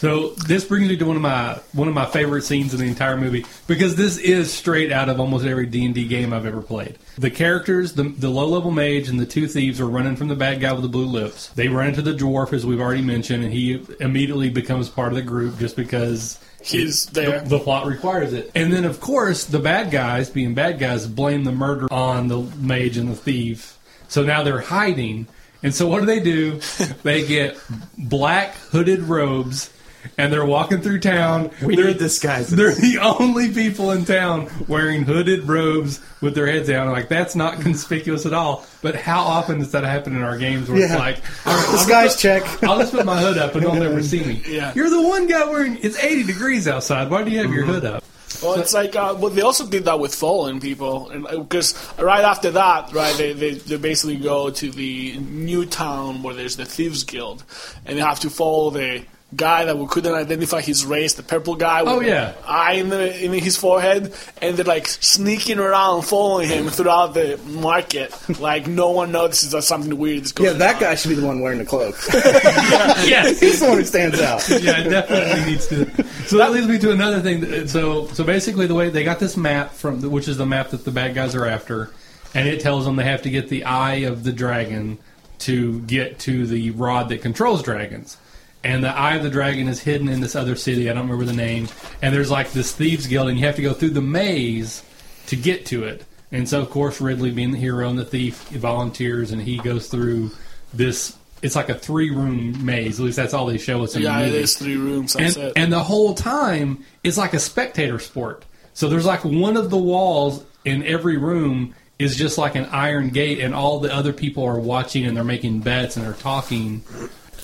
So 0.00 0.30
this 0.30 0.64
brings 0.64 0.88
me 0.88 0.96
to 0.96 1.04
one 1.04 1.16
of 1.16 1.20
my 1.20 1.60
one 1.74 1.86
of 1.86 1.92
my 1.92 2.06
favorite 2.06 2.44
scenes 2.44 2.72
in 2.72 2.80
the 2.80 2.86
entire 2.86 3.18
movie 3.18 3.44
because 3.66 3.96
this 3.96 4.16
is 4.16 4.50
straight 4.50 4.90
out 4.90 5.10
of 5.10 5.20
almost 5.20 5.44
every 5.44 5.66
D 5.66 5.84
and 5.84 5.94
D 5.94 6.08
game 6.08 6.32
I've 6.32 6.46
ever 6.46 6.62
played. 6.62 6.98
The 7.18 7.30
characters, 7.30 7.92
the 7.92 8.04
the 8.04 8.30
low 8.30 8.46
level 8.46 8.70
mage 8.70 9.10
and 9.10 9.20
the 9.20 9.26
two 9.26 9.46
thieves 9.46 9.78
are 9.78 9.86
running 9.86 10.16
from 10.16 10.28
the 10.28 10.34
bad 10.34 10.58
guy 10.58 10.72
with 10.72 10.80
the 10.82 10.88
blue 10.88 11.04
lips. 11.04 11.48
They 11.48 11.68
run 11.68 11.88
into 11.88 12.00
the 12.00 12.14
dwarf 12.14 12.54
as 12.54 12.64
we've 12.64 12.80
already 12.80 13.02
mentioned, 13.02 13.44
and 13.44 13.52
he 13.52 13.84
immediately 14.00 14.48
becomes 14.48 14.88
part 14.88 15.08
of 15.08 15.16
the 15.16 15.22
group 15.22 15.58
just 15.58 15.76
because 15.76 16.38
He's 16.62 17.04
the, 17.06 17.20
there. 17.20 17.40
the 17.42 17.58
plot 17.58 17.84
requires 17.84 18.32
it. 18.32 18.50
And 18.54 18.72
then 18.72 18.86
of 18.86 19.00
course 19.00 19.44
the 19.44 19.58
bad 19.58 19.90
guys, 19.90 20.30
being 20.30 20.54
bad 20.54 20.78
guys, 20.78 21.06
blame 21.06 21.44
the 21.44 21.52
murder 21.52 21.92
on 21.92 22.28
the 22.28 22.38
mage 22.56 22.96
and 22.96 23.10
the 23.10 23.16
thief. 23.16 23.78
So 24.08 24.24
now 24.24 24.44
they're 24.44 24.60
hiding. 24.60 25.26
And 25.62 25.74
so 25.74 25.86
what 25.88 26.00
do 26.00 26.06
they 26.06 26.20
do? 26.20 26.58
they 27.02 27.26
get 27.26 27.58
black 27.98 28.54
hooded 28.54 29.00
robes 29.00 29.70
and 30.18 30.32
they're 30.32 30.44
walking 30.44 30.80
through 30.80 31.00
town. 31.00 31.50
We 31.62 31.76
they're, 31.76 31.86
need 31.86 31.98
disguises. 31.98 32.56
They're 32.56 32.74
the 32.74 32.98
only 32.98 33.52
people 33.52 33.90
in 33.92 34.04
town 34.04 34.48
wearing 34.68 35.02
hooded 35.04 35.44
robes 35.44 36.00
with 36.20 36.34
their 36.34 36.46
heads 36.46 36.68
down. 36.68 36.90
Like 36.90 37.08
that's 37.08 37.34
not 37.34 37.60
conspicuous 37.60 38.26
at 38.26 38.32
all. 38.32 38.64
But 38.82 38.94
how 38.96 39.22
often 39.22 39.58
does 39.58 39.72
that 39.72 39.84
happen 39.84 40.16
in 40.16 40.22
our 40.22 40.38
games 40.38 40.68
where 40.68 40.82
it's 40.82 40.94
like 40.94 41.22
all 41.46 41.54
right, 41.54 41.66
I'll 41.66 41.72
Disguise 41.72 42.14
put- 42.14 42.20
check. 42.20 42.62
I'll 42.62 42.78
just 42.78 42.92
put 42.92 43.04
my 43.06 43.20
hood 43.20 43.38
up 43.38 43.54
and 43.54 43.64
they'll 43.64 43.74
never 43.74 44.02
see 44.02 44.24
me. 44.24 44.42
Yeah. 44.46 44.72
You're 44.74 44.90
the 44.90 45.02
one 45.02 45.26
guy 45.26 45.44
wearing 45.44 45.78
it's 45.82 45.98
80 46.02 46.24
degrees 46.24 46.68
outside. 46.68 47.10
Why 47.10 47.22
do 47.22 47.30
you 47.30 47.38
have 47.38 47.52
your 47.52 47.64
hood 47.64 47.84
up? 47.84 48.04
Well, 48.42 48.58
it's 48.58 48.72
like 48.72 48.96
uh, 48.96 49.16
well, 49.18 49.30
they 49.30 49.42
also 49.42 49.66
did 49.66 49.84
that 49.84 49.98
with 49.98 50.14
fallen 50.14 50.60
people, 50.60 51.10
and 51.10 51.26
because 51.48 51.74
right 51.98 52.24
after 52.24 52.52
that, 52.52 52.92
right, 52.92 53.14
they, 53.18 53.32
they 53.34 53.54
they 53.54 53.76
basically 53.76 54.16
go 54.16 54.48
to 54.50 54.70
the 54.70 55.18
new 55.18 55.66
town 55.66 56.22
where 56.22 56.34
there's 56.34 56.56
the 56.56 56.64
thieves 56.64 57.04
guild, 57.04 57.44
and 57.84 57.98
they 57.98 58.02
have 58.02 58.20
to 58.20 58.30
follow 58.30 58.70
the 58.70 59.04
guy 59.36 59.64
that 59.66 59.78
we 59.78 59.86
couldn't 59.86 60.12
identify 60.12 60.60
his 60.60 60.84
race, 60.84 61.14
the 61.14 61.22
purple 61.22 61.54
guy 61.54 61.82
with 61.82 61.92
Oh, 61.92 62.00
the 62.00 62.06
yeah. 62.08 62.34
eye 62.46 62.72
in, 62.74 62.88
the, 62.88 63.24
in 63.24 63.32
his 63.32 63.56
forehead, 63.56 64.12
and 64.42 64.56
they're 64.56 64.64
like 64.64 64.88
sneaking 64.88 65.58
around, 65.60 66.02
following 66.02 66.48
him 66.48 66.68
throughout 66.68 67.14
the 67.14 67.38
market, 67.46 68.12
like 68.40 68.66
no 68.66 68.90
one 68.90 69.12
notices 69.12 69.52
that 69.52 69.62
something 69.62 69.96
weird 69.96 70.24
is 70.24 70.32
going. 70.32 70.50
yeah, 70.50 70.56
that 70.58 70.74
on. 70.76 70.80
guy 70.80 70.94
should 70.96 71.10
be 71.10 71.14
the 71.14 71.26
one 71.26 71.40
wearing 71.40 71.58
the 71.60 71.64
cloak. 71.64 71.94
yes. 72.12 73.38
He's 73.40 73.60
the 73.60 73.68
one 73.68 73.78
who 73.78 73.84
stands 73.84 74.20
out. 74.20 74.46
yeah, 74.48 74.82
definitely 74.82 75.50
needs 75.52 75.66
to. 75.68 76.04
So 76.26 76.38
that 76.38 76.50
leads 76.52 76.66
me 76.66 76.78
to 76.78 76.90
another 76.92 77.20
thing. 77.20 77.68
So, 77.68 78.08
so 78.08 78.24
basically, 78.24 78.66
the 78.66 78.74
way 78.74 78.90
they 78.90 79.04
got 79.04 79.20
this 79.20 79.36
map 79.36 79.72
from, 79.72 80.02
which 80.10 80.28
is 80.28 80.36
the 80.38 80.46
map 80.46 80.70
that 80.70 80.84
the 80.84 80.90
bad 80.90 81.14
guys 81.14 81.34
are 81.34 81.46
after, 81.46 81.90
and 82.34 82.48
it 82.48 82.60
tells 82.60 82.84
them 82.84 82.96
they 82.96 83.04
have 83.04 83.22
to 83.22 83.30
get 83.30 83.48
the 83.48 83.64
eye 83.64 83.96
of 84.06 84.24
the 84.24 84.32
dragon 84.32 84.98
to 85.40 85.80
get 85.82 86.18
to 86.20 86.46
the 86.46 86.70
rod 86.72 87.08
that 87.08 87.22
controls 87.22 87.62
dragons. 87.62 88.16
And 88.62 88.84
the 88.84 88.88
eye 88.94 89.14
of 89.16 89.22
the 89.22 89.30
dragon 89.30 89.68
is 89.68 89.80
hidden 89.80 90.08
in 90.08 90.20
this 90.20 90.36
other 90.36 90.54
city. 90.54 90.90
I 90.90 90.92
don't 90.92 91.04
remember 91.08 91.24
the 91.24 91.32
name. 91.32 91.68
And 92.02 92.14
there's 92.14 92.30
like 92.30 92.52
this 92.52 92.72
thieves 92.72 93.06
guild, 93.06 93.28
and 93.28 93.38
you 93.38 93.46
have 93.46 93.56
to 93.56 93.62
go 93.62 93.72
through 93.72 93.90
the 93.90 94.02
maze 94.02 94.82
to 95.28 95.36
get 95.36 95.66
to 95.66 95.84
it. 95.84 96.04
And 96.32 96.48
so, 96.48 96.60
of 96.60 96.70
course, 96.70 97.00
Ridley, 97.00 97.30
being 97.30 97.52
the 97.52 97.58
hero 97.58 97.88
and 97.88 97.98
the 97.98 98.04
thief, 98.04 98.48
volunteers, 98.50 99.32
and 99.32 99.40
he 99.40 99.58
goes 99.58 99.88
through 99.88 100.30
this. 100.74 101.16
It's 101.42 101.56
like 101.56 101.70
a 101.70 101.74
three-room 101.74 102.64
maze. 102.64 103.00
At 103.00 103.06
least 103.06 103.16
that's 103.16 103.32
all 103.32 103.46
they 103.46 103.56
show 103.56 103.82
us 103.82 103.96
in 103.96 104.02
Yeah, 104.02 104.18
the 104.18 104.24
it 104.24 104.28
movie 104.28 104.38
is 104.42 104.56
three 104.56 104.76
rooms. 104.76 105.16
And, 105.16 105.36
it. 105.36 105.52
and 105.56 105.72
the 105.72 105.82
whole 105.82 106.12
time 106.14 106.84
it's 107.02 107.16
like 107.16 107.32
a 107.32 107.38
spectator 107.38 107.98
sport. 107.98 108.44
So 108.74 108.90
there's 108.90 109.06
like 109.06 109.24
one 109.24 109.56
of 109.56 109.70
the 109.70 109.78
walls 109.78 110.44
in 110.66 110.82
every 110.84 111.16
room 111.16 111.74
is 111.98 112.14
just 112.16 112.36
like 112.38 112.54
an 112.56 112.66
iron 112.66 113.08
gate, 113.08 113.40
and 113.40 113.54
all 113.54 113.80
the 113.80 113.92
other 113.92 114.12
people 114.12 114.44
are 114.44 114.60
watching 114.60 115.06
and 115.06 115.16
they're 115.16 115.24
making 115.24 115.60
bets 115.60 115.96
and 115.96 116.04
they're 116.04 116.12
talking. 116.12 116.82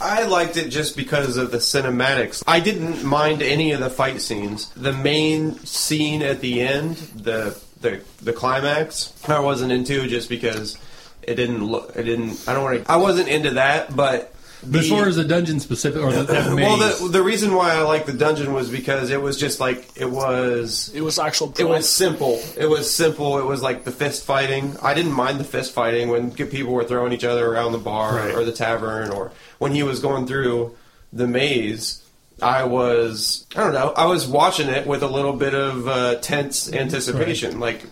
I 0.01 0.25
liked 0.25 0.57
it 0.57 0.69
just 0.69 0.97
because 0.97 1.37
of 1.37 1.51
the 1.51 1.59
cinematics. 1.59 2.43
I 2.47 2.61
didn't 2.61 3.05
mind 3.05 3.43
any 3.43 3.73
of 3.73 3.81
the 3.81 3.91
fight 3.91 4.21
scenes. 4.21 4.71
The 4.71 4.93
main 4.93 5.59
scene 5.65 6.23
at 6.23 6.41
the 6.41 6.61
end, 6.61 6.97
the 7.15 7.59
the 7.81 8.03
the 8.23 8.33
climax, 8.33 9.13
I 9.29 9.41
wasn't 9.41 9.73
into 9.73 10.07
just 10.07 10.29
because 10.29 10.79
it 11.23 11.35
didn't 11.35 11.65
look. 11.65 11.93
It 11.97 12.05
didn't. 12.05 12.45
I 12.47 12.55
don't 12.55 12.65
want 12.65 12.85
to. 12.85 12.93
I 12.93 12.97
wasn't 12.97 13.29
into 13.29 13.51
that, 13.53 13.95
but. 13.95 14.33
But 14.65 14.81
as 14.81 14.89
the- 14.89 14.97
far 14.97 15.07
as 15.07 15.17
the 15.17 15.25
dungeon 15.25 15.61
specific 15.61 16.03
or 16.03 16.13
the, 16.13 16.23
that 16.25 16.53
maze, 16.53 16.65
well, 16.67 16.77
the, 17.07 17.09
the 17.09 17.23
reason 17.23 17.55
why 17.55 17.73
I 17.73 17.83
like 17.83 18.07
the 18.07 18.13
dungeon 18.13 18.53
was 18.53 18.71
because 18.71 19.11
it 19.11 19.21
was 19.21 19.37
just 19.37 19.61
like 19.61 19.89
it 19.97 20.11
was 20.11 20.91
it 20.95 21.01
was 21.03 21.19
actual. 21.19 21.53
it 21.59 21.65
was 21.65 21.89
simple. 21.89 22.41
It 22.57 22.67
was 22.67 22.91
simple. 22.93 23.39
It 23.39 23.45
was 23.45 23.63
like 23.63 23.85
the 23.85 23.93
fist 23.93 24.25
fighting. 24.25 24.77
I 24.83 24.95
didn't 24.95 25.13
mind 25.13 25.39
the 25.41 25.45
fist 25.45 25.73
fighting 25.73 26.09
when 26.09 26.31
people 26.33 26.73
were 26.73 26.85
throwing 26.85 27.13
each 27.13 27.25
other 27.25 27.47
around 27.47 27.73
the 27.73 27.79
bar 27.79 28.17
Right. 28.17 28.35
or 28.35 28.45
the 28.45 28.53
tavern 28.53 29.11
or 29.11 29.33
when 29.59 29.73
he 29.73 29.83
was 29.83 30.01
going 30.01 30.27
through 30.27 30.75
the 31.13 31.27
maze. 31.27 32.03
I 32.43 32.65
was 32.65 33.47
I 33.57 33.61
don't 33.65 33.73
know. 33.73 33.93
I 33.97 34.07
was 34.07 34.27
watching 34.27 34.69
it 34.69 34.87
with 34.87 35.03
a 35.03 35.09
little 35.09 35.33
bit 35.33 35.55
of 35.55 35.89
uh, 35.89 36.17
tense 36.17 36.71
anticipation. 36.73 37.61
Like, 37.61 37.83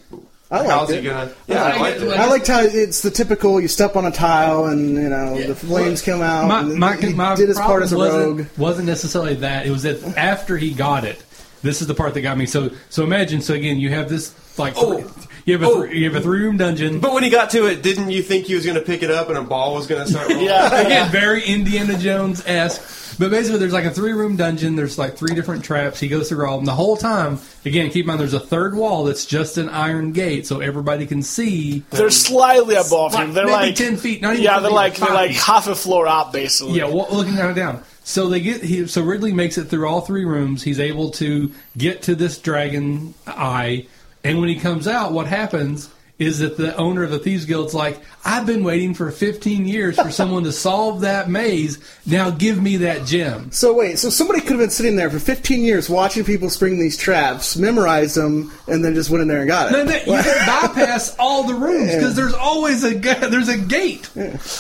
I 0.51 0.59
liked 0.59 0.71
how's 0.71 0.91
it. 0.91 1.03
he 1.03 1.09
gonna? 1.09 1.33
Yeah, 1.47 1.65
I, 1.65 1.71
I 1.71 1.81
liked 1.81 2.01
it. 2.03 2.13
I 2.13 2.27
liked 2.27 2.47
how 2.47 2.61
it's 2.61 3.03
the 3.03 3.11
typical 3.11 3.61
you 3.61 3.69
step 3.69 3.97
on 3.97 4.05
a 4.05 4.11
tile 4.11 4.67
and 4.67 4.91
you 4.91 5.09
know 5.09 5.41
the 5.43 5.55
flames 5.55 6.03
come 6.03 6.21
out. 6.21 6.49
my, 6.49 6.61
and 6.61 6.79
my, 6.79 6.97
he 6.97 7.13
my 7.13 7.35
did 7.35 7.49
his 7.49 7.59
part 7.59 7.83
as 7.83 7.93
a 7.93 7.97
rogue. 7.97 8.39
wasn't, 8.39 8.59
wasn't 8.59 8.87
necessarily 8.87 9.35
that. 9.37 9.67
It 9.67 9.71
was 9.71 9.83
that 9.85 10.03
after 10.17 10.57
he 10.57 10.73
got 10.73 11.05
it. 11.05 11.23
This 11.65 11.81
is 11.81 11.89
the 11.89 11.95
part 11.95 12.15
that 12.15 12.21
got 12.21 12.39
me. 12.39 12.47
So 12.47 12.71
so 12.91 13.03
imagine. 13.03 13.41
So 13.41 13.55
again, 13.55 13.79
you 13.79 13.91
have 13.91 14.09
this 14.09 14.33
like 14.59 14.75
Oh. 14.77 14.99
you 15.45 15.55
have 15.55 15.63
a 15.63 15.67
Oh. 15.67 15.81
three, 15.83 15.99
you 15.99 16.05
have 16.05 16.15
a 16.15 16.21
three 16.21 16.41
room 16.43 16.57
dungeon. 16.59 17.01
But 17.01 17.13
when 17.13 17.25
he 17.25 17.31
got 17.31 17.51
to 17.51 17.67
it, 17.67 17.83
didn't 17.83 18.11
you 18.11 18.23
think 18.23 18.47
he 18.47 18.55
was 18.55 18.65
going 18.65 18.77
to 18.77 18.83
pick 18.85 19.03
it 19.03 19.11
up 19.11 19.29
and 19.31 19.37
a 19.39 19.43
ball 19.43 19.75
was 19.75 19.87
going 19.89 20.05
to 20.05 20.09
start 20.11 20.29
rolling? 20.29 20.45
yeah. 20.47 20.81
Again, 20.81 21.11
very 21.11 21.43
Indiana 21.43 21.99
Jones 21.99 22.43
esque. 22.47 23.01
But 23.17 23.31
basically, 23.31 23.61
there's 23.61 23.73
like 23.73 23.85
a 23.85 23.93
three 23.93 24.13
room 24.13 24.35
dungeon. 24.37 24.75
There's 24.75 24.99
like 24.99 25.17
three 25.17 25.35
different 25.37 25.63
traps. 25.65 26.01
He 26.01 26.09
goes 26.09 26.29
through 26.29 26.47
all 26.47 26.55
of 26.55 26.61
them. 26.61 26.67
The 26.67 26.73
whole 26.73 26.97
time, 26.97 27.39
again, 27.65 27.89
keep 27.91 28.03
in 28.05 28.07
mind, 28.09 28.19
there's 28.21 28.35
a 28.35 28.41
third 28.41 28.75
wall 28.75 29.05
that's 29.05 29.25
just 29.25 29.57
an 29.57 29.69
iron 29.69 30.11
gate 30.11 30.49
so 30.49 30.59
everybody 30.61 31.07
can 31.07 31.23
see. 31.23 31.85
They're 31.91 32.11
slightly 32.11 32.75
above 32.75 33.15
Like, 33.15 33.27
him. 33.29 33.33
They're 33.35 33.45
maybe 33.47 33.53
like 33.69 33.77
10 33.77 33.99
feet, 33.99 34.21
not 34.21 34.33
even 34.33 34.43
yeah, 34.45 34.59
they're 34.59 34.69
like 34.71 34.97
they're 34.97 35.15
like 35.15 35.31
half 35.31 35.69
a 35.69 35.77
floor 35.77 36.09
up, 36.09 36.33
basically. 36.33 36.79
Yeah, 36.79 36.87
wa- 36.87 37.07
looking 37.09 37.37
kind 37.37 37.51
of 37.51 37.55
down. 37.57 37.83
So 38.05 38.29
they 38.29 38.41
get 38.41 38.63
he, 38.63 38.87
so 38.87 39.03
Ridley 39.03 39.33
makes 39.33 39.57
it 39.57 39.65
through 39.65 39.89
all 39.89 40.03
three 40.03 40.27
rooms. 40.27 40.63
He's 40.63 40.79
able 40.79 41.11
to 41.13 41.51
get 41.77 42.03
to 42.03 42.15
this 42.15 42.39
dragon 42.39 43.15
eye, 43.27 43.87
and 44.23 44.41
when 44.41 44.51
he 44.51 44.57
comes 44.57 44.87
out, 44.87 45.13
what 45.13 45.27
happens 45.27 45.89
is 46.17 46.39
that 46.39 46.57
the 46.57 46.77
owner 46.77 47.03
of 47.03 47.11
the 47.11 47.19
thieves 47.19 47.45
guild's 47.45 47.75
like, 47.75 48.01
"I've 48.25 48.47
been 48.47 48.63
waiting 48.63 48.95
for 48.95 49.11
15 49.11 49.67
years 49.67 49.97
for 50.01 50.13
someone 50.13 50.45
to 50.45 50.53
solve 50.53 51.01
that 51.01 51.29
maze. 51.29 51.79
Now 52.07 52.31
give 52.31 52.63
me 52.63 52.77
that 52.79 53.05
gem." 53.05 53.51
So 53.51 53.75
wait, 53.75 53.99
so 53.99 54.11
somebody 54.11 54.41
could 54.41 54.51
have 54.51 54.61
been 54.61 54.71
sitting 54.71 54.95
there 54.95 55.11
for 55.11 55.19
15 55.19 55.63
years 55.65 55.91
watching 55.91 56.23
people 56.25 56.51
spring 56.51 56.79
these 56.79 56.97
traps, 56.97 57.57
memorized 57.57 58.15
them, 58.17 58.53
and 58.69 58.85
then 58.85 58.95
just 58.95 59.11
went 59.11 59.23
in 59.23 59.29
there 59.29 59.41
and 59.41 59.49
got 59.49 59.71
it. 59.71 59.73
Then 59.73 59.87
they, 59.89 60.01
you 60.01 60.23
can 60.23 60.47
bypass 60.63 61.17
all 61.19 61.43
the 61.49 61.55
rooms 61.55 61.93
because 61.95 62.15
there's 62.15 62.35
always 62.35 62.85
a 62.85 62.95
there's 62.95 63.49
a 63.49 63.59
gate. 63.59 64.09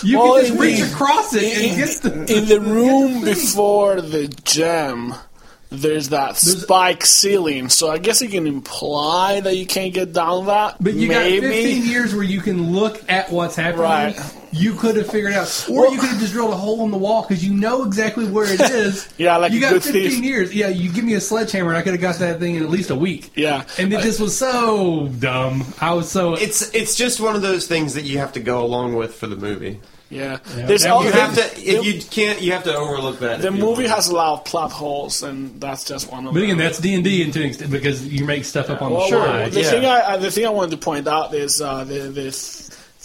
You 0.02 0.18
Well, 0.18 0.34
can 0.36 0.46
just 0.46 0.58
reach 0.58 0.80
the- 0.80 0.92
across 0.92 1.34
it 1.34 1.42
in, 1.44 1.68
and 1.70 1.78
get 1.78 2.02
the. 2.02 2.36
in 2.36 2.48
the 2.48 2.60
room 2.74 3.24
before 3.24 4.00
the 4.00 4.26
gem, 4.42 5.14
there's 5.80 6.08
that 6.10 6.36
spike 6.36 7.04
ceiling. 7.06 7.68
So 7.68 7.90
I 7.90 7.98
guess 7.98 8.20
you 8.22 8.28
can 8.28 8.46
imply 8.46 9.40
that 9.40 9.56
you 9.56 9.66
can't 9.66 9.92
get 9.94 10.12
down 10.12 10.46
that. 10.46 10.76
But 10.82 10.94
you 10.94 11.08
Maybe. 11.08 11.40
got 11.40 11.48
15 11.48 11.84
years 11.84 12.14
where 12.14 12.24
you 12.24 12.40
can 12.40 12.72
look 12.72 13.02
at 13.10 13.30
what's 13.30 13.56
happening. 13.56 13.82
Right. 13.82 14.34
You 14.52 14.74
could 14.74 14.94
have 14.96 15.10
figured 15.10 15.32
out, 15.32 15.66
or 15.68 15.88
you 15.88 15.98
could 15.98 16.10
have 16.10 16.20
just 16.20 16.32
drilled 16.32 16.52
a 16.52 16.56
hole 16.56 16.84
in 16.84 16.92
the 16.92 16.96
wall 16.96 17.22
because 17.22 17.44
you 17.44 17.52
know 17.52 17.82
exactly 17.82 18.24
where 18.24 18.44
it 18.46 18.60
is. 18.70 19.12
Yeah, 19.18 19.36
like 19.38 19.50
you 19.50 19.58
a 19.58 19.62
got 19.62 19.72
good 19.72 19.82
15 19.82 20.10
thief. 20.10 20.22
years. 20.24 20.54
Yeah, 20.54 20.68
you 20.68 20.92
give 20.92 21.02
me 21.04 21.14
a 21.14 21.20
sledgehammer, 21.20 21.70
and 21.70 21.76
I 21.76 21.82
could 21.82 21.92
have 21.94 22.00
got 22.00 22.20
that 22.20 22.38
thing 22.38 22.54
in 22.54 22.62
at 22.62 22.70
least 22.70 22.90
a 22.90 22.94
week. 22.94 23.32
Yeah. 23.34 23.64
and 23.78 23.92
it 23.92 24.00
just 24.02 24.20
was 24.20 24.38
so 24.38 25.08
dumb. 25.18 25.64
I 25.80 25.92
was 25.94 26.08
so. 26.08 26.34
It's 26.34 26.72
it's 26.72 26.94
just 26.94 27.20
one 27.20 27.34
of 27.34 27.42
those 27.42 27.66
things 27.66 27.94
that 27.94 28.04
you 28.04 28.18
have 28.18 28.32
to 28.34 28.40
go 28.40 28.64
along 28.64 28.94
with 28.94 29.14
for 29.16 29.26
the 29.26 29.34
movie. 29.36 29.80
Yeah. 30.14 30.38
Yeah. 30.56 30.66
There's 30.66 30.84
You 30.84 30.90
all- 30.90 31.04
You 31.04 31.12
have 31.12 31.34
to 31.34 31.44
if 31.60 31.84
you 31.84 32.00
can't 32.18 32.40
you 32.40 32.52
have 32.52 32.64
to 32.64 32.74
overlook 32.76 33.18
that. 33.20 33.42
The 33.42 33.50
movie 33.50 33.86
has 33.88 34.08
a 34.08 34.14
lot 34.14 34.32
of 34.38 34.44
plot 34.44 34.70
holes, 34.72 35.22
and 35.22 35.60
that's 35.60 35.84
just 35.84 36.10
one 36.10 36.26
of 36.26 36.32
but 36.34 36.40
them. 36.40 36.44
again, 36.44 36.58
that's 36.58 36.78
D 36.78 36.94
and 36.94 37.02
D 37.04 37.30
to 37.30 37.40
an 37.40 37.46
extent 37.46 37.70
because 37.70 38.06
you 38.06 38.24
make 38.24 38.44
stuff 38.44 38.70
up 38.70 38.80
on 38.82 38.92
Well, 38.92 39.08
the 39.10 39.16
well, 39.16 39.24
fly. 39.26 39.48
the 39.50 39.60
yeah. 39.62 39.70
thing 39.70 39.84
I, 39.84 40.00
I- 40.12 40.16
the 40.18 40.30
thing 40.30 40.46
I 40.46 40.50
wanted 40.50 40.70
to 40.72 40.76
point 40.78 41.06
out 41.08 41.34
is 41.34 41.60
uh, 41.60 41.84
the 41.84 41.98
the 42.20 42.30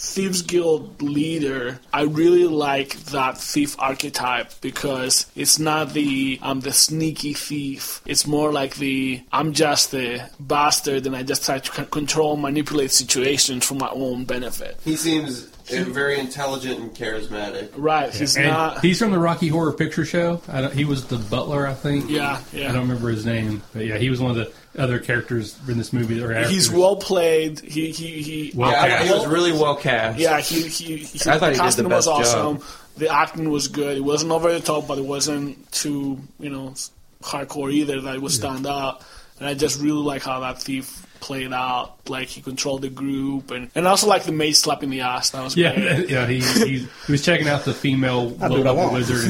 thieves 0.02 0.40
guild 0.42 1.02
leader. 1.02 1.78
I 1.92 2.02
really 2.02 2.46
like 2.46 2.96
that 3.16 3.36
thief 3.36 3.76
archetype 3.78 4.50
because 4.62 5.26
it's 5.36 5.58
not 5.58 5.92
the 5.92 6.38
I'm 6.42 6.60
the 6.60 6.72
sneaky 6.72 7.34
thief. 7.34 8.00
It's 8.06 8.26
more 8.26 8.50
like 8.52 8.76
the 8.76 9.20
I'm 9.32 9.52
just 9.52 9.90
the 9.90 10.22
bastard, 10.40 11.06
and 11.06 11.14
I 11.14 11.22
just 11.22 11.44
try 11.44 11.58
to 11.58 11.84
control, 11.86 12.36
manipulate 12.36 12.92
situations 12.92 13.66
for 13.66 13.74
my 13.74 13.90
own 13.90 14.24
benefit. 14.24 14.78
he 14.84 14.96
seems 14.96 15.46
uh, 15.72 15.84
very 15.84 16.18
intelligent 16.18 16.78
and 16.80 16.94
charismatic. 16.94 17.70
Right? 17.76 18.12
He's 18.14 18.36
And 18.36 18.46
not. 18.48 18.80
he's 18.80 18.98
from 18.98 19.10
the 19.10 19.18
Rocky 19.18 19.48
Horror 19.48 19.72
Picture 19.72 20.04
Show. 20.04 20.40
I 20.48 20.60
don't, 20.62 20.74
he 20.74 20.84
was 20.84 21.06
the 21.06 21.16
butler, 21.18 21.66
I 21.66 21.74
think. 21.74 22.08
Yeah, 22.10 22.40
I 22.54 22.58
don't 22.58 22.88
remember 22.88 23.08
his 23.10 23.24
name, 23.26 23.62
but 23.72 23.84
yeah, 23.86 23.98
he 23.98 24.10
was 24.10 24.20
one 24.20 24.30
of 24.30 24.36
the 24.36 24.52
other 24.80 24.98
characters 24.98 25.58
in 25.68 25.78
this 25.78 25.92
movie. 25.92 26.18
That 26.18 26.26
were 26.28 26.34
He's 26.44 26.66
actors. 26.68 26.70
well 26.70 26.96
played. 26.96 27.60
He 27.60 27.90
he 27.90 28.22
he. 28.22 28.52
Well 28.54 28.70
Yeah, 28.70 28.82
I 28.82 28.88
thought 28.90 29.06
he 29.06 29.12
was 29.12 29.26
really 29.26 29.52
well 29.52 29.76
cast. 29.76 30.18
Yeah, 30.18 30.40
he 30.40 30.62
he. 30.68 30.96
he 30.98 31.30
I 31.30 31.38
thought 31.38 31.52
he 31.52 31.58
did 31.58 31.58
the 31.58 31.62
casting 31.62 31.88
the 31.88 31.94
was 31.94 32.06
best 32.06 32.08
awesome. 32.34 32.58
job. 32.58 32.66
The 32.96 33.08
acting 33.12 33.50
was 33.50 33.68
good. 33.68 33.96
It 33.96 34.04
wasn't 34.04 34.30
over 34.32 34.52
the 34.52 34.60
top, 34.60 34.86
but 34.86 34.98
it 34.98 35.04
wasn't 35.04 35.70
too 35.72 36.20
you 36.38 36.50
know 36.50 36.74
hardcore 37.22 37.72
either. 37.72 38.00
That 38.00 38.14
it 38.16 38.22
would 38.22 38.32
stand 38.32 38.66
out. 38.66 39.02
And 39.38 39.48
I 39.48 39.54
just 39.54 39.80
really 39.80 40.02
like 40.02 40.22
how 40.22 40.40
that 40.40 40.60
thief 40.62 41.06
played 41.20 41.52
out. 41.52 42.08
Like 42.08 42.28
he 42.28 42.40
controlled 42.40 42.82
the 42.82 42.88
group, 42.88 43.50
and 43.50 43.70
and 43.74 43.86
also 43.86 44.06
like 44.08 44.24
the 44.24 44.32
mage 44.32 44.56
slapping 44.56 44.90
the 44.90 45.00
ass. 45.02 45.30
That 45.30 45.42
was 45.44 45.56
Yeah, 45.56 45.74
great. 45.74 46.08
yeah. 46.10 46.26
He, 46.26 46.40
he 46.40 46.78
he 47.06 47.12
was 47.12 47.24
checking 47.24 47.48
out 47.48 47.64
the 47.64 47.74
female 47.74 48.36
I'll 48.40 48.48
do 48.48 48.58
what 48.64 48.66
I 48.66 48.92
wizard, 48.92 49.24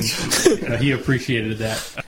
and 0.64 0.64
uh, 0.74 0.76
he 0.78 0.92
appreciated 0.92 1.58
that. 1.58 2.04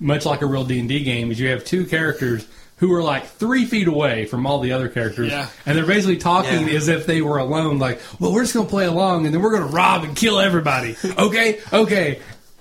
Much 0.00 0.26
like 0.26 0.42
a 0.42 0.46
real 0.46 0.64
D 0.64 0.80
and 0.80 0.88
D 0.88 1.04
game, 1.04 1.30
is 1.30 1.38
you 1.38 1.48
have 1.50 1.64
two 1.64 1.84
characters 1.86 2.46
who 2.78 2.92
are 2.92 3.02
like 3.04 3.24
three 3.24 3.64
feet 3.64 3.86
away 3.86 4.24
from 4.24 4.44
all 4.46 4.58
the 4.58 4.72
other 4.72 4.88
characters, 4.88 5.30
Yeah. 5.30 5.46
and 5.64 5.78
they're 5.78 5.86
basically 5.86 6.16
talking 6.16 6.66
Yeah. 6.66 6.74
as 6.74 6.88
if 6.88 7.06
they 7.06 7.22
were 7.22 7.38
alone. 7.38 7.78
Like, 7.78 8.00
well, 8.18 8.32
we're 8.32 8.42
just 8.42 8.52
gonna 8.54 8.68
play 8.68 8.86
along, 8.86 9.26
and 9.26 9.34
then 9.34 9.40
we're 9.40 9.52
gonna 9.52 9.66
rob 9.70 10.02
and 10.02 10.16
kill 10.16 10.40
everybody. 10.40 10.96
Okay, 11.16 11.60
okay. 11.72 12.18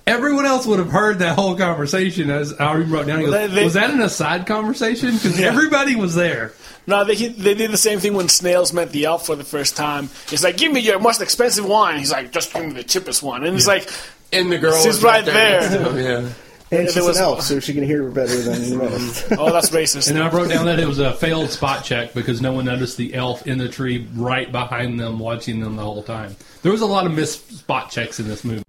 Everyone 0.08 0.46
else 0.46 0.66
would 0.66 0.80
have 0.80 0.90
heard 0.90 1.20
that 1.20 1.36
whole 1.36 1.56
conversation. 1.56 2.30
As 2.32 2.54
I 2.60 2.66
already 2.68 2.90
wrote 2.90 3.08
down, 3.08 3.20
he 3.20 3.26
goes, 3.26 3.34
They- 3.34 3.48
they- 3.48 3.64
was 3.64 3.74
that 3.76 3.92
an 3.92 4.02
aside 4.02 4.46
conversation? 4.48 5.14
Because 5.16 5.40
Yeah. 5.40 5.48
everybody 5.48 5.96
was 5.96 6.16
there. 6.16 6.54
No, 6.88 7.04
they 7.06 7.16
they 7.16 7.54
did 7.54 7.72
the 7.72 7.78
same 7.78 8.00
thing 8.00 8.16
when 8.16 8.28
Snails 8.28 8.74
met 8.74 8.92
the 8.92 9.06
elf 9.06 9.28
for 9.28 9.36
the 9.36 9.44
first 9.44 9.76
time. 9.78 10.10
He's 10.30 10.44
like, 10.44 10.58
"Give 10.58 10.72
me 10.72 10.80
your 10.80 11.00
most 11.00 11.22
expensive 11.22 11.64
wine." 11.66 12.00
He's 12.00 12.12
like, 12.12 12.32
"Just 12.32 12.52
give 12.54 12.66
me 12.66 12.74
the 12.74 12.84
cheapest 12.84 13.22
one." 13.22 13.44
And 13.46 13.56
it's 13.56 13.68
like, 13.68 13.88
And 14.34 14.52
the 14.52 14.58
girl 14.58 14.76
She's 14.78 14.88
was 14.88 15.04
right 15.04 15.24
next 15.26 15.70
there. 15.70 15.78
to 15.84 15.90
oh, 15.92 15.96
Yeah. 15.98 16.18
And 16.18 16.88
there 16.88 16.88
she's 16.90 17.04
was- 17.04 17.18
an 17.18 17.24
elf, 17.24 17.42
so 17.44 17.60
she 17.60 17.74
can 17.74 17.84
hear 17.84 18.04
better 18.10 18.36
than 18.42 18.78
most. 18.80 19.26
"Oh, 19.38 19.52
that's 19.54 19.70
racist." 19.70 20.10
And 20.10 20.18
I 20.18 20.30
wrote 20.30 20.50
down 20.50 20.66
that 20.66 20.80
it 20.80 20.88
was 20.88 20.98
a 21.00 21.14
failed 21.14 21.52
spot 21.52 21.84
check 21.84 22.14
because 22.16 22.42
no 22.42 22.52
one 22.54 22.66
noticed 22.66 22.98
the 22.98 23.14
elf 23.14 23.46
in 23.46 23.60
the 23.60 23.68
tree 23.70 24.08
right 24.16 24.52
behind 24.52 25.00
them, 25.00 25.20
watching 25.20 25.60
them 25.60 25.76
the 25.76 25.84
whole 25.84 26.02
time. 26.02 26.36
There 26.64 26.72
was 26.72 26.82
a 26.82 26.86
lot 26.88 27.06
of 27.06 27.12
missed 27.14 27.58
spot 27.60 27.92
checks 27.92 28.20
in 28.20 28.28
this 28.28 28.44
movie. 28.44 28.64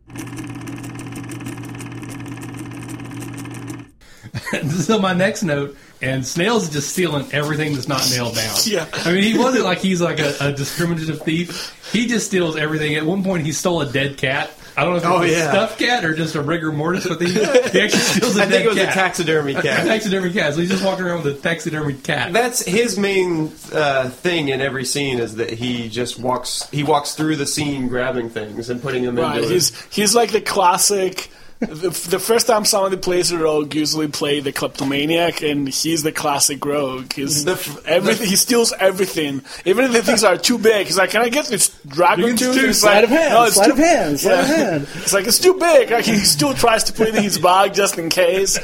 so 4.69 4.99
my 4.99 5.13
next 5.13 5.43
note, 5.43 5.77
and 6.01 6.27
Snails 6.27 6.65
is 6.65 6.71
just 6.71 6.91
stealing 6.91 7.27
everything 7.33 7.75
that's 7.75 7.89
not 7.89 8.09
nailed 8.11 8.35
down. 8.35 8.57
Yeah. 8.65 8.87
I 8.93 9.13
mean, 9.13 9.23
he 9.23 9.39
wasn't 9.39 9.65
like 9.65 9.79
he's 9.79 10.01
like 10.01 10.19
a, 10.19 10.35
a 10.41 10.53
discriminative 10.53 11.23
thief. 11.23 11.75
He 11.93 12.07
just 12.07 12.27
steals 12.27 12.57
everything. 12.57 12.95
At 12.97 13.05
one 13.05 13.23
point, 13.23 13.45
he 13.45 13.53
stole 13.53 13.81
a 13.83 13.87
dead 13.91 14.17
cat. 14.19 14.51
I 14.75 14.85
don't 14.85 14.93
know 14.93 14.97
if 14.97 15.05
it 15.05 15.07
Oh, 15.09 15.21
was 15.21 15.31
a 15.33 15.49
stuffed 15.51 15.79
cat 15.79 16.03
or 16.03 16.15
just 16.15 16.35
a 16.35 16.41
rigor 16.41 16.73
mortis, 16.73 17.07
but 17.07 17.21
he, 17.21 17.31
he 17.35 17.41
actually 17.43 17.89
steals 17.91 18.39
a 18.39 18.43
I 18.43 18.45
dead 18.47 18.51
think 18.53 18.65
it 18.65 18.69
was 18.69 18.79
cat. 18.79 18.89
a 18.89 18.93
taxidermy 18.95 19.55
A 19.55 19.61
cat. 19.63 19.87
taxidermy 19.87 20.33
cat. 20.33 20.55
So 20.55 20.61
he's 20.61 20.71
just 20.71 20.83
walking 20.83 21.05
around 21.05 21.25
with 21.25 21.37
a 21.37 21.41
taxidermy 21.41 21.93
cat. 21.93 22.33
That's 22.33 22.65
his 22.65 22.99
main 22.99 23.53
uh, 23.71 24.09
thing 24.09 24.49
in 24.49 24.63
every 24.63 24.87
scene 24.87 25.19
is 25.19 25.35
that 25.37 25.51
he 25.51 25.91
just 25.91 26.19
walks 26.19 26.67
he 26.71 26.85
walks 26.85 27.15
through 27.15 27.37
the 27.37 27.47
scene 27.47 27.89
grabbing 27.89 28.31
things 28.31 28.71
and 28.71 28.81
putting 28.81 29.05
them 29.05 29.17
Right, 29.17 29.37
into 29.43 29.49
it. 29.51 29.53
he's 29.53 29.85
he's 29.95 30.15
like 30.15 30.33
the 30.33 30.41
classic. 30.41 31.31
The, 31.63 31.91
the 32.11 32.19
first 32.19 32.47
time 32.47 32.65
somebody 32.65 32.97
plays 32.97 33.31
a 33.31 33.39
rogue, 33.39 33.75
usually 33.75 34.09
play 34.09 34.41
the 34.41 34.53
kleptomaniac, 34.53 35.43
and 35.43 35.69
he's 35.69 36.03
the 36.03 36.11
classic 36.13 36.65
rogue. 36.65 37.13
He's 37.13 37.45
The 37.45 37.53
f- 37.53 37.87
everything. 37.87 38.27
he 38.27 38.37
steals 38.37 38.73
everything, 38.79 39.43
even 39.65 39.85
if 39.85 39.93
the 39.93 40.03
things 40.03 40.25
are 40.25 40.37
too 40.37 40.59
big. 40.59 40.87
He's 40.87 40.99
like, 40.99 41.11
"Can 41.11 41.23
I 41.23 41.29
get 41.29 41.47
this 41.47 41.69
dragon 41.87 42.25
Big 42.27 42.39
tooth?" 42.39 42.55
tooth, 42.57 42.77
Sleight 42.77 42.95
like, 42.97 43.05
of 43.05 43.11
hand, 43.11 43.35
"No, 43.35 43.45
it's 43.45 43.55
sleight 43.55 43.67
too- 43.67 43.73
of 43.73 43.79
hand, 43.79 44.21
sleight 44.21 44.41
of 44.41 44.47
hand. 44.47 44.89
It's 45.03 45.13
like 45.13 45.27
it's 45.27 45.39
too 45.39 45.55
big. 45.55 45.91
Like, 45.91 46.05
he 46.05 46.17
still 46.19 46.53
tries 46.55 46.85
to 46.85 46.93
put 46.93 47.09
it 47.09 47.15
in 47.15 47.23
his 47.23 47.39
bag 47.39 47.75
just 47.75 47.97
in 47.99 48.09
case. 48.11 48.59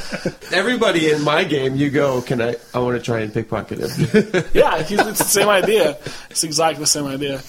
Everybody 0.52 1.11
in 1.11 1.22
my 1.22 1.44
game, 1.44 1.76
you 1.76 1.90
go, 1.90 2.20
can 2.22 2.40
I? 2.40 2.56
I 2.74 2.78
want 2.80 2.96
to 2.98 3.02
try 3.02 3.20
and 3.20 3.32
pickpocket 3.32 3.78
him. 3.80 4.44
Yeah, 4.54 4.82
he's, 4.82 4.98
it's 5.00 5.18
the 5.18 5.24
same 5.24 5.48
idea. 5.48 5.96
It's 6.30 6.42
exactly 6.44 6.82
the 6.82 6.87
same 6.87 7.06
idea. 7.06 7.40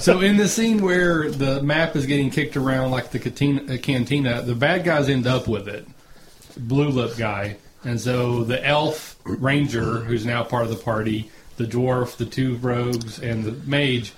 So 0.00 0.20
in 0.20 0.36
the 0.36 0.48
scene 0.48 0.80
where 0.82 1.30
the 1.30 1.62
map 1.62 1.96
is 1.96 2.06
getting 2.06 2.30
kicked 2.30 2.56
around 2.56 2.90
like 2.90 3.10
the 3.10 3.18
cantina, 3.18 3.76
cantina 3.78 4.42
the 4.42 4.54
bad 4.54 4.84
guys 4.94 5.08
end 5.08 5.26
up 5.26 5.48
with 5.48 5.68
it. 5.68 5.86
Blue 6.56 6.88
lip 6.88 7.16
guy, 7.16 7.56
and 7.84 8.00
so 8.00 8.44
the 8.44 8.64
elf 8.64 9.16
ranger, 9.24 9.98
who's 10.00 10.24
now 10.24 10.44
part 10.44 10.64
of 10.64 10.70
the 10.70 10.76
party, 10.76 11.30
the 11.56 11.64
dwarf, 11.64 12.16
the 12.16 12.26
two 12.26 12.56
rogues, 12.56 13.18
and 13.18 13.44
the 13.44 13.52
mage, 13.68 14.12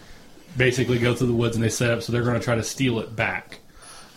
basically 0.57 0.99
go 0.99 1.15
through 1.15 1.29
the 1.29 1.33
woods 1.35 1.57
and 1.57 1.65
they 1.65 1.71
set 1.71 1.91
up. 1.91 2.03
So 2.03 2.13
they're 2.13 2.23
going 2.23 2.39
to 2.39 2.45
try 2.45 2.57
to 2.57 2.63
steal 2.63 2.99
it 2.99 3.17
back. 3.17 3.61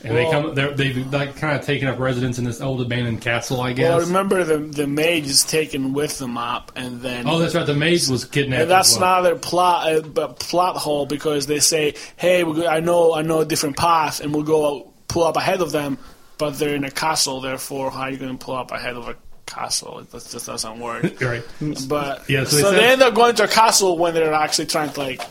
And 0.04 0.15
they 0.15 0.24
Well- 0.24 0.32
come, 0.32 0.56
they're, 0.56 0.72
they've 0.72 1.12
like 1.12 1.36
kind 1.36 1.60
of 1.60 1.65
taken 1.65 1.88
up 1.88 2.00
residence 2.00 2.39
in 2.39 2.45
this 2.45 2.62
old 2.62 2.82
abandoned 2.82 3.22
castle, 3.22 3.60
I 3.60 3.74
guess. 3.74 3.89
Well, 3.89 4.00
remember 4.00 4.43
the 4.43 4.58
the 4.58 4.88
mage 4.88 5.26
is 5.28 5.43
taken 5.43 5.93
with 5.93 6.17
the 6.19 6.28
map, 6.28 6.72
and 6.76 7.02
then 7.02 7.28
oh, 7.28 7.39
that's 7.39 7.54
right. 7.56 7.65
The 7.65 7.74
mage 7.74 8.08
was 8.08 8.24
kidnapped. 8.24 8.62
And 8.63 8.72
that's 8.72 8.98
well. 8.98 9.19
another 9.19 9.36
plot 9.38 9.91
uh, 9.91 10.02
but 10.02 10.39
plot 10.39 10.78
hole 10.78 11.06
because 11.06 11.48
they 11.48 11.60
say, 11.60 11.95
"Hey, 12.15 12.45
we 12.45 12.65
I 12.65 12.80
know 12.80 13.13
I 13.13 13.24
know 13.24 13.41
a 13.41 13.45
different 13.45 13.76
path, 13.76 14.22
and 14.22 14.34
we'll 14.34 14.43
go 14.43 14.93
pull 15.10 15.24
up 15.24 15.36
ahead 15.36 15.62
of 15.62 15.72
them." 15.74 15.98
But 16.39 16.58
they're 16.58 16.73
in 16.75 16.84
a 16.86 16.89
castle, 16.91 17.41
therefore, 17.41 17.91
how 17.91 18.02
are 18.02 18.10
you 18.10 18.17
going 18.17 18.36
to 18.36 18.43
pull 18.43 18.56
up 18.56 18.71
ahead 18.71 18.95
of 18.95 19.08
a 19.08 19.15
castle? 19.45 19.99
It 19.99 20.12
just, 20.12 20.32
just 20.32 20.45
doesn't 20.47 20.80
work. 20.80 21.04
right. 21.21 21.43
But 21.88 22.28
Yeah, 22.30 22.45
so 22.45 22.58
so, 22.58 22.71
they 22.71 22.78
they 22.78 22.88
end 22.93 23.02
up 23.04 23.13
going 23.13 23.36
to 23.36 23.43
a 23.43 23.47
castle 23.47 23.97
when 23.97 24.13
they're 24.13 24.34
actually 24.34 24.67
trying 24.67 24.89
to 24.93 24.99
like 24.99 25.21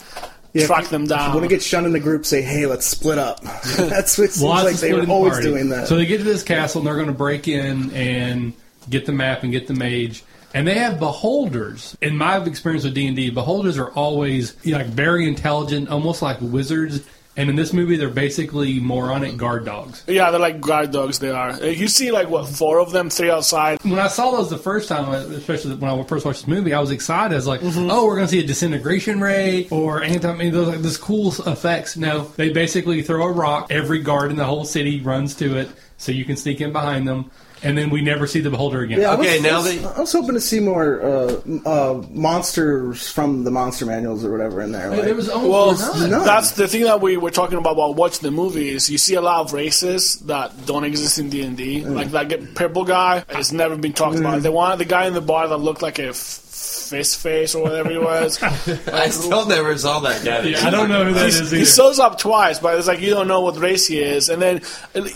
Yeah, 0.53 0.67
track 0.67 0.83
if 0.83 0.89
them 0.91 1.01
you 1.03 1.07
down. 1.09 1.29
want 1.33 1.41
to 1.43 1.47
get 1.49 1.61
shunned 1.63 1.87
in 1.87 1.93
the 1.93 1.99
group, 1.99 2.25
say, 2.25 2.41
"Hey, 2.43 2.65
let's 2.67 2.85
split 2.85 3.17
up." 3.17 3.41
That's 3.77 4.17
what 4.17 4.29
seems 4.29 4.41
Lots 4.43 4.63
like 4.65 4.75
they 4.77 4.93
were 4.93 5.05
always 5.07 5.33
party. 5.33 5.47
doing 5.47 5.69
that. 5.69 5.87
So 5.87 5.95
they 5.95 6.05
get 6.05 6.19
to 6.19 6.23
this 6.23 6.43
castle 6.43 6.79
and 6.81 6.87
they're 6.87 6.95
going 6.95 7.07
to 7.07 7.13
break 7.13 7.47
in 7.47 7.91
and 7.91 8.53
get 8.89 9.05
the 9.05 9.11
map 9.11 9.43
and 9.43 9.51
get 9.51 9.67
the 9.67 9.73
mage. 9.73 10.23
And 10.53 10.67
they 10.67 10.75
have 10.75 10.99
beholders. 10.99 11.95
In 12.01 12.17
my 12.17 12.43
experience 12.43 12.83
with 12.83 12.93
D 12.95 13.05
and 13.07 13.15
D, 13.15 13.29
beholders 13.29 13.77
are 13.77 13.91
always 13.91 14.55
you 14.63 14.71
know, 14.71 14.79
like 14.79 14.87
very 14.87 15.27
intelligent, 15.27 15.89
almost 15.89 16.21
like 16.21 16.37
wizards. 16.41 17.01
And 17.39 17.49
in 17.49 17.55
this 17.55 17.71
movie, 17.71 17.95
they're 17.95 18.09
basically 18.09 18.81
moronic 18.81 19.37
guard 19.37 19.63
dogs. 19.63 20.03
yeah, 20.07 20.29
they're 20.29 20.41
like 20.41 20.59
guard 20.59 20.91
dogs. 20.91 21.19
They 21.19 21.29
are. 21.31 21.51
Uh, 21.51 21.67
You 21.67 21.87
see, 21.87 22.11
like 22.11 22.29
what 22.29 22.47
four 22.49 22.79
of 22.79 22.91
them, 22.91 23.09
three 23.09 23.31
outside. 23.31 23.79
When 23.83 23.97
I 23.97 24.09
saw 24.09 24.31
those 24.31 24.49
the 24.49 24.57
first 24.57 24.89
time, 24.89 25.09
especially 25.31 25.75
when 25.75 25.89
I 25.89 26.03
first 26.03 26.25
watched 26.25 26.41
this 26.41 26.47
movie, 26.47 26.73
I 26.73 26.81
was 26.81 26.91
excited. 26.91 27.33
I 27.33 27.37
was 27.37 27.47
like, 27.47 27.61
Mm-hmm. 27.61 27.87
"Oh, 27.89 28.05
we're 28.05 28.15
going 28.15 28.27
to 28.27 28.31
see 28.31 28.43
a 28.43 28.47
disintegration 28.47 29.21
ray 29.21 29.67
or 29.71 30.03
anti." 30.03 30.27
I 30.29 30.35
mean, 30.35 30.51
those 30.51 30.67
like 30.67 30.81
this 30.81 30.97
cool 30.97 31.29
effects. 31.47 31.95
No, 31.95 32.25
they 32.35 32.49
basically 32.49 33.01
throw 33.03 33.23
a 33.25 33.31
rock. 33.31 33.67
Every 33.71 33.99
guard 33.99 34.31
in 34.31 34.37
the 34.37 34.43
whole 34.45 34.65
city 34.65 34.99
runs 34.99 35.33
to 35.35 35.57
it, 35.59 35.69
so 35.97 36.11
you 36.11 36.25
can 36.25 36.35
sneak 36.35 36.59
in 36.59 36.73
behind 36.73 37.07
them, 37.07 37.31
and 37.63 37.77
then 37.77 37.89
we 37.89 38.01
never 38.01 38.25
see 38.27 38.39
the 38.39 38.49
beholder 38.49 38.81
again. 38.81 39.01
Yeah, 39.01 39.11
I 39.11 39.13
Okay, 39.17 39.33
was, 39.35 39.43
now 39.43 39.49
I 39.49 39.57
was, 39.57 39.81
that- 39.81 39.97
I 39.97 39.99
was 40.01 40.11
hoping 40.13 40.33
to 40.35 40.41
see 40.41 40.59
more 40.59 41.01
uh, 41.01 41.41
uh, 41.65 42.03
monsters 42.11 43.09
from 43.09 43.43
the 43.43 43.51
monster 43.51 43.85
manuals 43.85 44.23
or 44.23 44.31
whatever 44.31 44.61
in 44.61 44.71
there. 44.71 44.89
Like, 44.89 45.03
There 45.03 45.15
was 45.15 45.27
Well, 45.27 45.73
None. 46.07 46.25
that's 46.25 46.51
the 46.51 46.67
thing 46.67 46.83
that 46.83 47.01
we 47.01 47.17
were 47.17 47.31
talking 47.31 47.57
about 47.57 47.75
while 47.75 47.93
watching 47.93 48.21
the 48.23 48.31
movie 48.31 48.69
is 48.69 48.89
You 48.89 48.97
see 48.97 49.15
a 49.15 49.21
lot 49.21 49.41
of 49.41 49.53
races 49.53 50.15
that 50.21 50.65
don't 50.65 50.83
exist 50.83 51.19
in 51.19 51.29
D 51.29 51.41
and 51.43 51.57
D. 51.57 51.83
Like 51.83 52.11
that 52.11 52.55
purple 52.55 52.85
guy 52.85 53.23
has 53.29 53.51
never 53.51 53.75
been 53.75 53.93
talked 53.93 54.17
about. 54.17 54.41
The 54.43 54.51
one, 54.51 54.77
the 54.77 54.85
guy 54.85 55.05
in 55.07 55.13
the 55.13 55.21
bar 55.21 55.47
that 55.47 55.57
looked 55.57 55.81
like 55.81 55.99
a 55.99 56.09
f- 56.09 56.15
Fist 56.63 57.19
Face 57.19 57.55
or 57.55 57.63
whatever 57.63 57.89
he 57.91 57.97
was. 57.97 58.41
I 58.43 59.09
still 59.09 59.45
never 59.47 59.77
saw 59.77 59.99
that 60.01 60.25
guy. 60.25 60.41
Yeah, 60.41 60.65
I 60.67 60.69
don't 60.69 60.89
know 60.89 61.05
who 61.05 61.13
that 61.13 61.27
is 61.27 61.51
he 61.51 61.63
shows 61.63 61.99
up 61.99 62.17
twice, 62.17 62.59
but 62.59 62.77
it's 62.77 62.87
like 62.87 62.99
you 62.99 63.11
don't 63.11 63.27
know 63.27 63.41
what 63.41 63.57
race 63.57 63.87
he 63.87 63.99
is. 64.01 64.27
And 64.29 64.41
then 64.41 64.61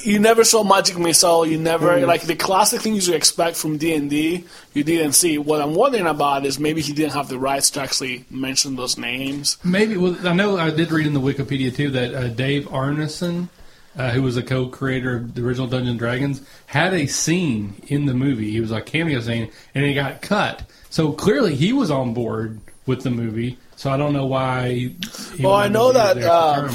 you 0.04 0.20
never 0.20 0.44
saw 0.44 0.64
Magic 0.64 0.98
Missile. 0.98 1.46
You 1.46 1.58
never 1.58 1.84
Mm-hmm. 1.94 2.06
like 2.06 2.22
the 2.22 2.36
classic 2.36 2.82
things 2.82 3.08
you 3.08 3.14
expect 3.16 3.58
from 3.58 3.78
D 3.78 3.94
and 3.94 4.10
D. 4.10 4.46
You 4.74 4.84
didn't 4.84 5.14
see. 5.14 5.38
What 5.38 5.62
I'm 5.62 5.74
wondering 5.76 6.06
about 6.08 6.46
is 6.46 6.60
maybe 6.60 6.82
he 6.82 6.94
didn't 6.94 7.14
have 7.14 7.28
the 7.28 7.38
rights 7.40 7.72
to 7.72 7.82
actually 7.82 8.26
mention 8.30 8.76
those 8.76 8.98
names. 8.98 9.58
Maybe. 9.64 9.98
Well, 9.98 10.16
I 10.28 10.34
know 10.34 10.58
I 10.58 10.70
did 10.70 10.92
read 10.92 11.06
in 11.08 11.14
the 11.14 11.20
Wikipedia 11.20 11.76
too 11.76 11.90
that 11.92 12.14
uh, 12.14 12.28
Dave 12.30 12.66
Arneson, 12.70 13.50
uh, 13.98 14.12
who 14.12 14.22
was 14.22 14.38
a 14.38 14.44
co-creator 14.44 15.18
of 15.18 15.36
the 15.36 15.44
original 15.46 15.68
Dungeons 15.68 15.90
and 15.92 16.00
Dragons, 16.00 16.42
had 16.68 16.94
a 16.94 17.06
scene 17.08 17.76
in 17.88 18.06
the 18.06 18.14
movie. 18.14 18.52
He 18.52 18.62
was 18.62 18.72
a 18.72 18.80
cameo 18.82 19.20
scene, 19.20 19.52
and 19.76 19.84
it 19.86 19.94
got 19.96 20.22
cut. 20.22 20.64
So 20.94 21.12
clearly, 21.12 21.56
he 21.56 21.74
was 21.74 21.90
on 21.90 22.14
board 22.14 22.60
with 22.86 23.02
the 23.02 23.10
movie. 23.10 23.58
So 23.76 23.90
I 23.90 23.98
don't 23.98 24.14
know 24.14 24.28
why. 24.28 24.74
He 24.74 24.96
Well, 25.40 25.56
I 25.56 25.68
know 25.68 25.92
that, 25.92 26.20
uh. 26.20 26.70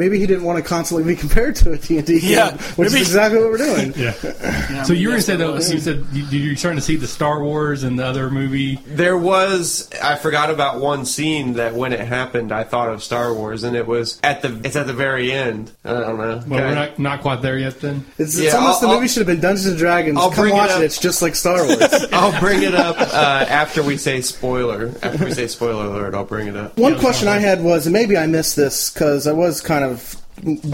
Maybe 0.00 0.18
he 0.18 0.26
didn't 0.26 0.44
want 0.44 0.56
to 0.62 0.68
constantly 0.68 1.04
be 1.14 1.14
compared 1.20 1.54
to 1.56 1.72
a 1.72 1.78
D&D 1.78 2.20
game, 2.20 2.30
Yeah, 2.30 2.56
which 2.74 2.90
maybe- 2.90 3.02
is 3.02 3.08
exactly 3.08 3.38
what 3.40 3.50
we're 3.50 3.58
doing. 3.58 3.92
Yeah. 3.96 4.14
Yeah, 4.22 4.82
So 4.84 4.92
I 4.92 4.96
mean, 4.96 5.02
you 5.02 5.08
were 5.08 5.12
going 5.14 5.22
to 5.22 5.26
that's 5.26 5.26
say 5.26 5.32
what 5.34 5.40
it 5.40 5.46
though, 5.46 5.52
was. 5.54 5.72
you 5.72 5.80
said 5.80 6.04
you, 6.12 6.22
you're 6.40 6.56
starting 6.56 6.78
to 6.78 6.84
see 6.84 6.96
the 6.96 7.06
Star 7.06 7.44
Wars 7.44 7.82
and 7.84 7.98
the 7.98 8.04
other 8.06 8.30
movie. 8.30 8.76
There 8.86 9.16
was 9.18 9.88
I 10.02 10.16
forgot 10.16 10.50
about 10.50 10.80
one 10.80 11.04
scene 11.04 11.52
that 11.54 11.74
when 11.74 11.92
it 11.92 12.00
happened 12.00 12.50
I 12.52 12.64
thought 12.64 12.88
of 12.88 13.02
Star 13.02 13.32
Wars 13.34 13.62
and 13.62 13.76
it 13.76 13.86
was 13.86 14.18
at 14.24 14.42
the 14.42 14.60
it's 14.64 14.76
at 14.76 14.86
the 14.86 14.92
very 14.92 15.30
end. 15.32 15.70
I 15.84 15.92
don't 15.92 16.16
know. 16.18 16.24
Well, 16.24 16.36
Okay. 16.38 16.46
we're 16.68 16.74
not 16.74 16.98
not 16.98 17.20
quite 17.20 17.42
there 17.42 17.58
yet. 17.58 17.80
Then 17.80 18.04
It's, 18.18 18.38
it's 18.38 18.54
almost 18.54 18.82
I'll- 18.82 18.88
the 18.88 18.94
movie 18.94 19.02
I'll- 19.02 19.08
should 19.08 19.20
have 19.20 19.26
been 19.26 19.40
Dungeons 19.40 19.66
and 19.66 19.78
Dragons. 19.78 20.16
I'll 20.18 20.30
Come 20.30 20.44
bring 20.44 20.56
it 20.56 20.70
up. 20.70 20.80
it. 20.80 20.84
It's 20.84 20.98
just 20.98 21.20
like 21.22 21.34
Star 21.34 21.64
Wars. 21.66 22.06
I'll 22.12 22.38
bring 22.40 22.62
it 22.62 22.74
up 22.74 22.96
uh, 22.98 23.46
after 23.48 23.82
we 23.82 23.96
say 23.96 24.20
spoiler. 24.22 24.92
After 25.02 25.24
we 25.26 25.32
say 25.32 25.46
spoiler 25.46 25.86
alert, 25.86 26.14
I'll 26.14 26.24
bring 26.24 26.46
it 26.48 26.56
up. 26.56 26.78
One 26.78 26.98
question 26.98 27.28
I 27.28 27.38
had 27.38 27.62
was, 27.62 27.86
and 27.86 27.92
maybe 27.92 28.16
I 28.16 28.26
missed 28.26 28.56
this 28.56 28.90
because 28.90 29.26
I 29.26 29.32
was 29.32 29.60
kind 29.60 29.84
of 29.84 29.89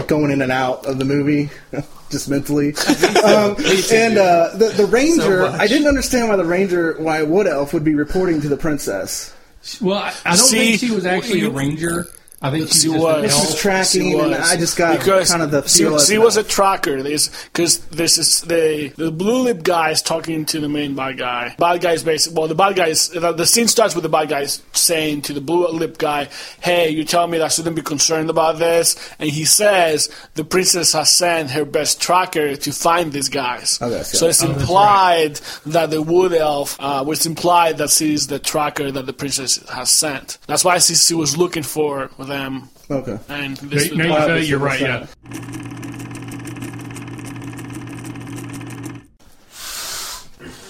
going 0.07 0.31
in 0.31 0.41
and 0.41 0.51
out 0.51 0.85
of 0.85 0.97
the 0.97 1.05
movie, 1.05 1.49
just 2.09 2.29
mentally. 2.29 2.73
Um, 3.17 3.57
and 3.91 4.17
uh, 4.17 4.51
the 4.55 4.73
the 4.77 4.85
ranger, 4.85 5.41
much. 5.41 5.59
I 5.59 5.67
didn't 5.67 5.87
understand 5.87 6.29
why 6.29 6.35
the 6.35 6.45
ranger, 6.45 6.95
why 6.99 7.23
Wood 7.23 7.47
Elf 7.47 7.73
would 7.73 7.83
be 7.83 7.95
reporting 7.95 8.39
to 8.41 8.47
the 8.47 8.55
princess. 8.55 9.33
Well, 9.81 9.97
I, 9.97 10.13
I 10.23 10.29
don't 10.29 10.37
See, 10.37 10.77
think 10.77 10.79
she 10.79 10.91
was 10.91 11.05
actually 11.05 11.41
a 11.41 11.49
ranger. 11.49 12.05
I 12.39 12.51
think 12.51 12.67
she's 12.67 12.83
She 12.83 12.89
was. 12.89 13.15
an 13.15 13.21
This 13.23 13.49
is 13.49 13.55
tracking, 13.59 14.11
She 14.11 14.17
and 14.19 14.29
was. 14.31 14.51
I 14.51 14.57
just 14.57 14.77
got 14.77 14.99
because 14.99 15.31
kind 15.31 15.41
of 15.41 15.49
the 15.49 15.63
she, 15.67 15.79
feel. 15.83 15.95
of 15.95 16.01
she 16.03 16.17
was 16.19 16.37
a 16.37 16.43
tracker. 16.43 17.01
Because 17.01 17.79
this 17.89 18.17
is 18.19 18.41
the 18.41 18.93
the 18.95 19.11
blue 19.11 19.41
lip 19.41 19.63
guy 19.63 19.89
is 19.89 20.03
talking 20.03 20.45
to 20.45 20.59
the 20.59 20.69
main 20.69 20.93
bad 20.93 21.17
guy. 21.17 21.55
Bad 21.57 21.81
guy 21.81 21.93
is 21.93 22.03
basically 22.03 22.37
well, 22.37 22.47
the 22.47 22.53
bad 22.53 22.75
guy 22.75 22.87
is 22.89 23.09
the, 23.09 23.31
the 23.31 23.45
scene 23.47 23.67
starts 23.67 23.95
with 23.95 24.03
the 24.03 24.09
bad 24.09 24.29
guy 24.29 24.45
saying 24.45 25.23
to 25.23 25.33
the 25.33 25.41
blue 25.41 25.67
lip 25.69 25.97
guy, 25.97 26.29
"Hey, 26.61 26.89
you 26.89 27.03
tell 27.05 27.27
me 27.27 27.39
that 27.39 27.45
I 27.45 27.47
shouldn't 27.47 27.75
be 27.75 27.81
concerned 27.81 28.29
about 28.29 28.59
this?" 28.59 28.95
And 29.17 29.29
he 29.31 29.43
says 29.45 30.07
the 30.35 30.43
princess 30.43 30.93
has 30.93 31.11
sent 31.11 31.49
her 31.51 31.65
best 31.65 31.99
tracker 31.99 32.55
to 32.55 32.71
find 32.71 33.11
these 33.13 33.29
guys. 33.29 33.79
Okay, 33.81 34.03
so- 34.03 34.17
so 34.17 34.27
it's 34.27 34.43
Oh, 34.43 34.47
that's 34.47 34.61
implied 34.61 35.35
that 35.65 35.89
the 35.89 36.01
wood 36.03 36.33
elf 36.33 36.77
uh, 36.79 37.03
was 37.05 37.25
implied 37.25 37.79
that 37.79 37.89
she's 37.89 38.27
the 38.27 38.37
tracker 38.37 38.91
that 38.91 39.07
the 39.07 39.13
princess 39.13 39.57
has 39.69 39.89
sent. 39.89 40.37
That's 40.45 40.63
why 40.63 40.77
she, 40.77 40.93
she 40.93 41.15
was 41.15 41.35
looking 41.35 41.63
for 41.63 42.11
them. 42.27 42.69
okay. 42.89 43.17
And 43.29 43.57
this 43.57 43.91
Now 43.93 44.03
you 44.03 44.09
Well, 44.11 44.27
said 44.27 44.37
it, 44.37 44.47
you're 44.47 44.59
right. 44.59 44.79
Yeah. 44.81 45.07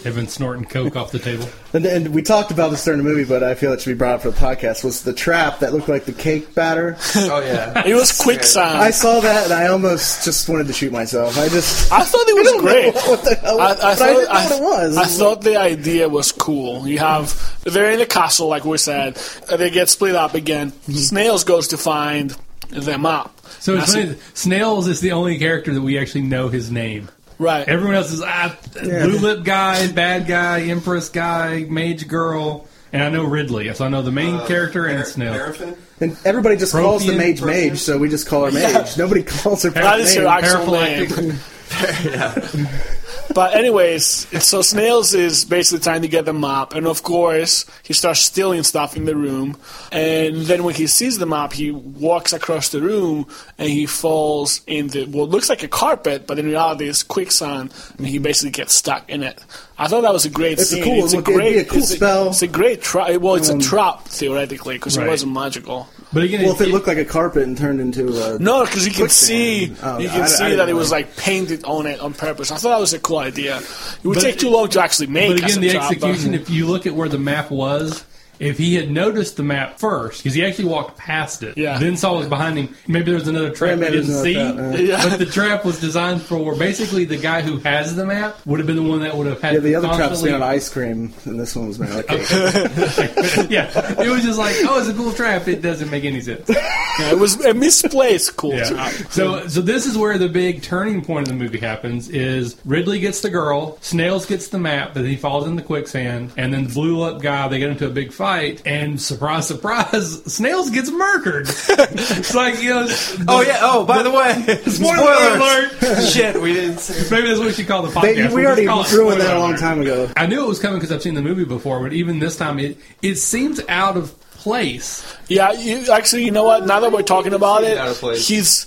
They've 0.07 0.15
been 0.15 0.29
snorting 0.29 0.63
coke 0.63 0.95
off 0.95 1.11
the 1.11 1.19
table. 1.19 1.47
And, 1.73 1.85
and 1.85 2.07
we 2.15 2.21
talked 2.23 2.49
about 2.49 2.71
this 2.71 2.83
during 2.85 2.97
the 2.99 3.03
movie, 3.03 3.25
but 3.25 3.43
I 3.43 3.53
feel 3.53 3.73
it 3.73 3.81
should 3.81 3.89
be 3.91 3.97
brought 3.97 4.15
up 4.15 4.21
for 4.21 4.31
the 4.31 4.37
podcast. 4.37 4.85
Was 4.85 5.03
the 5.03 5.11
trap 5.13 5.59
that 5.59 5.73
looked 5.73 5.89
like 5.89 6.05
the 6.05 6.13
cake 6.13 6.55
batter? 6.55 6.95
Oh 7.15 7.41
yeah. 7.41 7.83
It 7.85 7.93
was 7.93 8.17
quicksand. 8.17 8.77
I 8.77 8.89
saw 8.91 9.19
that 9.19 9.43
and 9.43 9.53
I 9.53 9.67
almost 9.67 10.23
just 10.23 10.47
wanted 10.47 10.67
to 10.67 10.73
shoot 10.73 10.93
myself. 10.93 11.37
I 11.37 11.49
just 11.49 11.91
I 11.91 12.03
thought 12.03 12.25
it 12.29 12.35
was 12.35 12.47
don't 12.47 12.57
know 12.57 12.71
great. 12.71 12.95
what 12.95 13.23
the 13.25 13.35
hell- 13.35 13.59
I, 13.59 13.71
I 13.71 13.75
but 13.75 13.83
I 13.83 13.95
thought, 13.95 14.07
didn't 14.07 14.23
know 14.23 14.65
what 14.65 14.83
it 14.83 14.87
was. 14.87 14.97
I 14.97 15.05
thought 15.05 15.41
the 15.41 15.57
idea 15.57 16.07
was 16.09 16.31
cool. 16.31 16.87
You 16.87 16.99
have 16.99 17.59
they're 17.65 17.91
in 17.91 17.99
the 17.99 18.05
castle, 18.05 18.47
like 18.47 18.63
we 18.63 18.77
said. 18.77 19.15
They 19.55 19.69
get 19.69 19.89
split 19.89 20.15
up 20.15 20.33
again. 20.35 20.71
Mm-hmm. 20.71 20.93
Snails 20.93 21.43
goes 21.43 21.67
to 21.69 21.77
find 21.77 22.33
them 22.69 23.05
up. 23.05 23.37
So 23.59 23.75
it's 23.75 23.93
That's- 23.93 24.07
funny. 24.15 24.19
Snails 24.33 24.87
is 24.87 25.01
the 25.01 25.11
only 25.11 25.37
character 25.37 25.73
that 25.73 25.81
we 25.81 25.99
actually 25.99 26.21
know 26.21 26.47
his 26.47 26.71
name. 26.71 27.09
Right. 27.39 27.67
Everyone 27.67 27.95
else 27.95 28.11
is 28.11 28.21
ah, 28.21 28.57
blue 28.73 29.19
lip 29.19 29.43
guy, 29.43 29.91
bad 29.91 30.27
guy, 30.27 30.61
empress 30.63 31.09
guy, 31.09 31.65
mage 31.69 32.07
girl, 32.07 32.67
and 32.93 33.03
I 33.03 33.09
know 33.09 33.25
Ridley. 33.25 33.73
So 33.73 33.85
I 33.85 33.89
know 33.89 34.01
the 34.01 34.11
main 34.11 34.39
character 34.47 34.85
and 34.85 35.05
Snail. 35.05 35.33
Paraffin? 35.33 35.75
And 35.99 36.17
everybody 36.25 36.57
just 36.57 36.71
calls 36.73 37.05
the 37.05 37.17
mage 37.17 37.41
person. 37.41 37.69
mage, 37.69 37.79
so 37.79 37.97
we 37.97 38.09
just 38.09 38.27
call 38.27 38.45
her 38.45 38.51
mage. 38.51 38.73
Yeah. 38.73 38.93
Nobody 38.97 39.23
calls 39.23 39.63
her 39.63 39.71
that 39.71 39.99
is 39.99 40.15
her 40.15 40.25
actual 40.27 40.75
Paraphylactic. 40.75 41.17
name. 41.17 42.67
But 43.33 43.55
anyways, 43.55 44.03
so 44.43 44.61
Snails 44.61 45.13
is 45.13 45.45
basically 45.45 45.83
trying 45.83 46.01
to 46.01 46.07
get 46.07 46.25
the 46.25 46.33
mop, 46.33 46.73
and 46.73 46.87
of 46.87 47.03
course 47.03 47.65
he 47.83 47.93
starts 47.93 48.21
stealing 48.21 48.63
stuff 48.63 48.95
in 48.97 49.05
the 49.05 49.15
room. 49.15 49.57
And 49.91 50.37
then 50.43 50.63
when 50.63 50.73
he 50.73 50.87
sees 50.87 51.17
the 51.19 51.25
mop, 51.25 51.53
he 51.53 51.71
walks 51.71 52.33
across 52.33 52.69
the 52.69 52.81
room 52.81 53.27
and 53.57 53.69
he 53.69 53.85
falls 53.85 54.61
in 54.65 54.87
the 54.87 55.05
what 55.05 55.29
looks 55.29 55.49
like 55.49 55.61
a 55.61 55.67
carpet, 55.67 56.25
but 56.25 56.39
in 56.39 56.45
reality 56.47 56.87
it's 56.87 57.03
quicksand, 57.03 57.71
and 57.97 58.07
he 58.07 58.17
basically 58.17 58.51
gets 58.51 58.73
stuck 58.73 59.07
in 59.09 59.21
it. 59.23 59.39
I 59.77 59.87
thought 59.87 60.01
that 60.01 60.13
was 60.13 60.25
a 60.25 60.29
great 60.31 60.53
It's 60.53 60.71
a 60.71 60.75
scene. 60.75 60.83
cool- 60.83 61.03
it's 61.03 61.13
a 61.13 61.17
look, 61.17 61.27
it'd 61.27 61.39
great, 61.39 61.53
be 61.53 61.59
a 61.59 61.65
cool 61.65 61.77
it's 61.79 61.89
spell. 61.95 62.21
Um, 62.23 62.27
it's 62.29 62.41
a 62.41 62.47
great 62.47 62.81
trap. 62.81 63.15
Well, 63.19 63.35
it's 63.35 63.49
a 63.49 63.59
trap 63.59 64.05
theoretically 64.05 64.75
because 64.75 64.97
Right. 64.97 65.05
it 65.05 65.09
wasn't 65.09 65.33
magical. 65.33 65.87
But 66.13 66.23
again, 66.23 66.43
Well, 66.43 66.53
if 66.55 66.61
it 66.61 66.69
it- 66.69 66.71
looked 66.71 66.87
like 66.87 66.97
a 66.97 67.05
carpet 67.05 67.43
and 67.43 67.57
turned 67.57 67.81
into 67.81 68.07
a 68.35 68.39
No, 68.39 68.63
because 68.65 68.85
you 68.87 68.93
can 68.93 69.09
see 69.09 69.73
Oh, 69.83 69.97
you 69.99 70.07
can 70.07 70.21
I 70.21 70.25
see 70.27 70.43
didn't 70.45 70.57
that 70.59 70.69
it 70.69 70.71
know. 70.71 70.77
was 70.77 70.89
like 70.91 71.15
painted 71.17 71.63
on 71.65 71.85
it 71.85 71.99
on 71.99 72.13
purpose. 72.13 72.49
I 72.49 72.55
thought 72.55 72.69
that 72.69 72.79
was 72.79 72.93
a 72.93 72.99
cool 72.99 73.19
idea. 73.19 73.57
It 73.57 74.07
would 74.07 74.15
But- 74.15 74.23
take 74.23 74.39
too 74.39 74.49
long 74.49 74.69
to 74.69 74.81
actually 74.81 75.07
make. 75.07 75.27
But 75.35 75.43
as 75.43 75.57
again, 75.57 75.57
a 75.57 75.67
the 75.67 75.73
trap, 75.73 75.83
but- 75.89 75.91
execution, 76.09 76.33
if 76.33 76.49
you 76.49 76.65
look 76.67 76.85
at 76.85 76.95
where 76.95 77.09
the 77.09 77.19
map 77.19 77.51
was, 77.51 78.03
if 78.39 78.57
he 78.57 78.75
had 78.75 78.89
noticed 78.91 79.37
the 79.37 79.43
map 79.43 79.79
first, 79.79 80.23
because 80.23 80.33
he 80.35 80.43
actually 80.45 80.65
walked 80.65 80.97
past 80.97 81.43
it, 81.43 81.57
Yeah. 81.57 81.77
then 81.79 81.97
saw 81.97 82.15
it 82.15 82.19
was 82.19 82.27
behind 82.27 82.57
him, 82.57 82.75
maybe 82.87 83.05
there 83.05 83.15
was 83.15 83.27
another 83.27 83.49
trap 83.51 83.79
he 83.79 83.85
didn't 83.85 84.05
see. 84.23 84.33
yeah. 84.33 85.07
But 85.09 85.17
the 85.19 85.25
trap 85.25 85.65
was 85.65 85.79
designed 85.79 86.21
for 86.21 86.55
basically 86.55 87.05
the 87.05 87.17
guy 87.17 87.41
who 87.41 87.57
has 87.59 87.95
the 87.95 88.05
map 88.05 88.37
would 88.45 88.59
have 88.59 88.67
been 88.67 88.75
the 88.75 88.83
one 88.83 88.99
that 89.01 89.15
would 89.15 89.27
have 89.27 89.41
had 89.41 89.53
yeah. 89.55 89.59
The 89.59 89.75
other 89.75 89.87
trap's 89.89 90.21
made 90.23 90.33
on 90.33 90.43
ice 90.43 90.69
cream, 90.69 91.13
and 91.25 91.39
this 91.39 91.55
one 91.55 91.67
was 91.67 91.79
made 91.79 91.91
on 91.91 92.03
cake. 92.03 92.27
yeah, 93.49 93.69
it 94.01 94.09
was 94.09 94.23
just 94.23 94.37
like, 94.39 94.55
oh, 94.61 94.79
it's 94.79 94.89
a 94.89 94.93
cool 94.93 95.11
trap. 95.11 95.47
It 95.47 95.61
doesn't 95.61 95.89
make 95.89 96.03
any 96.05 96.21
sense. 96.21 96.49
Yeah, 96.99 97.11
it 97.11 97.19
was 97.19 97.39
a 97.45 97.53
misplaced 97.53 98.37
cool 98.37 98.55
Yeah. 98.55 98.69
trap. 98.71 98.91
So, 99.11 99.47
so 99.47 99.61
this 99.61 99.85
is 99.85 99.95
where 99.95 100.17
the 100.17 100.27
big 100.27 100.63
turning 100.63 101.05
point 101.05 101.27
of 101.27 101.37
the 101.37 101.43
movie 101.43 101.59
happens: 101.59 102.09
is 102.09 102.55
Ridley 102.65 102.99
gets 102.99 103.21
the 103.21 103.29
girl, 103.29 103.77
Snails 103.81 104.25
gets 104.25 104.47
the 104.47 104.57
map, 104.57 104.95
but 104.95 105.05
he 105.05 105.15
falls 105.15 105.45
in 105.45 105.55
the 105.57 105.61
quicksand, 105.61 106.31
and 106.37 106.51
then 106.51 106.63
the 106.65 106.73
blue 106.73 107.03
up 107.03 107.21
guy 107.21 107.47
they 107.49 107.59
get 107.59 107.69
into 107.69 107.85
a 107.85 107.91
big 107.91 108.11
fight, 108.11 108.26
and 108.27 109.01
surprise, 109.01 109.47
surprise, 109.47 110.23
Snails 110.33 110.69
gets 110.69 110.91
murdered. 110.91 111.47
it's 111.47 112.35
like 112.35 112.61
you 112.61 112.69
know. 112.69 112.87
Oh 113.27 113.41
yeah. 113.41 113.59
Oh, 113.61 113.85
by 113.85 114.03
the 114.03 114.11
way, 114.11 114.33
Spoiler 114.67 115.37
spoilers. 115.37 116.13
Shit, 116.13 116.41
we 116.41 116.53
didn't. 116.53 116.77
Say. 116.79 117.09
Maybe 117.15 117.27
that's 117.27 117.39
what 117.39 117.47
we 117.47 117.53
should 117.53 117.67
call 117.67 117.81
the 117.83 117.89
podcast. 117.89 118.01
They, 118.01 118.27
We'll 118.27 118.35
we 118.35 118.41
just 118.43 118.45
already 118.45 118.67
ruined 118.67 119.21
that 119.21 119.25
spoiler 119.27 119.35
a 119.35 119.39
long 119.39 119.55
time 119.55 119.81
ago. 119.81 120.09
I 120.15 120.25
knew 120.27 120.43
it 120.43 120.47
was 120.47 120.59
coming 120.59 120.77
because 120.79 120.91
I've 120.91 121.01
seen 121.01 121.15
the 121.15 121.21
movie 121.21 121.45
before, 121.45 121.79
but 121.81 121.93
even 121.93 122.19
this 122.19 122.37
time, 122.37 122.59
it 122.59 122.77
it 123.01 123.15
seems 123.15 123.59
out 123.69 123.97
of 123.97 124.13
place. 124.37 125.03
Yeah, 125.27 125.51
you, 125.51 125.91
actually, 125.91 126.23
you 126.25 126.31
know 126.31 126.43
what? 126.45 126.65
Now 126.65 126.79
that 126.79 126.91
we're 126.91 127.01
talking 127.01 127.33
about 127.33 127.63
it, 127.63 127.77
Out 127.77 127.89
of 127.89 127.97
place. 127.97 128.27
he's 128.27 128.65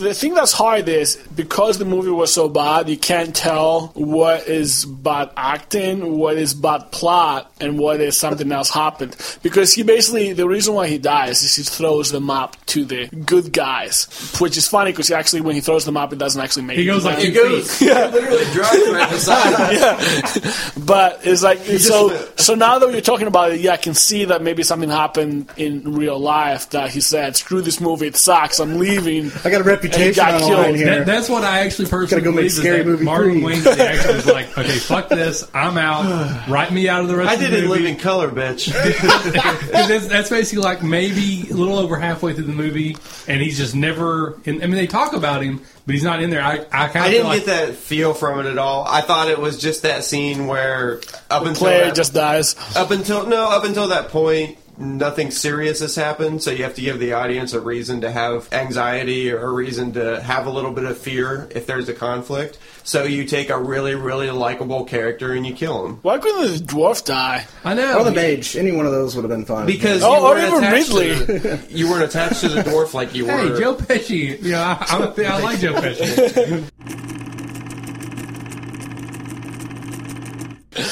the 0.00 0.14
thing 0.14 0.34
that's 0.34 0.52
hard 0.52 0.88
is 0.88 1.16
because 1.34 1.78
the 1.78 1.84
movie 1.84 2.10
was 2.10 2.32
so 2.32 2.48
bad, 2.48 2.88
you 2.88 2.96
can't 2.96 3.34
tell 3.36 3.88
what 3.88 4.48
is 4.48 4.86
bad 4.86 5.30
acting, 5.36 6.16
what 6.18 6.36
is 6.38 6.54
bad 6.54 6.90
plot, 6.92 7.52
and 7.60 7.78
what 7.78 8.00
is 8.00 8.16
something 8.16 8.50
else 8.50 8.70
happened. 8.70 9.16
Because 9.42 9.74
he 9.74 9.82
basically 9.82 10.32
the 10.32 10.48
reason 10.48 10.72
why 10.74 10.86
he 10.86 10.96
dies 10.98 11.42
is 11.42 11.54
he 11.56 11.62
throws 11.62 12.10
the 12.10 12.20
map 12.20 12.56
to 12.66 12.84
the 12.86 13.08
good 13.08 13.52
guys, 13.52 14.06
which 14.40 14.56
is 14.56 14.66
funny 14.66 14.92
because 14.92 15.10
actually 15.10 15.42
when 15.42 15.54
he 15.54 15.60
throws 15.60 15.84
the 15.84 15.92
map, 15.92 16.12
it 16.12 16.18
doesn't 16.18 16.40
actually 16.40 16.62
make. 16.64 16.78
He 16.78 16.86
goes 16.86 17.04
like 17.04 17.18
It 17.22 17.32
goes. 17.32 17.82
Yeah. 17.82 18.06
Literally 18.08 18.44
drives 18.52 18.90
right 18.90 19.10
beside. 19.10 19.72
him. 19.74 20.52
But 20.86 21.20
it's 21.24 21.42
like 21.42 21.58
so. 21.58 22.28
So 22.42 22.54
now 22.54 22.78
that 22.80 22.90
you're 22.90 23.00
talking 23.00 23.26
about 23.28 23.52
it, 23.52 23.60
yeah, 23.60 23.72
I 23.72 23.76
can 23.76 23.94
see 23.94 24.24
that 24.24 24.42
maybe 24.42 24.62
something 24.64 24.88
happened 24.92 25.50
in 25.56 25.94
real 25.94 26.18
life 26.18 26.70
that 26.70 26.90
he 26.90 27.00
said, 27.00 27.36
"Screw 27.36 27.60
this 27.62 27.80
movie, 27.80 28.06
it 28.06 28.16
sucks, 28.16 28.60
I'm 28.60 28.78
leaving." 28.78 29.32
I 29.44 29.50
got 29.50 29.60
a 29.60 29.64
reputation 29.64 30.14
got 30.14 30.34
on 30.34 30.40
the 30.40 30.46
killed. 30.46 30.60
line 30.60 30.74
here. 30.76 30.86
That, 30.98 31.06
that's 31.06 31.28
what 31.28 31.42
I 31.42 31.60
actually 31.60 31.88
personally 31.88 32.22
go 32.22 32.30
make 32.30 32.36
believe 32.36 32.46
is 32.52 32.56
Scary 32.58 32.78
that 32.78 32.86
Movie 32.86 33.04
Marlon 33.04 33.40
3. 33.40 33.42
Wayans 33.42 33.76
the 33.76 33.88
actor 33.90 34.12
was 34.12 34.26
like, 34.26 34.58
okay, 34.58 34.78
fuck 34.78 35.08
this, 35.08 35.48
I'm 35.54 35.76
out. 35.78 36.48
Write 36.48 36.72
me 36.72 36.88
out 36.88 37.02
of 37.02 37.08
the 37.08 37.16
rest 37.16 37.30
I 37.30 37.34
of 37.34 37.40
the 37.40 37.46
didn't 37.46 37.68
movie. 37.68 37.82
live 37.82 37.90
in 37.90 37.98
color, 37.98 38.28
bitch. 38.30 38.72
That's, 39.72 40.06
that's 40.06 40.30
basically 40.30 40.62
like 40.62 40.82
maybe 40.82 41.48
a 41.50 41.54
little 41.54 41.78
over 41.78 41.96
halfway 41.98 42.34
through 42.34 42.44
the 42.44 42.52
movie, 42.52 42.96
and 43.26 43.40
he's 43.40 43.56
just 43.56 43.74
never. 43.74 44.38
And, 44.44 44.62
I 44.62 44.66
mean, 44.66 44.72
they 44.76 44.86
talk 44.86 45.12
about 45.12 45.42
him, 45.42 45.60
but 45.86 45.94
he's 45.94 46.04
not 46.04 46.22
in 46.22 46.30
there. 46.30 46.42
I, 46.42 46.64
I 46.70 46.88
kind 46.88 46.96
of 46.96 47.02
I 47.02 47.10
didn't 47.10 47.26
like, 47.26 47.44
get 47.44 47.46
that 47.46 47.74
feel 47.74 48.14
from 48.14 48.40
it 48.40 48.46
at 48.46 48.58
all. 48.58 48.84
I 48.86 49.00
thought 49.00 49.28
it 49.28 49.38
was 49.38 49.58
just 49.58 49.82
that 49.82 50.04
scene 50.04 50.46
where 50.46 51.00
up 51.30 51.42
until 51.44 51.54
Player 51.66 51.86
that, 51.86 51.94
just 51.94 52.14
dies. 52.14 52.54
up 52.76 52.90
until 52.90 53.26
no 53.26 53.48
up 53.50 53.64
until 53.64 53.88
that 53.88 54.08
point 54.08 54.58
nothing 54.82 55.30
serious 55.30 55.80
has 55.80 55.94
happened 55.94 56.42
so 56.42 56.50
you 56.50 56.64
have 56.64 56.74
to 56.74 56.80
give 56.80 56.98
the 56.98 57.12
audience 57.12 57.52
a 57.52 57.60
reason 57.60 58.00
to 58.00 58.10
have 58.10 58.52
anxiety 58.52 59.30
or 59.30 59.40
a 59.42 59.52
reason 59.52 59.92
to 59.92 60.20
have 60.22 60.46
a 60.46 60.50
little 60.50 60.72
bit 60.72 60.84
of 60.84 60.98
fear 60.98 61.48
if 61.54 61.66
there's 61.66 61.88
a 61.88 61.94
conflict 61.94 62.58
so 62.84 63.04
you 63.04 63.24
take 63.24 63.48
a 63.50 63.58
really 63.58 63.94
really 63.94 64.30
likable 64.30 64.84
character 64.84 65.32
and 65.32 65.46
you 65.46 65.54
kill 65.54 65.86
him 65.86 65.96
Why 66.02 66.18
couldn't 66.18 66.42
the 66.42 66.64
dwarf 66.74 67.04
die? 67.04 67.46
I 67.64 67.74
know. 67.74 67.98
or 68.00 68.04
the 68.04 68.10
mage. 68.10 68.56
Any 68.56 68.72
one 68.72 68.86
of 68.86 68.92
those 68.92 69.14
would 69.14 69.22
have 69.22 69.30
been 69.30 69.44
fine. 69.44 69.66
because 69.66 70.02
Oh, 70.02 70.14
or 70.14 70.18
oh, 70.18 70.22
weren't 70.30 70.48
even 70.48 70.64
attached 70.64 70.88
Ridley. 70.88 71.14
the, 71.38 71.66
you 71.70 71.88
weren't 71.88 72.02
attached 72.04 72.40
to 72.40 72.48
the 72.48 72.62
dwarf 72.62 72.92
like 72.92 73.14
you 73.14 73.26
Hey, 73.26 73.50
were 73.50 73.58
Joe 73.60 73.74
Pesci. 73.76 74.42
You 74.42 74.50
know, 74.52 74.60
I, 74.62 74.84
I'm 74.88 75.02
a, 75.02 75.24
I 75.24 75.38
like 75.42 75.60
Joe 75.60 75.74
Pesci. 75.74 76.68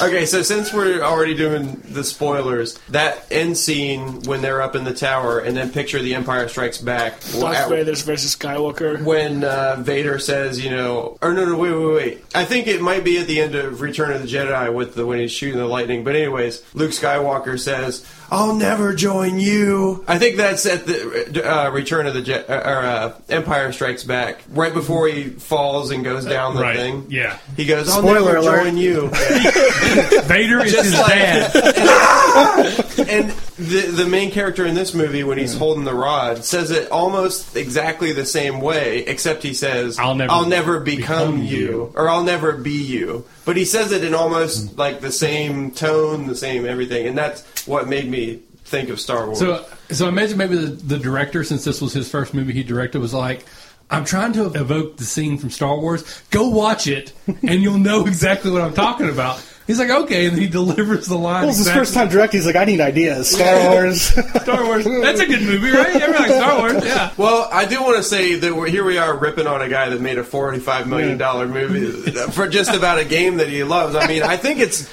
Okay, 0.01 0.25
so 0.25 0.41
since 0.41 0.73
we're 0.73 1.01
already 1.01 1.35
doing 1.35 1.79
the 1.89 2.03
spoilers, 2.03 2.79
that 2.89 3.25
end 3.29 3.55
scene 3.57 4.21
when 4.23 4.41
they're 4.41 4.61
up 4.61 4.75
in 4.75 4.83
the 4.83 4.93
tower, 4.93 5.39
and 5.39 5.55
then 5.55 5.69
picture 5.71 6.01
the 6.01 6.15
Empire 6.15 6.47
Strikes 6.47 6.79
Back. 6.79 7.19
Darth 7.39 7.55
at- 7.55 7.69
Vader 7.69 7.91
versus 7.95 8.35
Skywalker. 8.35 9.03
when 9.03 9.43
uh, 9.43 9.75
Vader 9.79 10.17
says, 10.17 10.63
you 10.63 10.71
know, 10.71 11.17
or 11.21 11.33
no, 11.33 11.45
no, 11.45 11.55
wait, 11.55 11.71
wait, 11.73 11.93
wait. 11.95 12.25
I 12.33 12.45
think 12.45 12.67
it 12.67 12.81
might 12.81 13.03
be 13.03 13.19
at 13.19 13.27
the 13.27 13.39
end 13.41 13.53
of 13.53 13.81
Return 13.81 14.11
of 14.11 14.21
the 14.23 14.27
Jedi 14.27 14.73
with 14.73 14.95
the 14.95 15.05
when 15.05 15.19
he's 15.19 15.31
shooting 15.31 15.57
the 15.59 15.67
lightning. 15.67 16.03
But 16.03 16.15
anyways, 16.15 16.63
Luke 16.73 16.91
Skywalker 16.91 17.59
says, 17.59 18.03
"I'll 18.31 18.55
never 18.55 18.95
join 18.95 19.39
you." 19.39 20.03
I 20.07 20.17
think 20.17 20.37
that's 20.37 20.65
at 20.65 20.85
the 20.87 21.43
uh, 21.45 21.69
Return 21.69 22.07
of 22.07 22.13
the 22.13 22.21
Je- 22.21 22.33
uh, 22.45 22.55
or 22.69 22.77
uh, 22.85 23.13
Empire 23.29 23.71
Strikes 23.73 24.03
Back, 24.03 24.41
right 24.49 24.73
before 24.73 25.07
he 25.07 25.25
falls 25.25 25.91
and 25.91 26.03
goes 26.03 26.25
down 26.25 26.55
the 26.55 26.61
Right, 26.61 26.75
thing. 26.77 27.05
yeah. 27.09 27.37
he 27.57 27.65
goes, 27.65 27.89
"I'll 27.89 27.99
Spoiler 28.01 28.33
never 28.33 28.37
alert. 28.37 28.63
join 28.63 28.77
you." 28.77 29.09
Vader 30.23 30.63
is 30.63 30.71
Just 30.71 30.85
his 30.91 30.99
like- 30.99 31.09
dad. 31.09 31.51
and 33.09 33.29
the 33.57 33.91
the 33.93 34.05
main 34.07 34.31
character 34.31 34.65
in 34.65 34.73
this 34.75 34.93
movie, 34.93 35.23
when 35.23 35.37
he's 35.37 35.55
holding 35.55 35.83
the 35.83 35.93
rod, 35.93 36.43
says 36.45 36.71
it 36.71 36.89
almost 36.91 37.55
exactly 37.55 38.13
the 38.13 38.25
same 38.25 38.61
way, 38.61 38.99
except 38.99 39.43
he 39.43 39.53
says, 39.53 39.99
I'll 39.99 40.15
never 40.15 40.79
become, 40.79 41.35
become 41.35 41.37
you. 41.43 41.57
you." 41.57 41.93
or 41.95 42.09
I'll 42.09 42.23
never 42.23 42.53
be 42.53 42.71
you." 42.71 43.25
But 43.43 43.57
he 43.57 43.65
says 43.65 43.91
it 43.91 44.03
in 44.03 44.13
almost 44.13 44.77
like 44.77 45.01
the 45.01 45.11
same 45.11 45.71
tone, 45.71 46.27
the 46.27 46.35
same 46.35 46.65
everything, 46.65 47.07
and 47.07 47.17
that's 47.17 47.43
what 47.67 47.87
made 47.87 48.07
me 48.09 48.20
think 48.65 48.89
of 48.89 48.99
Star 48.99 49.25
Wars. 49.25 49.39
So, 49.39 49.65
so 49.89 50.05
I 50.05 50.09
imagine 50.09 50.37
maybe 50.37 50.55
the, 50.55 50.67
the 50.67 50.97
director, 50.97 51.43
since 51.43 51.63
this 51.63 51.81
was 51.81 51.93
his 51.93 52.09
first 52.09 52.33
movie 52.33 52.53
he 52.53 52.63
directed, 52.63 52.99
was 52.99 53.13
like, 53.13 53.45
I'm 53.89 54.05
trying 54.05 54.33
to 54.33 54.45
evoke 54.53 54.97
the 54.97 55.03
scene 55.03 55.37
from 55.37 55.49
Star 55.49 55.77
Wars. 55.77 56.21
Go 56.29 56.49
watch 56.49 56.87
it, 56.87 57.11
and 57.27 57.61
you'll 57.61 57.77
know 57.77 58.05
exactly 58.05 58.49
what 58.49 58.61
I'm 58.61 58.73
talking 58.73 59.09
about. 59.09 59.45
He's 59.67 59.79
like, 59.79 59.89
okay, 59.89 60.25
and 60.25 60.37
he 60.37 60.47
delivers 60.47 61.07
the 61.07 61.17
line. 61.17 61.41
Well, 61.41 61.49
it's 61.49 61.59
his 61.59 61.71
first 61.71 61.93
time 61.93 62.09
directing. 62.09 62.39
He's 62.39 62.45
like, 62.45 62.55
I 62.55 62.65
need 62.65 62.81
ideas. 62.81 63.29
Star 63.29 63.71
Wars. 63.71 64.01
Star 64.41 64.65
Wars. 64.65 64.85
That's 64.85 65.19
a 65.19 65.25
good 65.25 65.41
movie, 65.43 65.69
right? 65.71 65.95
Everybody 65.95 66.29
likes 66.29 66.35
Star 66.35 66.57
Wars. 66.59 66.85
Yeah. 66.85 67.13
Well, 67.15 67.47
I 67.51 67.65
do 67.65 67.81
want 67.81 67.97
to 67.97 68.03
say 68.03 68.35
that 68.35 68.55
we're, 68.55 68.67
here 68.67 68.83
we 68.83 68.97
are 68.97 69.15
ripping 69.17 69.47
on 69.47 69.61
a 69.61 69.69
guy 69.69 69.89
that 69.89 70.01
made 70.01 70.17
a 70.17 70.23
forty-five 70.23 70.87
million 70.87 71.17
dollar 71.17 71.47
movie 71.47 72.11
for 72.31 72.47
just 72.47 72.73
about 72.73 72.97
a 72.97 73.05
game 73.05 73.37
that 73.37 73.49
he 73.49 73.63
loves. 73.63 73.95
I 73.95 74.07
mean, 74.07 74.23
I 74.23 74.35
think 74.35 74.59
it's 74.59 74.89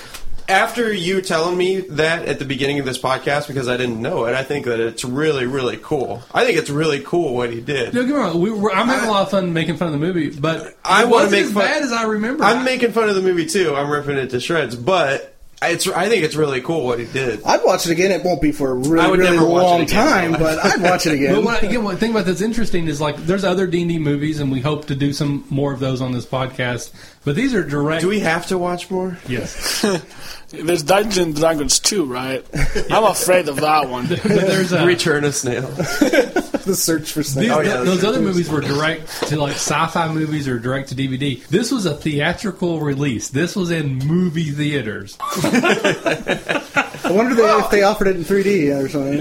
after 0.49 0.93
you 0.93 1.21
telling 1.21 1.57
me 1.59 1.81
that 1.81 2.27
at 2.27 2.39
the 2.39 2.45
beginning 2.45 2.79
of 2.79 2.87
this 2.87 2.99
podcast 2.99 3.49
because 3.49 3.69
I 3.69 3.77
didn't 3.77 4.01
know 4.01 4.25
it. 4.25 4.35
I 4.35 4.43
think 4.43 4.65
that 4.67 4.81
it's 4.81 5.05
really, 5.05 5.47
really 5.47 5.77
cool. 5.77 6.23
I 6.33 6.45
think 6.45 6.59
it's 6.59 6.71
really 6.71 7.01
cool 7.01 7.35
what 7.35 7.53
he 7.53 7.61
did. 7.61 7.93
Don't 7.93 8.07
get 8.07 8.15
me 8.15 8.19
wrong. 8.21 8.41
We 8.41 8.51
were, 8.51 8.73
I'm 8.73 8.89
having 8.89 9.09
a 9.09 9.13
lot 9.13 9.23
of 9.23 9.31
fun 9.31 9.53
making 9.53 9.77
fun 9.77 9.89
of 9.89 9.93
the 9.93 9.99
movie, 9.99 10.31
but 10.31 10.77
I 10.85 11.03
it 11.03 11.05
wanna 11.05 11.11
wasn't 11.11 11.33
make 11.33 11.45
as 11.45 11.53
fun- 11.53 11.65
bad 11.65 11.83
as 11.83 11.93
I 11.93 12.05
remember. 12.05 12.45
I'm 12.45 12.65
making 12.65 12.93
fun 12.93 13.09
of 13.09 13.15
the 13.15 13.23
movie 13.23 13.47
too. 13.47 13.75
I'm 13.75 13.91
ripping 13.91 14.17
it 14.17 14.31
to 14.31 14.41
shreds, 14.41 14.75
but 14.75 15.35
it's. 15.61 15.89
I 15.89 16.09
think 16.09 16.23
it's 16.23 16.37
really 16.37 16.61
cool 16.61 16.85
what 16.87 17.01
he 17.01 17.05
did. 17.07 17.43
I'd 17.45 17.65
watch 17.65 17.85
it 17.85 17.91
again. 17.91 18.13
It 18.13 18.23
won't 18.25 18.41
be 18.41 18.53
for 18.53 18.71
a 18.71 18.75
really, 18.75 19.01
I 19.01 19.09
would 19.09 19.19
really 19.19 19.37
never 19.39 19.45
long 19.49 19.81
again. 19.81 20.07
time, 20.07 20.33
but 20.33 20.65
I'd 20.65 20.81
watch 20.81 21.05
it 21.09 21.15
again. 21.15 21.35
But 21.35 21.43
what, 21.45 21.63
again, 21.65 21.83
one 21.83 21.97
thing 21.97 22.13
about 22.13 22.27
that's 22.27 22.41
interesting 22.43 22.87
is 22.87 23.01
like 23.01 23.17
there's 23.17 23.43
other 23.43 23.67
D 23.67 23.81
and 23.83 23.91
D 23.91 23.99
movies, 23.99 24.39
and 24.39 24.53
we 24.53 24.61
hope 24.61 24.87
to 24.87 24.95
do 24.95 25.13
some 25.13 25.45
more 25.51 25.73
of 25.73 25.81
those 25.81 26.01
on 26.01 26.13
this 26.13 26.25
podcast. 26.27 26.93
But 27.25 27.35
these 27.37 27.55
are 27.55 27.63
direct. 27.63 28.03
Do 28.03 28.09
we 28.09 28.21
have 28.21 28.47
to 28.47 28.59
watch 28.59 28.91
more? 28.91 29.19
Yes. 29.29 29.83
There's 30.51 30.83
Dungeons 30.83 31.19
and 31.19 31.37
Dragons 31.37 31.79
2, 31.79 32.07
right? 32.07 32.45
I'm 32.91 33.05
afraid 33.05 33.49
of 33.49 33.57
that 33.57 33.89
one. 33.89 34.09
But 34.09 34.23
there's 34.23 34.73
a, 34.73 34.87
Return 34.87 35.25
of 35.25 35.35
Snail. 35.35 35.61
the 35.69 36.75
search 36.75 37.13
for 37.13 37.21
These. 37.21 37.51
Oh, 37.51 37.61
yeah, 37.61 37.83
those 37.83 38.03
other 38.03 38.21
movies 38.21 38.49
were 38.49 38.63
direct 38.63 39.09
to 39.29 39.39
like 39.39 39.57
sci-fi 39.57 40.11
movies 40.13 40.49
or 40.49 40.59
direct 40.59 40.89
to 40.89 40.95
DVD. 40.95 41.47
This 41.49 41.71
was 41.71 41.85
a 41.85 41.95
theatrical 41.95 42.81
release. 42.81 43.29
This 43.29 43.55
was 43.55 43.71
in 43.71 43.99
movie 43.99 44.51
theaters. 44.51 45.19
I 47.09 47.12
wonder 47.12 47.35
they, 47.35 47.42
if 47.42 47.71
they 47.71 47.83
offered 47.83 48.09
it 48.09 48.16
in 48.16 48.25
3D 48.25 48.85
or 48.85 48.88
something. 48.88 49.18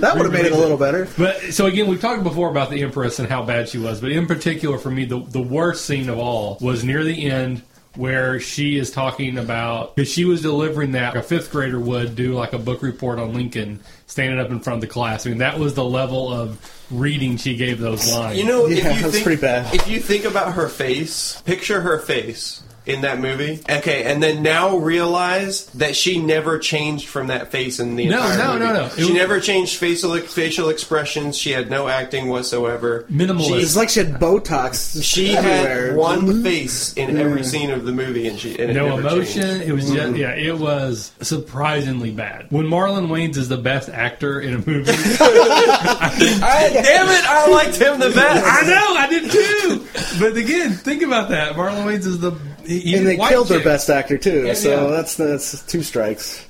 That 0.00 0.16
would 0.16 0.24
have 0.26 0.32
made 0.32 0.46
it 0.46 0.52
a 0.52 0.56
little 0.56 0.76
better. 0.76 1.08
But 1.16 1.40
so 1.52 1.66
again, 1.66 1.88
we've 1.88 2.00
talked 2.00 2.22
before 2.22 2.50
about 2.50 2.70
the 2.70 2.82
Empress 2.82 3.18
and 3.18 3.28
how 3.28 3.42
bad 3.42 3.68
she 3.68 3.78
was. 3.78 4.00
But 4.00 4.12
in 4.12 4.26
particular, 4.26 4.78
for 4.78 4.90
me, 4.90 5.04
the 5.04 5.20
the 5.20 5.42
worst 5.42 5.86
scene 5.86 6.08
of 6.08 6.18
all 6.18 6.58
was 6.60 6.84
near 6.84 7.04
the 7.04 7.30
end 7.30 7.62
where 7.96 8.40
she 8.40 8.78
is 8.78 8.90
talking 8.90 9.36
about 9.36 9.94
because 9.94 10.10
she 10.10 10.24
was 10.24 10.40
delivering 10.40 10.92
that 10.92 11.14
a 11.16 11.22
fifth 11.22 11.50
grader 11.50 11.78
would 11.78 12.16
do 12.16 12.32
like 12.32 12.52
a 12.54 12.58
book 12.58 12.82
report 12.82 13.18
on 13.18 13.34
Lincoln, 13.34 13.80
standing 14.06 14.38
up 14.38 14.50
in 14.50 14.60
front 14.60 14.78
of 14.78 14.80
the 14.80 14.86
class. 14.86 15.26
I 15.26 15.30
mean, 15.30 15.38
that 15.38 15.58
was 15.58 15.74
the 15.74 15.84
level 15.84 16.32
of 16.32 16.58
reading 16.90 17.36
she 17.36 17.56
gave 17.56 17.80
those 17.80 18.10
lines. 18.10 18.38
You 18.38 18.46
know, 18.46 18.66
Yeah, 18.66 18.76
if 18.76 18.84
you 18.84 19.02
that's 19.02 19.12
think, 19.14 19.24
pretty 19.24 19.40
bad. 19.40 19.74
If 19.74 19.88
you 19.88 20.00
think 20.00 20.24
about 20.24 20.54
her 20.54 20.68
face, 20.68 21.42
picture 21.42 21.80
her 21.82 21.98
face 21.98 22.62
in 22.84 23.02
that 23.02 23.20
movie. 23.20 23.60
Okay, 23.68 24.04
and 24.04 24.22
then 24.22 24.42
now 24.42 24.76
realize 24.78 25.66
that 25.66 25.94
she 25.94 26.20
never 26.20 26.58
changed 26.58 27.06
from 27.08 27.28
that 27.28 27.52
face 27.52 27.78
in 27.78 27.94
the 27.96 28.08
No, 28.08 28.22
entire 28.22 28.38
no, 28.38 28.52
movie. 28.52 28.64
no, 28.64 28.72
no. 28.72 28.86
It 28.86 28.92
She 28.96 29.04
was- 29.04 29.12
never 29.12 29.40
changed 29.40 29.76
facial 29.76 30.16
facial 30.18 30.68
expressions. 30.68 31.38
She 31.38 31.52
had 31.52 31.70
no 31.70 31.88
acting 31.88 32.28
whatsoever. 32.28 33.04
Minimalist. 33.10 33.62
It's 33.62 33.76
like 33.76 33.88
she 33.88 34.00
had 34.00 34.14
Botox. 34.14 35.02
She 35.02 35.36
everywhere. 35.36 35.86
had 35.88 35.96
one 35.96 36.20
mm-hmm. 36.22 36.42
face 36.42 36.92
in 36.94 37.10
mm-hmm. 37.10 37.18
every 37.18 37.44
scene 37.44 37.70
of 37.70 37.84
the 37.84 37.92
movie, 37.92 38.26
and 38.26 38.38
she 38.38 38.50
and 38.58 38.70
it 38.70 38.74
no 38.74 38.96
never 38.96 39.08
emotion. 39.08 39.42
changed. 39.42 39.68
It 39.68 39.72
was 39.72 39.90
just 39.90 40.16
yeah. 40.16 40.34
It 40.34 40.58
was 40.58 41.12
surprisingly 41.20 42.10
bad. 42.10 42.46
When 42.50 42.66
Marlon 42.66 43.08
Wayans 43.08 43.36
is 43.36 43.48
the 43.48 43.56
best 43.58 43.88
actor 43.88 44.40
in 44.40 44.54
a 44.54 44.58
movie, 44.58 44.90
I, 45.20 46.70
damn 46.72 47.08
it! 47.08 47.24
I 47.24 47.48
liked 47.50 47.76
him 47.76 48.00
the 48.00 48.10
best. 48.10 48.44
I 48.44 48.66
know 48.68 48.96
I 48.96 49.06
did 49.08 49.30
too. 49.30 49.86
But 50.18 50.36
again, 50.36 50.72
think 50.72 51.02
about 51.02 51.30
that. 51.30 51.54
Marlon 51.54 51.84
Wayans 51.84 52.06
is 52.06 52.18
the 52.20 52.32
and 52.68 53.06
they 53.06 53.16
killed 53.16 53.48
their 53.48 53.62
best 53.62 53.88
actor 53.90 54.18
too. 54.18 54.46
Yeah, 54.46 54.54
so 54.54 54.88
yeah. 54.88 54.96
that's 54.96 55.16
that's 55.16 55.62
two 55.66 55.82
strikes. 55.82 56.46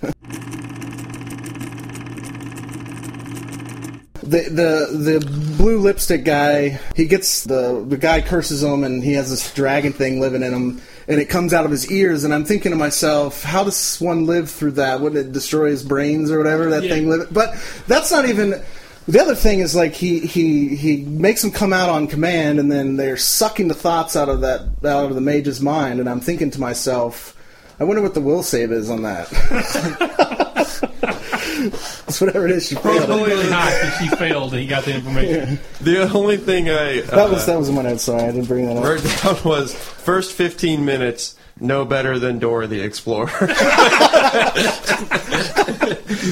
The, 4.22 4.48
the 4.48 5.20
the 5.20 5.54
blue 5.58 5.78
lipstick 5.78 6.24
guy 6.24 6.80
he 6.96 7.06
gets 7.06 7.44
the 7.44 7.84
the 7.86 7.98
guy 7.98 8.22
curses 8.22 8.62
him 8.62 8.82
and 8.84 9.02
he 9.04 9.12
has 9.12 9.28
this 9.28 9.52
dragon 9.52 9.92
thing 9.92 10.20
living 10.20 10.42
in 10.42 10.54
him 10.54 10.80
and 11.06 11.20
it 11.20 11.26
comes 11.26 11.52
out 11.52 11.66
of 11.66 11.70
his 11.70 11.90
ears 11.90 12.24
and 12.24 12.32
I'm 12.32 12.44
thinking 12.44 12.70
to 12.70 12.78
myself 12.78 13.42
how 13.42 13.64
does 13.64 13.98
one 14.00 14.24
live 14.24 14.48
through 14.48 14.70
that 14.72 15.00
wouldn't 15.00 15.26
it 15.26 15.32
destroy 15.32 15.70
his 15.70 15.82
brains 15.82 16.30
or 16.30 16.38
whatever 16.38 16.70
that 16.70 16.84
Yeah. 16.84 16.94
thing 16.94 17.08
live 17.10 17.28
but 17.32 17.54
that's 17.88 18.10
not 18.10 18.26
even 18.26 18.62
the 19.08 19.20
other 19.20 19.34
thing 19.34 19.60
is 19.60 19.74
like 19.74 19.94
he 19.94 20.20
he 20.20 20.76
he 20.76 20.98
makes 21.04 21.42
them 21.42 21.50
come 21.50 21.72
out 21.72 21.88
on 21.88 22.06
command 22.06 22.60
and 22.60 22.70
then 22.70 22.96
they're 22.96 23.16
sucking 23.16 23.68
the 23.68 23.74
thoughts 23.74 24.16
out 24.16 24.28
of 24.28 24.42
that 24.42 24.60
out 24.84 25.06
of 25.06 25.14
the 25.14 25.20
mage's 25.20 25.60
mind 25.60 26.00
and 26.00 26.08
I'm 26.08 26.20
thinking 26.20 26.50
to 26.52 26.60
myself 26.60 27.36
I 27.80 27.84
wonder 27.84 28.02
what 28.02 28.14
the 28.14 28.20
will 28.20 28.42
save 28.44 28.70
is 28.70 28.88
on 28.90 29.02
that. 29.02 29.26
it's 32.06 32.20
whatever 32.20 32.46
it 32.46 32.52
is 32.52 32.68
she 32.68 32.74
failed. 32.76 33.06
Probably 33.06 33.30
really 33.30 33.50
high 33.50 33.90
she 33.98 34.08
failed 34.08 34.52
and 34.52 34.62
he 34.62 34.68
got 34.68 34.84
the 34.84 34.94
information. 34.94 35.58
The 35.80 36.02
only 36.12 36.36
thing 36.36 36.70
I 36.70 37.00
uh, 37.00 37.06
That 37.06 37.30
was 37.30 37.46
that 37.46 37.58
was 37.58 37.68
in 37.68 37.74
my 37.74 37.82
notes. 37.82 38.04
Sorry, 38.04 38.22
I 38.22 38.30
didn't 38.30 38.46
bring 38.46 38.66
that 38.66 38.76
up. 38.76 38.84
wrote 38.84 39.02
down 39.22 39.42
was 39.44 39.74
first 39.74 40.32
15 40.32 40.84
minutes 40.84 41.34
no 41.62 41.84
better 41.84 42.18
than 42.18 42.38
Dora 42.38 42.66
the 42.66 42.80
Explorer. 42.80 43.30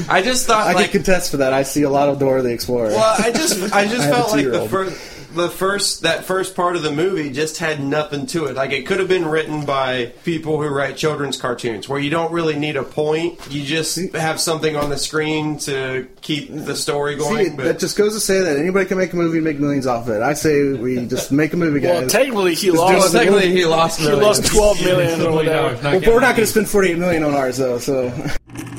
I 0.08 0.20
just 0.22 0.46
thought 0.46 0.66
I 0.66 0.72
like 0.72 0.90
can 0.90 1.00
contest 1.02 1.30
for 1.30 1.38
that. 1.38 1.52
I 1.52 1.62
see 1.62 1.82
a 1.82 1.90
lot 1.90 2.08
of 2.08 2.18
Dora 2.18 2.42
the 2.42 2.52
Explorer. 2.52 2.88
well, 2.88 3.14
I 3.18 3.30
just 3.30 3.72
I 3.72 3.86
just 3.86 4.00
I 4.08 4.10
felt 4.10 4.32
like 4.32 4.44
the 4.46 4.68
first 4.68 5.09
the 5.34 5.48
first 5.48 6.02
that 6.02 6.24
first 6.24 6.54
part 6.54 6.76
of 6.76 6.82
the 6.82 6.90
movie 6.90 7.30
just 7.30 7.58
had 7.58 7.82
nothing 7.82 8.26
to 8.26 8.46
it. 8.46 8.54
Like 8.56 8.72
it 8.72 8.86
could 8.86 8.98
have 8.98 9.08
been 9.08 9.26
written 9.26 9.64
by 9.64 10.12
people 10.24 10.60
who 10.60 10.68
write 10.68 10.96
children's 10.96 11.36
cartoons, 11.40 11.88
where 11.88 12.00
you 12.00 12.10
don't 12.10 12.32
really 12.32 12.56
need 12.56 12.76
a 12.76 12.82
point. 12.82 13.38
You 13.50 13.64
just 13.64 14.12
have 14.14 14.40
something 14.40 14.76
on 14.76 14.90
the 14.90 14.98
screen 14.98 15.58
to 15.60 16.08
keep 16.20 16.52
the 16.52 16.76
story 16.76 17.16
going. 17.16 17.50
See, 17.50 17.56
but 17.56 17.64
that 17.64 17.78
just 17.78 17.96
goes 17.96 18.14
to 18.14 18.20
say 18.20 18.40
that 18.40 18.56
anybody 18.56 18.86
can 18.86 18.98
make 18.98 19.12
a 19.12 19.16
movie 19.16 19.38
and 19.38 19.44
make 19.44 19.58
millions 19.58 19.86
off 19.86 20.08
of 20.08 20.14
it. 20.14 20.22
I 20.22 20.34
say 20.34 20.72
we 20.72 21.06
just 21.06 21.32
make 21.32 21.52
a 21.52 21.56
movie, 21.56 21.80
guys. 21.80 22.00
Well, 22.00 22.08
technically, 22.08 22.54
he 22.54 22.70
well, 22.70 22.92
lost. 22.92 23.12
technically 23.12 23.52
he 23.52 23.64
lost. 23.64 24.00
He 24.00 24.10
lost 24.10 24.46
twelve 24.46 24.80
million 24.80 25.20
or 25.20 25.24
$12 25.24 25.28
million, 25.28 25.34
whatever. 25.34 25.82
well, 25.82 26.00
but 26.00 26.08
we're 26.08 26.20
not 26.20 26.36
going 26.36 26.46
to 26.46 26.46
spend 26.46 26.68
48 26.68 26.98
million 26.98 27.22
on 27.22 27.34
ours, 27.34 27.56
though. 27.56 27.78
So 27.78 28.08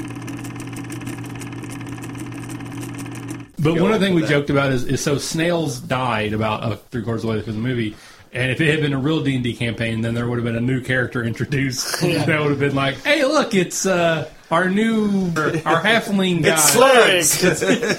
But 3.61 3.79
one 3.79 3.93
of 3.93 3.99
the 3.99 4.05
things 4.05 4.15
we 4.15 4.21
that. 4.21 4.29
joked 4.29 4.49
about 4.49 4.71
is, 4.71 4.83
is 4.85 5.01
so 5.01 5.17
Snails 5.17 5.79
died 5.79 6.33
about 6.33 6.63
uh, 6.63 6.75
three 6.89 7.03
quarters 7.03 7.23
of 7.23 7.29
the 7.29 7.35
way 7.37 7.41
through 7.41 7.53
the 7.53 7.59
movie. 7.59 7.95
And 8.33 8.49
if 8.49 8.61
it 8.61 8.71
had 8.71 8.79
been 8.79 8.93
a 8.93 8.97
real 8.97 9.21
D 9.23 9.35
and 9.35 9.43
D 9.43 9.53
campaign, 9.53 10.01
then 10.01 10.13
there 10.13 10.25
would 10.27 10.37
have 10.37 10.45
been 10.45 10.55
a 10.55 10.61
new 10.61 10.79
character 10.81 11.21
introduced 11.23 11.99
that 12.01 12.39
would 12.39 12.49
have 12.49 12.59
been 12.59 12.75
like, 12.75 12.95
"Hey, 13.03 13.25
look, 13.25 13.53
it's 13.53 13.85
uh, 13.85 14.29
our 14.49 14.69
new 14.69 15.27
our 15.65 15.81
halfling 15.83 16.41
guy, 16.41 16.53
It's 16.53 16.71
Slugs. 16.71 17.43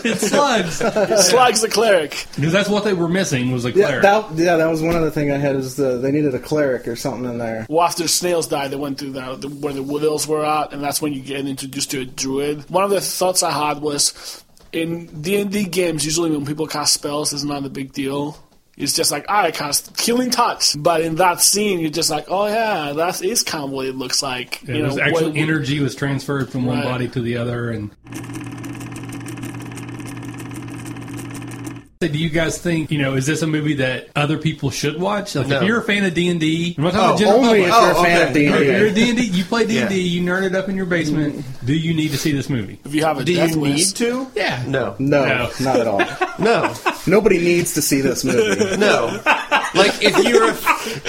it's 0.04 0.20
Slugs," 0.30 0.76
Slugs 1.28 1.60
the 1.60 1.68
cleric. 1.68 2.26
because 2.34 2.50
that's 2.50 2.70
what 2.70 2.84
they 2.84 2.94
were 2.94 3.08
missing 3.08 3.52
was 3.52 3.66
a 3.66 3.72
yeah, 3.72 3.86
cleric. 3.86 4.02
that 4.04 4.32
yeah, 4.36 4.56
that 4.56 4.70
was 4.70 4.80
one 4.80 4.96
other 4.96 5.10
thing 5.10 5.30
I 5.30 5.36
had 5.36 5.54
is 5.54 5.76
the, 5.76 5.98
they 5.98 6.10
needed 6.10 6.34
a 6.34 6.38
cleric 6.38 6.88
or 6.88 6.96
something 6.96 7.26
in 7.30 7.36
there. 7.36 7.66
Well, 7.68 7.84
after 7.86 8.08
snails 8.08 8.48
died, 8.48 8.70
they 8.70 8.76
went 8.76 8.96
through 8.98 9.12
the, 9.12 9.36
the, 9.36 9.48
where 9.48 9.74
the 9.74 9.82
wood 9.82 10.02
elves 10.02 10.26
were 10.26 10.46
at, 10.46 10.72
and 10.72 10.82
that's 10.82 11.02
when 11.02 11.12
you 11.12 11.20
get 11.20 11.46
introduced 11.46 11.90
to 11.90 12.00
a 12.00 12.04
druid. 12.06 12.70
One 12.70 12.84
of 12.84 12.90
the 12.90 13.02
thoughts 13.02 13.42
I 13.42 13.50
had 13.50 13.82
was 13.82 14.41
in 14.72 15.06
D 15.22 15.40
and 15.40 15.50
D 15.52 15.64
games, 15.64 16.04
usually 16.04 16.30
when 16.30 16.46
people 16.46 16.66
cast 16.66 16.94
spells, 16.94 17.32
it's 17.32 17.44
not 17.44 17.64
a 17.64 17.68
big 17.70 17.92
deal. 17.92 18.38
It's 18.74 18.94
just 18.94 19.10
like, 19.12 19.26
I 19.28 19.50
cast 19.50 20.00
healing 20.00 20.30
touch, 20.30 20.74
but 20.82 21.02
in 21.02 21.16
that 21.16 21.42
scene, 21.42 21.78
you're 21.78 21.90
just 21.90 22.08
like, 22.08 22.24
oh 22.28 22.46
yeah, 22.46 22.94
that 22.94 23.22
is 23.22 23.42
kind 23.42 23.64
of 23.64 23.70
what 23.70 23.84
it 23.86 23.94
looks 23.94 24.22
like. 24.22 24.62
Yeah, 24.66 24.74
you 24.76 24.82
know, 24.82 24.98
actual 24.98 25.28
what- 25.28 25.36
energy 25.36 25.78
was 25.80 25.94
transferred 25.94 26.50
from 26.50 26.64
one 26.64 26.78
Right. 26.78 26.84
body 26.84 27.08
to 27.08 27.20
the 27.20 27.36
other, 27.36 27.70
and. 27.70 27.90
Do 32.08 32.18
you 32.18 32.28
guys 32.30 32.58
think 32.58 32.90
you 32.90 32.98
know? 32.98 33.14
Is 33.14 33.26
this 33.26 33.42
a 33.42 33.46
movie 33.46 33.74
that 33.74 34.08
other 34.16 34.38
people 34.38 34.70
should 34.70 35.00
watch? 35.00 35.34
Like, 35.34 35.46
No. 35.48 35.60
if 35.60 35.66
you're 35.68 35.78
a 35.78 35.82
fan 35.82 36.04
of 36.04 36.14
D 36.14 36.28
and 36.28 36.40
D, 36.40 36.74
I'm 36.76 36.84
not 36.84 36.92
talking 36.92 37.00
Oh, 37.04 37.08
about 37.10 37.18
general 37.18 37.38
Only 37.44 37.62
if 37.62 37.70
public. 37.70 37.82
you're 37.84 37.92
a 37.92 37.98
Oh, 37.98 38.02
fan 38.02 38.16
okay. 38.20 38.28
of 38.28 38.34
D 38.34 38.40
If 38.46 38.66
you're 38.66 38.86
a 38.86 39.08
and 39.10 39.16
D. 39.18 39.22
You 39.24 39.44
play 39.44 39.66
D&D, 39.66 40.00
you 40.00 40.22
nerd 40.22 40.42
it 40.44 40.54
up 40.54 40.68
in 40.68 40.76
your 40.76 40.86
basement, 40.86 41.44
do 41.64 41.74
you 41.74 41.94
need 41.94 42.10
to 42.10 42.16
see 42.18 42.32
this 42.32 42.48
movie? 42.50 42.78
if 42.84 42.94
you 42.94 43.04
have 43.04 43.18
a 43.18 43.24
Do 43.24 43.34
death 43.34 43.50
you 43.54 43.60
need 43.62 43.84
to? 43.96 44.26
Yeah. 44.34 44.62
No. 44.66 44.96
No, 44.98 45.24
No. 45.24 45.50
not 45.60 45.78
at 45.80 45.86
all. 45.86 46.02
No. 46.38 46.74
Nobody 47.06 47.38
needs 47.38 47.74
to 47.74 47.82
see 47.82 48.00
this 48.00 48.24
movie. 48.24 48.76
No. 48.78 49.20
Like 49.74 50.02
if 50.02 50.16
you're 50.24 50.48
a, 50.50 50.54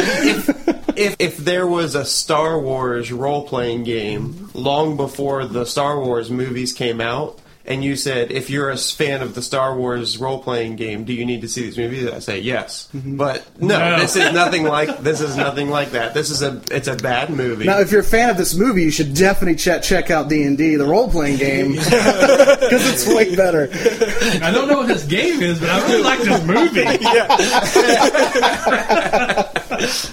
if, 0.05 0.97
if 0.97 1.15
if 1.19 1.37
there 1.37 1.65
was 1.65 1.95
a 1.95 2.05
Star 2.05 2.59
Wars 2.59 3.11
role 3.11 3.47
playing 3.47 3.83
game 3.83 4.49
long 4.53 4.95
before 4.97 5.45
the 5.45 5.65
Star 5.65 5.99
Wars 5.99 6.29
movies 6.29 6.73
came 6.73 7.01
out, 7.01 7.39
and 7.65 7.83
you 7.83 7.95
said 7.95 8.31
if 8.31 8.49
you're 8.49 8.69
a 8.69 8.77
fan 8.77 9.21
of 9.21 9.35
the 9.35 9.41
Star 9.41 9.75
Wars 9.77 10.17
role 10.17 10.41
playing 10.43 10.75
game, 10.75 11.03
do 11.05 11.13
you 11.13 11.25
need 11.25 11.41
to 11.41 11.47
see 11.47 11.61
these 11.61 11.77
movies? 11.77 12.09
I 12.09 12.19
say 12.19 12.39
yes. 12.39 12.89
Mm-hmm. 12.93 13.15
But 13.17 13.43
no, 13.61 13.77
No. 13.79 13.99
this 13.99 14.15
is 14.17 14.33
nothing 14.33 14.63
like 14.63 14.99
this 14.99 15.21
is 15.21 15.37
nothing 15.37 15.69
like 15.69 15.91
that. 15.91 16.13
This 16.13 16.29
is 16.29 16.41
a 16.41 16.61
it's 16.71 16.87
a 16.87 16.95
bad 16.95 17.29
movie. 17.29 17.65
Now, 17.65 17.79
if 17.79 17.91
you're 17.91 18.01
a 18.01 18.03
fan 18.03 18.29
of 18.29 18.37
this 18.37 18.53
movie, 18.55 18.83
you 18.83 18.91
should 18.91 19.13
definitely 19.13 19.55
check 19.55 19.81
check 19.83 20.11
out 20.11 20.27
D 20.29 20.43
and 20.43 20.57
D, 20.57 20.75
the 20.75 20.85
role 20.85 21.09
playing 21.09 21.37
game, 21.37 21.71
because 21.75 22.89
it's 22.91 23.07
way 23.07 23.35
better. 23.35 23.69
I 24.43 24.51
don't 24.51 24.67
know 24.67 24.77
what 24.79 24.87
this 24.87 25.05
game 25.05 25.41
is, 25.41 25.59
but 25.59 25.69
I 25.69 25.81
really 25.87 26.03
like 26.03 26.19
this 26.19 26.43
movie. 26.45 26.83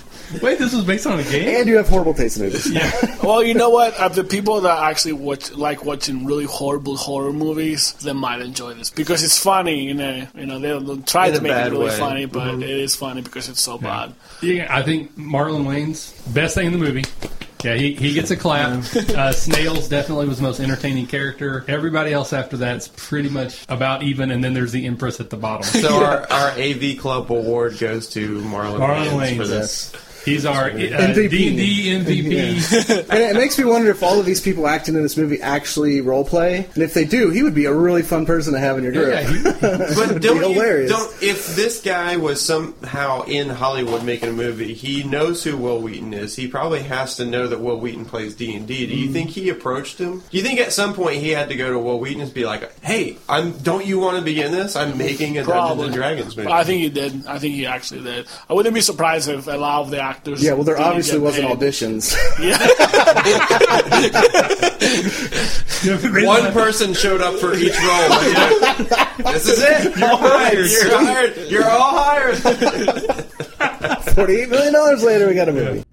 Wait, 0.42 0.58
this 0.58 0.74
was 0.74 0.84
based 0.84 1.06
on 1.06 1.18
a 1.18 1.22
game? 1.24 1.48
And 1.48 1.68
you 1.68 1.76
have 1.76 1.88
horrible 1.88 2.14
taste 2.14 2.36
in 2.38 2.44
movies. 2.44 2.70
Yeah. 2.72 2.90
well, 3.22 3.42
you 3.42 3.54
know 3.54 3.70
what? 3.70 3.94
Of 3.94 4.14
the 4.14 4.24
people 4.24 4.60
that 4.62 4.78
actually 4.84 5.14
watch, 5.14 5.52
like 5.52 5.84
watching 5.84 6.24
really 6.24 6.44
horrible 6.44 6.96
horror 6.96 7.32
movies, 7.32 7.92
they 7.94 8.12
might 8.12 8.40
enjoy 8.40 8.74
this 8.74 8.90
because 8.90 9.22
it's 9.24 9.38
funny. 9.38 9.84
You 9.84 9.94
know, 9.94 10.26
you 10.34 10.46
know 10.46 10.58
they'll, 10.58 10.80
they'll 10.80 11.02
try 11.02 11.28
In 11.28 11.34
to 11.34 11.40
make 11.40 11.52
it 11.52 11.70
really 11.72 11.86
way. 11.86 11.98
funny, 11.98 12.24
but 12.26 12.46
Mhm. 12.54 12.62
it 12.62 12.70
is 12.70 12.94
funny 12.96 13.22
because 13.22 13.48
it's 13.48 13.60
so 13.60 13.78
bad. 13.78 14.14
Yeah, 14.40 14.66
I 14.74 14.82
think 14.82 15.16
Marlon 15.18 15.64
Wayans 15.66 16.12
best 16.32 16.54
thing 16.54 16.66
in 16.66 16.72
the 16.72 16.78
movie. 16.78 17.04
Yeah, 17.62 17.74
he, 17.74 17.92
he 17.92 18.14
gets 18.14 18.30
a 18.30 18.36
clap. 18.36 18.82
Uh, 18.94 19.32
Snails 19.32 19.86
definitely 19.88 20.26
was 20.26 20.38
the 20.38 20.44
most 20.44 20.60
entertaining 20.60 21.06
character. 21.06 21.62
Everybody 21.68 22.10
else 22.10 22.32
after 22.32 22.56
that's 22.56 22.88
pretty 22.88 23.28
much 23.28 23.66
about 23.68 24.02
even, 24.02 24.30
and 24.30 24.42
then 24.42 24.54
there's 24.54 24.72
the 24.72 24.86
Empress 24.86 25.20
at 25.20 25.28
the 25.28 25.36
bottom. 25.36 25.64
so 25.64 26.02
our, 26.02 26.26
our 26.32 26.50
AV 26.52 26.96
Club 26.98 27.30
award 27.30 27.78
goes 27.78 28.08
to 28.14 28.40
Marlon, 28.40 28.78
Marlon 28.78 29.08
Wayans 29.10 29.36
for 29.36 29.42
Wayans, 29.42 29.48
this. 29.48 29.92
He's 30.24 30.44
our 30.44 30.66
uh, 30.66 30.74
MVP. 30.74 31.30
D&D 31.30 31.86
MVP. 31.88 33.08
And 33.10 33.18
it 33.22 33.34
makes 33.36 33.58
me 33.58 33.64
wonder 33.64 33.90
if 33.90 34.02
all 34.02 34.18
of 34.20 34.26
these 34.26 34.40
people 34.40 34.66
acting 34.66 34.94
in 34.94 35.02
this 35.02 35.16
movie 35.16 35.40
actually 35.40 36.00
role 36.00 36.24
play. 36.24 36.68
And 36.74 36.82
if 36.82 36.94
they 36.94 37.04
do, 37.04 37.30
he 37.30 37.42
would 37.42 37.54
be 37.54 37.64
a 37.64 37.74
really 37.74 38.02
fun 38.02 38.26
person 38.26 38.52
to 38.52 38.58
have 38.58 38.78
in 38.78 38.84
your 38.84 38.92
group. 38.92 39.08
Yeah, 39.08 39.22
he- 39.22 39.42
But 39.94 40.22
don't 40.22 40.50
you, 40.54 40.88
don't 40.88 41.22
if 41.22 41.54
this 41.56 41.80
guy 41.82 42.16
was 42.16 42.40
somehow 42.40 43.22
in 43.22 43.48
Hollywood 43.48 44.04
making 44.04 44.28
a 44.28 44.32
movie, 44.32 44.74
he 44.74 45.02
knows 45.02 45.42
who 45.44 45.56
Wil 45.56 45.80
Wheaton 45.80 46.12
is. 46.14 46.36
He 46.36 46.48
probably 46.48 46.82
has 46.82 47.16
to 47.16 47.24
know 47.24 47.46
that 47.48 47.60
Wil 47.60 47.78
Wheaton 47.80 48.04
plays 48.04 48.34
D 48.34 48.54
and 48.56 48.66
D. 48.66 48.86
Do 48.86 48.94
you 48.94 49.12
think 49.12 49.30
he 49.30 49.48
approached 49.48 49.98
him? 49.98 50.22
Do 50.30 50.36
you 50.36 50.42
think 50.42 50.60
at 50.60 50.72
some 50.72 50.94
point 50.94 51.16
he 51.20 51.30
had 51.30 51.48
to 51.48 51.56
go 51.56 51.72
to 51.72 51.78
Wil 51.78 51.98
Wheaton 51.98 52.20
and 52.22 52.32
be 52.34 52.44
like, 52.44 52.78
"Hey, 52.82 53.18
I'm 53.28 53.52
don't 53.58 53.84
you 53.86 53.98
want 53.98 54.18
to 54.18 54.22
be 54.24 54.40
in 54.40 54.52
this? 54.52 54.76
I'm 54.76 54.96
making 54.98 55.38
a 55.38 55.42
Dungeons 55.44 55.46
Probably. 55.46 55.86
and 55.86 55.94
Dragons 55.94 56.36
movie." 56.36 56.50
I 56.50 56.64
think 56.64 56.82
he 56.82 56.88
did. 56.90 57.26
I 57.26 57.38
think 57.38 57.54
he 57.54 57.66
actually 57.66 58.02
did. 58.02 58.26
I 58.48 58.54
wouldn't 58.54 58.74
be 58.74 58.80
surprised 58.80 59.28
if 59.28 59.46
a 59.46 59.52
lot 59.56 59.82
of 59.82 59.90
the 59.90 60.00
actors. 60.10 60.42
Yeah, 60.42 60.54
well, 60.54 60.64
there 60.64 60.80
obviously 60.80 61.18
wasn't 61.18 61.46
paid. 61.46 61.58
auditions. 61.58 62.16
One 66.26 66.52
person 66.52 66.92
showed 66.94 67.20
up 67.22 67.38
for 67.38 67.54
each 67.54 67.76
role. 67.78 68.08
this 69.32 69.48
is 69.48 69.62
it. 69.62 69.96
You're 69.96 70.08
hired. 70.08 70.70
You're 70.70 70.98
hired. 70.98 71.36
You're 71.50 71.70
all 71.70 71.96
hired. 71.96 72.38
Forty-eight 74.14 74.48
million 74.48 74.72
dollars 74.72 75.02
later, 75.04 75.28
we 75.28 75.34
got 75.34 75.48
a 75.48 75.52
movie. 75.52 75.84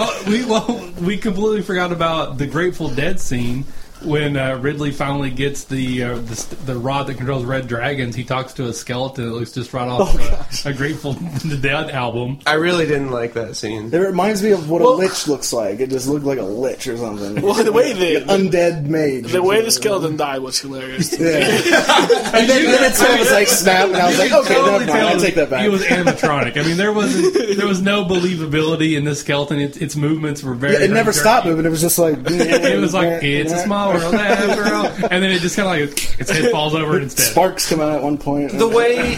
Oh, 0.00 0.24
we 0.28 0.44
well, 0.44 0.92
we 1.00 1.16
completely 1.18 1.62
forgot 1.62 1.90
about 1.92 2.38
the 2.38 2.46
Grateful 2.46 2.88
Dead 2.88 3.18
scene 3.20 3.64
when 4.02 4.36
uh, 4.36 4.56
Ridley 4.58 4.90
finally 4.92 5.30
gets 5.30 5.64
the, 5.64 6.04
uh, 6.04 6.14
the 6.16 6.56
the 6.66 6.76
rod 6.78 7.06
that 7.08 7.14
controls 7.16 7.44
red 7.44 7.66
dragons. 7.68 8.14
He 8.14 8.24
talks 8.24 8.52
to 8.54 8.66
a 8.66 8.72
skeleton 8.72 9.26
that 9.26 9.34
looks 9.34 9.52
just 9.52 9.72
right 9.72 9.88
off 9.88 10.14
uh, 10.18 10.68
a 10.70 10.72
Grateful 10.72 11.14
Dead 11.14 11.90
album. 11.90 12.38
I 12.46 12.54
really 12.54 12.86
didn't 12.86 13.10
like 13.10 13.34
that 13.34 13.56
scene. 13.56 13.92
It 13.92 13.98
reminds 13.98 14.42
me 14.42 14.52
of 14.52 14.68
what 14.70 14.82
Well- 14.82 14.94
a 14.94 14.96
lich 14.96 15.26
looks 15.28 15.52
like. 15.52 15.80
It 15.80 15.90
just 15.90 16.06
looked 16.08 16.24
like 16.24 16.38
a 16.38 16.42
lich 16.44 16.86
or 16.86 16.96
something. 16.96 17.42
Well, 17.48 17.64
the 17.64 17.72
way 17.72 17.92
the 17.94 18.26
Undead 18.26 18.84
mage. 18.86 19.32
the 19.32 19.42
way 19.42 19.62
the 19.62 19.70
skeleton 19.70 20.16
died 20.16 20.40
was 20.40 20.58
hilarious. 20.58 21.18
Yeah. 21.18 21.38
and 21.38 22.48
then, 22.48 22.64
then 22.64 22.92
it 22.92 23.18
was 23.18 23.32
like 23.32 23.48
snap, 23.48 23.86
and 23.88 23.96
I 23.96 24.08
was 24.08 24.18
like, 24.18 24.32
okay, 24.32 24.54
Totally 24.54 24.70
never 24.72 24.86
mind. 24.86 24.90
I 24.90 25.10
tell 25.12 25.20
take 25.20 25.34
that 25.36 25.50
back. 25.50 25.62
He 25.62 25.68
was 25.68 25.82
animatronic. 25.84 26.56
I 26.58 26.62
mean, 26.66 26.76
there 26.76 26.92
was 26.92 27.14
there 27.56 27.66
was 27.66 27.80
no 27.80 28.04
believability 28.04 28.96
in 28.96 29.04
this 29.04 29.20
skeleton. 29.20 29.58
Its, 29.60 29.76
its 29.78 29.96
movements 29.96 30.42
were 30.42 30.54
very. 30.54 30.74
Yeah, 30.74 30.80
it 30.84 30.90
never 30.90 31.12
very 31.12 31.20
stopped 31.22 31.46
moving. 31.46 31.64
It 31.64 31.70
was 31.70 31.80
just 31.80 31.98
like 31.98 32.18
It 32.26 32.80
was 32.80 32.94
like 32.94 33.22
it's 33.22 33.52
a 33.52 33.58
small 33.58 33.87
world 33.88 34.14
after 34.14 34.74
all, 34.74 34.86
and 34.86 35.22
then 35.22 35.30
it 35.30 35.40
just 35.40 35.56
kind 35.56 35.82
of 35.82 35.88
like 35.90 36.20
its 36.20 36.30
head 36.30 36.50
falls 36.50 36.74
over 36.74 36.96
and 36.96 37.04
it's 37.06 37.14
dead. 37.14 37.24
Sparks 37.32 37.68
come 37.68 37.80
out 37.80 37.92
at 37.92 38.02
one 38.02 38.18
point. 38.18 38.52
the 38.52 38.68
way 38.68 39.16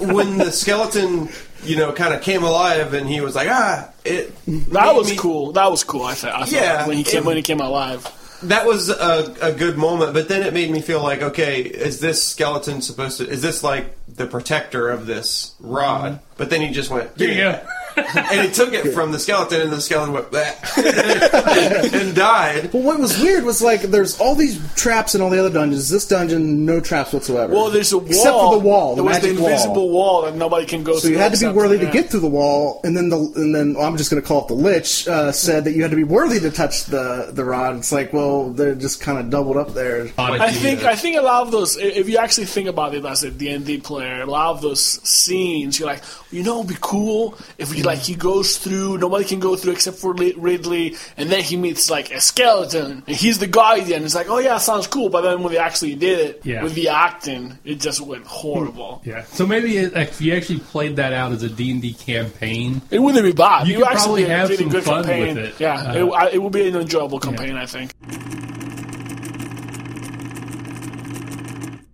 when 0.00 0.38
the 0.38 0.50
skeleton, 0.52 1.28
you 1.64 1.76
know, 1.76 1.92
kind 1.92 2.14
of 2.14 2.22
came 2.22 2.42
alive 2.42 2.94
and 2.94 3.08
he 3.08 3.20
was 3.20 3.34
like, 3.34 3.48
ah, 3.50 3.88
it. 4.04 4.32
That 4.72 4.94
was 4.94 5.10
me- 5.10 5.16
cool. 5.16 5.52
That 5.52 5.70
was 5.70 5.84
cool. 5.84 6.02
I 6.04 6.14
thought. 6.14 6.34
I 6.34 6.38
thought 6.40 6.52
Yeah, 6.52 6.86
when 6.86 6.96
he 6.96 7.04
came 7.04 7.18
it- 7.22 7.24
when 7.26 7.36
he 7.36 7.42
came 7.42 7.60
alive. 7.60 8.06
That 8.44 8.64
was 8.64 8.88
a, 8.88 9.36
a 9.42 9.52
good 9.52 9.76
moment, 9.76 10.14
but 10.14 10.28
then 10.30 10.42
it 10.42 10.54
made 10.54 10.70
me 10.70 10.80
feel 10.80 11.02
like, 11.02 11.20
okay, 11.20 11.60
is 11.60 12.00
this 12.00 12.24
skeleton 12.24 12.80
supposed 12.80 13.18
to? 13.18 13.28
Is 13.28 13.42
this 13.42 13.62
like 13.62 13.94
the 14.08 14.26
protector 14.26 14.88
of 14.88 15.04
this 15.04 15.54
rod? 15.60 16.20
But 16.40 16.48
then 16.48 16.62
he 16.62 16.70
just 16.72 16.88
went, 16.90 17.10
Here 17.18 17.28
you 17.28 17.36
go. 17.36 17.60
and 17.96 18.46
he 18.46 18.50
took 18.50 18.72
it 18.72 18.92
from 18.94 19.10
the 19.12 19.18
skeleton, 19.18 19.60
and 19.60 19.70
the 19.72 19.80
skeleton 19.80 20.14
went 20.14 20.30
"Bleh," 20.30 21.92
and 21.92 22.14
died. 22.14 22.72
Well, 22.72 22.84
what 22.84 22.98
was 23.00 23.18
weird 23.20 23.44
was 23.44 23.60
like 23.60 23.82
there's 23.82 24.18
all 24.20 24.36
these 24.36 24.58
traps 24.74 25.16
in 25.16 25.20
all 25.20 25.28
the 25.28 25.40
other 25.40 25.50
dungeons. 25.52 25.88
This 25.90 26.06
dungeon, 26.06 26.64
no 26.64 26.80
traps 26.80 27.12
whatsoever. 27.12 27.52
Well, 27.52 27.68
there's 27.68 27.92
a 27.92 27.98
wall. 27.98 28.06
except 28.06 28.36
for 28.38 28.52
the 28.52 28.58
wall, 28.60 28.94
the 28.94 29.02
There 29.02 29.04
was 29.10 29.18
the 29.20 29.26
magic 29.28 29.40
wall. 29.40 29.50
invisible 29.50 29.90
wall. 29.90 30.22
that 30.22 30.36
nobody 30.36 30.66
can 30.66 30.84
go. 30.84 30.92
Through. 30.92 31.00
So 31.00 31.08
you 31.08 31.18
had 31.18 31.24
to 31.32 31.38
be 31.40 31.46
except- 31.46 31.56
worthy 31.56 31.78
to 31.78 31.84
yeah. 31.86 31.90
get 31.90 32.10
through 32.10 32.20
the 32.20 32.28
wall, 32.28 32.80
and 32.84 32.96
then 32.96 33.08
the 33.08 33.18
and 33.36 33.54
then 33.54 33.74
well, 33.74 33.84
I'm 33.86 33.96
just 33.96 34.08
going 34.10 34.22
to 34.22 34.26
call 34.26 34.42
it 34.42 34.48
the 34.48 34.54
lich 34.54 35.08
uh, 35.08 35.32
said 35.32 35.64
that 35.64 35.72
you 35.72 35.82
had 35.82 35.90
to 35.90 35.96
be 35.96 36.04
worthy 36.04 36.38
to 36.40 36.50
touch 36.50 36.84
the 36.86 37.30
the 37.32 37.44
rod. 37.44 37.76
It's 37.76 37.90
like, 37.92 38.12
well, 38.12 38.50
they're 38.50 38.76
just 38.76 39.00
kind 39.00 39.18
of 39.18 39.30
doubled 39.30 39.56
up 39.56 39.74
there. 39.74 40.08
I 40.16 40.52
think 40.52 40.84
I 40.84 40.94
think 40.94 41.16
a 41.18 41.22
lot 41.22 41.42
of 41.42 41.50
those, 41.50 41.76
i- 41.76 41.80
if 41.82 42.08
you 42.08 42.18
actually 42.18 42.46
think 42.46 42.68
about 42.68 42.94
it 42.94 43.04
as 43.04 43.24
a 43.24 43.30
D 43.32 43.48
and 43.50 43.66
D 43.66 43.78
player, 43.78 44.22
a 44.22 44.26
lot 44.26 44.50
of 44.54 44.62
those 44.62 44.80
scenes, 45.08 45.78
you're 45.78 45.88
like, 45.88 46.02
you 46.32 46.42
know, 46.44 46.58
it'd 46.60 46.68
be 46.68 46.76
cool 46.80 47.36
if 47.58 47.72
He 47.72 47.82
like 47.82 47.98
he 47.98 48.14
goes 48.14 48.56
through. 48.58 48.98
Nobody 48.98 49.24
can 49.24 49.40
go 49.40 49.56
through 49.56 49.72
except 49.72 49.96
for 49.98 50.12
Ridley, 50.14 50.96
and 51.16 51.28
then 51.30 51.42
he 51.42 51.56
meets 51.56 51.90
like 51.90 52.12
a 52.12 52.20
skeleton. 52.20 53.02
And 53.06 53.16
he's 53.16 53.38
the 53.38 53.46
guardian. 53.46 54.04
It's 54.04 54.14
like, 54.14 54.28
oh 54.30 54.38
yeah, 54.38 54.58
sounds 54.58 54.86
cool. 54.86 55.08
But 55.08 55.22
then 55.22 55.42
when 55.42 55.52
they 55.52 55.58
actually 55.58 55.94
did 55.96 56.18
it 56.20 56.40
Yeah. 56.44 56.62
with 56.62 56.74
the 56.74 56.88
acting, 56.88 57.58
it 57.64 57.80
just 57.80 58.00
went 58.00 58.26
horrible. 58.26 59.02
Yeah. 59.04 59.24
So 59.24 59.46
maybe 59.46 59.76
it, 59.78 59.92
if 59.96 60.20
you 60.20 60.34
actually 60.34 60.60
played 60.60 60.96
that 60.96 61.12
out 61.12 61.32
as 61.32 61.42
a 61.42 61.48
D&D 61.48 61.94
campaign, 61.94 62.80
It 62.90 63.00
wouldn't 63.00 63.24
be 63.24 63.32
bad. 63.32 63.66
You 63.66 63.78
would 63.78 63.86
could 63.88 63.92
actually 63.96 64.24
probably 64.24 64.36
have 64.36 64.54
some 64.56 64.68
good 64.68 64.84
fun 64.84 65.04
campaign. 65.04 65.34
with 65.36 65.44
it. 65.46 65.54
Yeah, 65.60 65.80
Uh, 65.90 66.26
it, 66.28 66.34
it 66.34 66.38
would 66.42 66.52
be 66.52 66.68
an 66.68 66.76
enjoyable 66.76 67.18
campaign, 67.20 67.56
I 67.56 67.66
think. 67.66 67.90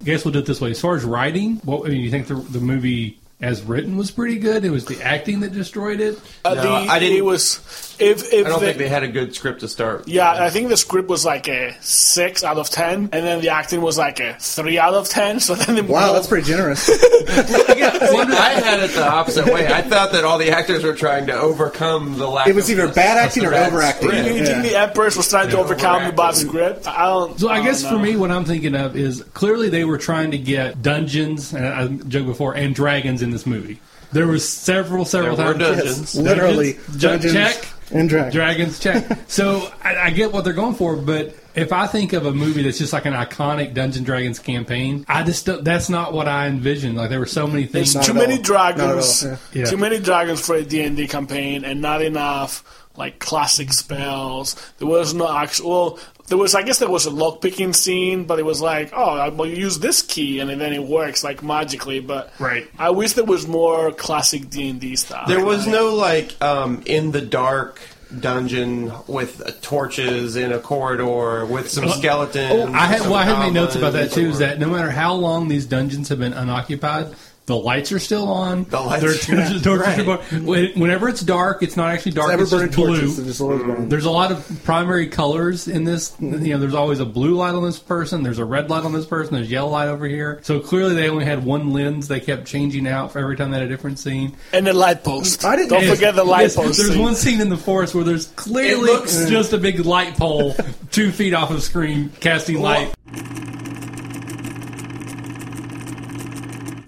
I 0.00 0.04
guess 0.04 0.24
we'll 0.24 0.32
do 0.32 0.38
it 0.38 0.46
this 0.46 0.60
way. 0.60 0.70
As 0.70 0.80
far 0.80 0.94
as 0.94 1.04
writing, 1.04 1.56
what 1.64 1.84
I 1.86 1.88
mean, 1.88 2.00
you 2.02 2.10
think 2.10 2.28
the, 2.28 2.34
the 2.36 2.60
movie 2.60 3.18
as 3.40 3.62
written 3.62 3.96
was 3.96 4.10
pretty 4.10 4.38
good? 4.38 4.64
It 4.64 4.70
was 4.70 4.86
the 4.86 5.02
acting 5.02 5.40
that 5.40 5.52
destroyed 5.52 6.00
it. 6.00 6.18
Uh, 6.44 6.54
No, 6.54 6.62
the, 6.62 6.68
I 6.90 6.98
didn't- 6.98 7.18
It 7.18 7.24
was 7.24 7.60
if 7.98 8.30
if 8.32 8.44
I 8.46 8.50
don't 8.50 8.60
the, 8.60 8.66
think 8.66 8.78
they 8.78 8.88
had 8.88 9.02
a 9.04 9.08
good 9.08 9.34
script 9.34 9.60
to 9.60 9.68
start. 9.68 10.06
Yeah, 10.06 10.30
I 10.30 10.50
think 10.50 10.68
the 10.68 10.76
script 10.76 11.08
was 11.08 11.24
like 11.24 11.48
a 11.48 11.74
six 11.80 12.44
out 12.44 12.58
of 12.58 12.68
ten, 12.68 13.08
and 13.12 13.26
then 13.26 13.40
the 13.40 13.48
acting 13.48 13.80
was 13.80 13.96
like 13.96 14.20
a 14.20 14.36
three 14.38 14.78
out 14.78 14.92
of 14.94 15.08
ten. 15.08 15.40
So 15.46 15.54
then 15.54 15.76
the 15.76 15.82
Wow, 15.84 16.12
that's 16.12 16.26
pretty 16.26 16.46
generous. 16.46 16.88
I 17.28 18.60
had 18.62 18.80
it 18.80 18.90
the 18.92 19.06
opposite 19.06 19.46
way. 19.46 19.66
I 19.66 19.82
thought 19.82 20.12
that 20.12 20.24
all 20.24 20.38
the 20.38 20.50
actors 20.50 20.84
were 20.84 20.94
trying 20.94 21.26
to 21.26 21.32
overcome 21.34 22.18
the 22.18 22.28
lack. 22.28 22.48
It 22.48 22.54
was 22.54 22.64
of 22.70 22.70
either 22.78 22.86
the- 22.88 22.92
bad 22.94 23.16
acting 23.18 23.44
or 23.46 23.50
bad 23.50 23.68
overacting. 23.72 24.08
script. 24.08 24.26
You, 24.28 24.34
you 24.34 24.44
think 24.46 24.62
the 24.64 24.76
Empress 24.78 25.16
was 25.16 25.28
trying 25.28 25.48
to 25.50 25.58
overcome 25.58 26.04
the 26.04 26.12
bad 26.12 26.34
overacting. 26.34 26.48
script? 26.48 26.86
I 26.88 27.04
don't. 27.06 27.38
So 27.40 27.48
I 27.48 27.56
don't 27.56 27.64
guess 27.66 27.86
for 27.86 27.98
me, 27.98 28.16
what 28.16 28.30
I'm 28.30 28.44
thinking 28.44 28.74
of 28.74 28.96
is 28.96 29.22
clearly 29.34 29.68
they 29.68 29.84
were 29.84 29.98
trying 29.98 30.30
to 30.32 30.38
get 30.38 30.82
dungeons, 30.82 31.52
and 31.54 31.66
I 31.66 31.86
joked 32.08 32.26
before, 32.26 32.54
and 32.54 32.74
dragons 32.74 33.22
in 33.26 33.32
this 33.32 33.46
movie. 33.46 33.78
There 34.12 34.26
was 34.26 34.48
several, 34.48 35.04
several 35.04 35.36
There 35.36 35.48
were 35.48 35.54
times. 35.54 35.76
dungeons. 35.76 36.14
Literally, 36.14 36.72
Dungeons, 36.74 37.02
dungeons 37.02 37.32
check. 37.32 37.68
and 37.90 38.08
dragons. 38.08 38.32
Dragons, 38.34 38.78
check. 38.78 39.18
so 39.28 39.70
I, 39.82 39.96
I 39.96 40.10
get 40.10 40.32
what 40.32 40.44
they're 40.44 40.52
going 40.52 40.74
for, 40.76 40.96
but 40.96 41.34
if 41.56 41.72
I 41.72 41.86
think 41.88 42.12
of 42.12 42.24
a 42.24 42.32
movie 42.32 42.62
that's 42.62 42.78
just 42.78 42.92
like 42.92 43.04
an 43.06 43.14
iconic 43.14 43.74
Dungeon 43.74 44.04
Dragons 44.04 44.38
campaign, 44.38 45.04
I 45.08 45.22
just 45.24 45.44
don't, 45.46 45.64
that's 45.64 45.88
not 45.88 46.12
what 46.12 46.28
I 46.28 46.46
envisioned. 46.46 46.96
Like 46.96 47.10
there 47.10 47.18
were 47.18 47.26
so 47.26 47.46
many 47.46 47.64
things. 47.66 47.94
There's 47.94 48.06
too 48.06 48.12
at 48.12 48.18
many 48.18 48.36
all. 48.36 48.42
dragons. 48.42 49.24
Not 49.24 49.32
at 49.32 49.38
all, 49.38 49.38
yeah. 49.52 49.60
Yeah. 49.62 49.70
Too 49.70 49.76
many 49.76 49.98
dragons 49.98 50.40
for 50.46 50.54
a 50.54 50.64
D&D 50.64 51.08
campaign, 51.08 51.64
and 51.64 51.80
not 51.80 52.00
enough 52.02 52.62
like 52.98 53.18
classic 53.18 53.72
spells. 53.72 54.54
There 54.78 54.88
was 54.88 55.14
no 55.14 55.34
actual. 55.36 55.70
Well, 55.70 55.98
there 56.28 56.38
was. 56.38 56.54
I 56.54 56.62
guess 56.62 56.78
there 56.78 56.90
was 56.90 57.06
a 57.06 57.10
lock 57.10 57.40
picking 57.40 57.72
scene, 57.72 58.24
but 58.24 58.38
it 58.38 58.44
was 58.44 58.60
like, 58.60 58.92
oh, 58.94 59.30
well, 59.30 59.48
you 59.48 59.56
use 59.56 59.78
this 59.78 60.02
key, 60.02 60.40
and 60.40 60.50
then 60.50 60.72
it 60.72 60.82
works 60.82 61.22
like 61.22 61.42
magically. 61.42 62.00
But 62.00 62.32
Right. 62.38 62.68
I 62.78 62.90
wish 62.90 63.12
there 63.12 63.24
was 63.24 63.46
more 63.46 63.92
classic 63.92 64.50
D&D 64.50 64.96
stuff. 64.96 65.28
There 65.28 65.44
was 65.44 65.66
no 65.66 65.94
like 65.94 66.40
um, 66.42 66.82
in 66.86 67.12
the 67.12 67.20
dark 67.20 67.80
dungeon 68.20 68.92
with 69.06 69.40
uh, 69.44 69.50
torches 69.62 70.36
in 70.36 70.52
a 70.52 70.58
corridor 70.58 71.44
with 71.46 71.68
some 71.70 71.88
skeletons. 71.88 72.52
Oh, 72.70 72.72
I 72.72 72.86
had 72.86 73.00
well, 73.02 73.14
I 73.14 73.24
had 73.24 73.38
made 73.40 73.52
notes 73.52 73.74
about 73.76 73.92
that 73.94 74.10
goblins, 74.10 74.14
too. 74.14 74.28
Is 74.30 74.38
that 74.38 74.58
no 74.58 74.68
matter 74.70 74.90
how 74.90 75.14
long 75.14 75.48
these 75.48 75.66
dungeons 75.66 76.08
have 76.08 76.18
been 76.18 76.32
unoccupied, 76.32 77.14
the 77.46 77.56
lights 77.56 77.92
are 77.92 77.98
still 77.98 78.28
on. 78.28 78.64
The 78.68 78.80
lights- 78.80 79.00
There 79.02 79.10
are 79.10 79.14
torches, 79.14 79.62
torches 79.62 79.86
Right. 79.86 79.98
are 80.00 80.04
going- 80.04 80.44
when- 80.46 80.72
Whenever 80.76 81.08
it's 81.08 81.20
dark, 81.20 81.62
it's 81.62 81.76
not 81.76 81.90
actually 81.90 82.12
dark. 82.12 82.32
Ever 82.32 82.42
It's 82.42 82.50
just 82.50 82.72
blue. 82.74 82.86
torches. 82.96 83.16
They're 83.16 83.26
just 83.26 83.40
always. 83.40 83.62
There's 83.88 84.04
a 84.04 84.10
lot 84.10 84.32
of 84.32 84.44
primary 84.64 85.06
colors 85.06 85.68
in 85.68 85.84
this. 85.84 86.12
You 86.20 86.28
know, 86.30 86.58
there's 86.58 86.74
always 86.74 86.98
a 87.00 87.04
blue 87.04 87.34
light 87.34 87.54
on 87.54 87.64
this 87.64 87.78
person. 87.78 88.22
There's 88.22 88.38
a 88.38 88.44
red 88.44 88.68
light 88.68 88.84
on 88.84 88.92
this 88.92 89.06
person. 89.06 89.34
There's 89.34 89.50
yellow 89.50 89.70
light 89.70 89.88
over 89.88 90.06
here. 90.06 90.40
So 90.42 90.58
clearly, 90.60 90.94
they 90.94 91.08
only 91.08 91.24
had 91.24 91.44
one 91.44 91.72
lens. 91.72 92.08
They 92.08 92.20
kept 92.20 92.46
changing 92.46 92.86
out 92.88 93.12
for 93.12 93.20
every 93.20 93.36
time 93.36 93.50
they 93.52 93.58
had 93.58 93.66
a 93.66 93.70
different 93.70 93.98
scene. 93.98 94.32
and 94.52 94.66
the 94.66 94.72
light 94.72 95.04
post. 95.04 95.44
I 95.44 95.54
didn't- 95.56 95.70
Don't 95.70 95.82
Yes, 95.82 95.94
forget 95.94 96.14
the 96.16 96.24
light 96.24 96.42
Yes, 96.42 96.56
post. 96.56 96.78
There's 96.78 96.90
scene. 96.92 97.02
one 97.02 97.14
scene 97.14 97.40
in 97.40 97.48
the 97.48 97.56
forest 97.56 97.94
where 97.94 98.04
there's 98.04 98.26
clearly 98.36 98.70
It 98.90 98.92
looks- 98.92 99.24
just 99.28 99.52
a 99.52 99.58
big 99.58 99.84
light 99.86 100.16
pole 100.16 100.56
two 100.90 101.12
feet 101.12 101.32
off 101.34 101.50
of 101.50 101.62
screen 101.62 102.10
casting 102.20 102.60
light. 102.60 102.92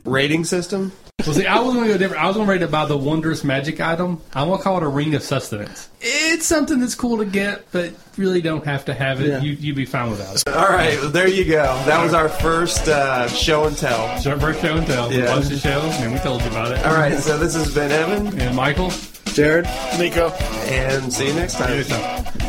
Rating 0.09 0.45
system. 0.45 0.93
Well, 1.27 1.35
see, 1.35 1.47
I 1.47 1.59
was 1.61 1.75
going 1.75 1.87
to 1.89 1.93
go 1.93 1.99
different. 1.99 2.23
I 2.23 2.27
was 2.29 2.37
going 2.37 2.47
to 2.47 2.53
rate 2.53 2.63
it 2.63 2.71
by 2.71 2.85
the 2.85 2.97
wondrous 2.97 3.43
magic 3.43 3.81
item. 3.81 4.21
I'm 4.35 4.47
going 4.47 4.59
to 4.59 4.63
call 4.65 4.77
it 4.77 4.85
a 4.85 4.89
ring 4.89 5.15
of 5.17 5.23
sustenance. 5.23 5.89
It's 6.01 6.47
something 6.47 6.79
that's 6.79 6.95
cool 6.95 7.19
to 7.19 7.25
get, 7.25 7.71
but 7.73 7.93
really 8.17 8.41
don't 8.41 8.65
have 8.65 8.85
to 8.85 8.95
have 8.95 9.21
it. 9.21 9.27
Yeah. 9.27 9.41
You, 9.41 9.53
you'd 9.55 9.75
be 9.77 9.85
fine 9.85 10.11
without 10.11 10.37
it. 10.37 10.49
All 10.49 10.69
right, 10.69 10.97
well, 11.01 11.11
there 11.11 11.27
you 11.27 11.45
go. 11.45 11.63
That 11.87 12.03
was 12.05 12.15
our 12.15 12.29
first 12.29 12.87
uh, 12.87 13.27
show 13.29 13.65
and 13.65 13.77
tell. 13.77 14.17
So 14.19 14.31
our 14.31 14.39
first 14.41 14.61
show 14.63 14.77
and 14.77 14.87
tell. 14.87 15.13
Yeah. 15.13 15.35
Watch 15.35 15.49
the 15.49 15.59
show, 15.59 15.81
and 15.81 16.13
we 16.13 16.21
told 16.21 16.41
you 16.43 16.49
about 16.51 16.71
it. 16.71 16.87
All 16.87 16.95
right, 16.95 17.19
so 17.19 17.37
this 17.37 17.55
has 17.55 17.75
been 17.75 17.91
Evan, 17.91 18.41
And 18.41 18.55
Michael, 18.55 18.93
Jared? 19.35 19.67
Nico. 19.99 20.29
and 20.69 21.13
see 21.13 21.27
you 21.27 21.35
next 21.35 21.55
time. 21.55 21.69
here's 21.71 21.89
something. 21.89 22.48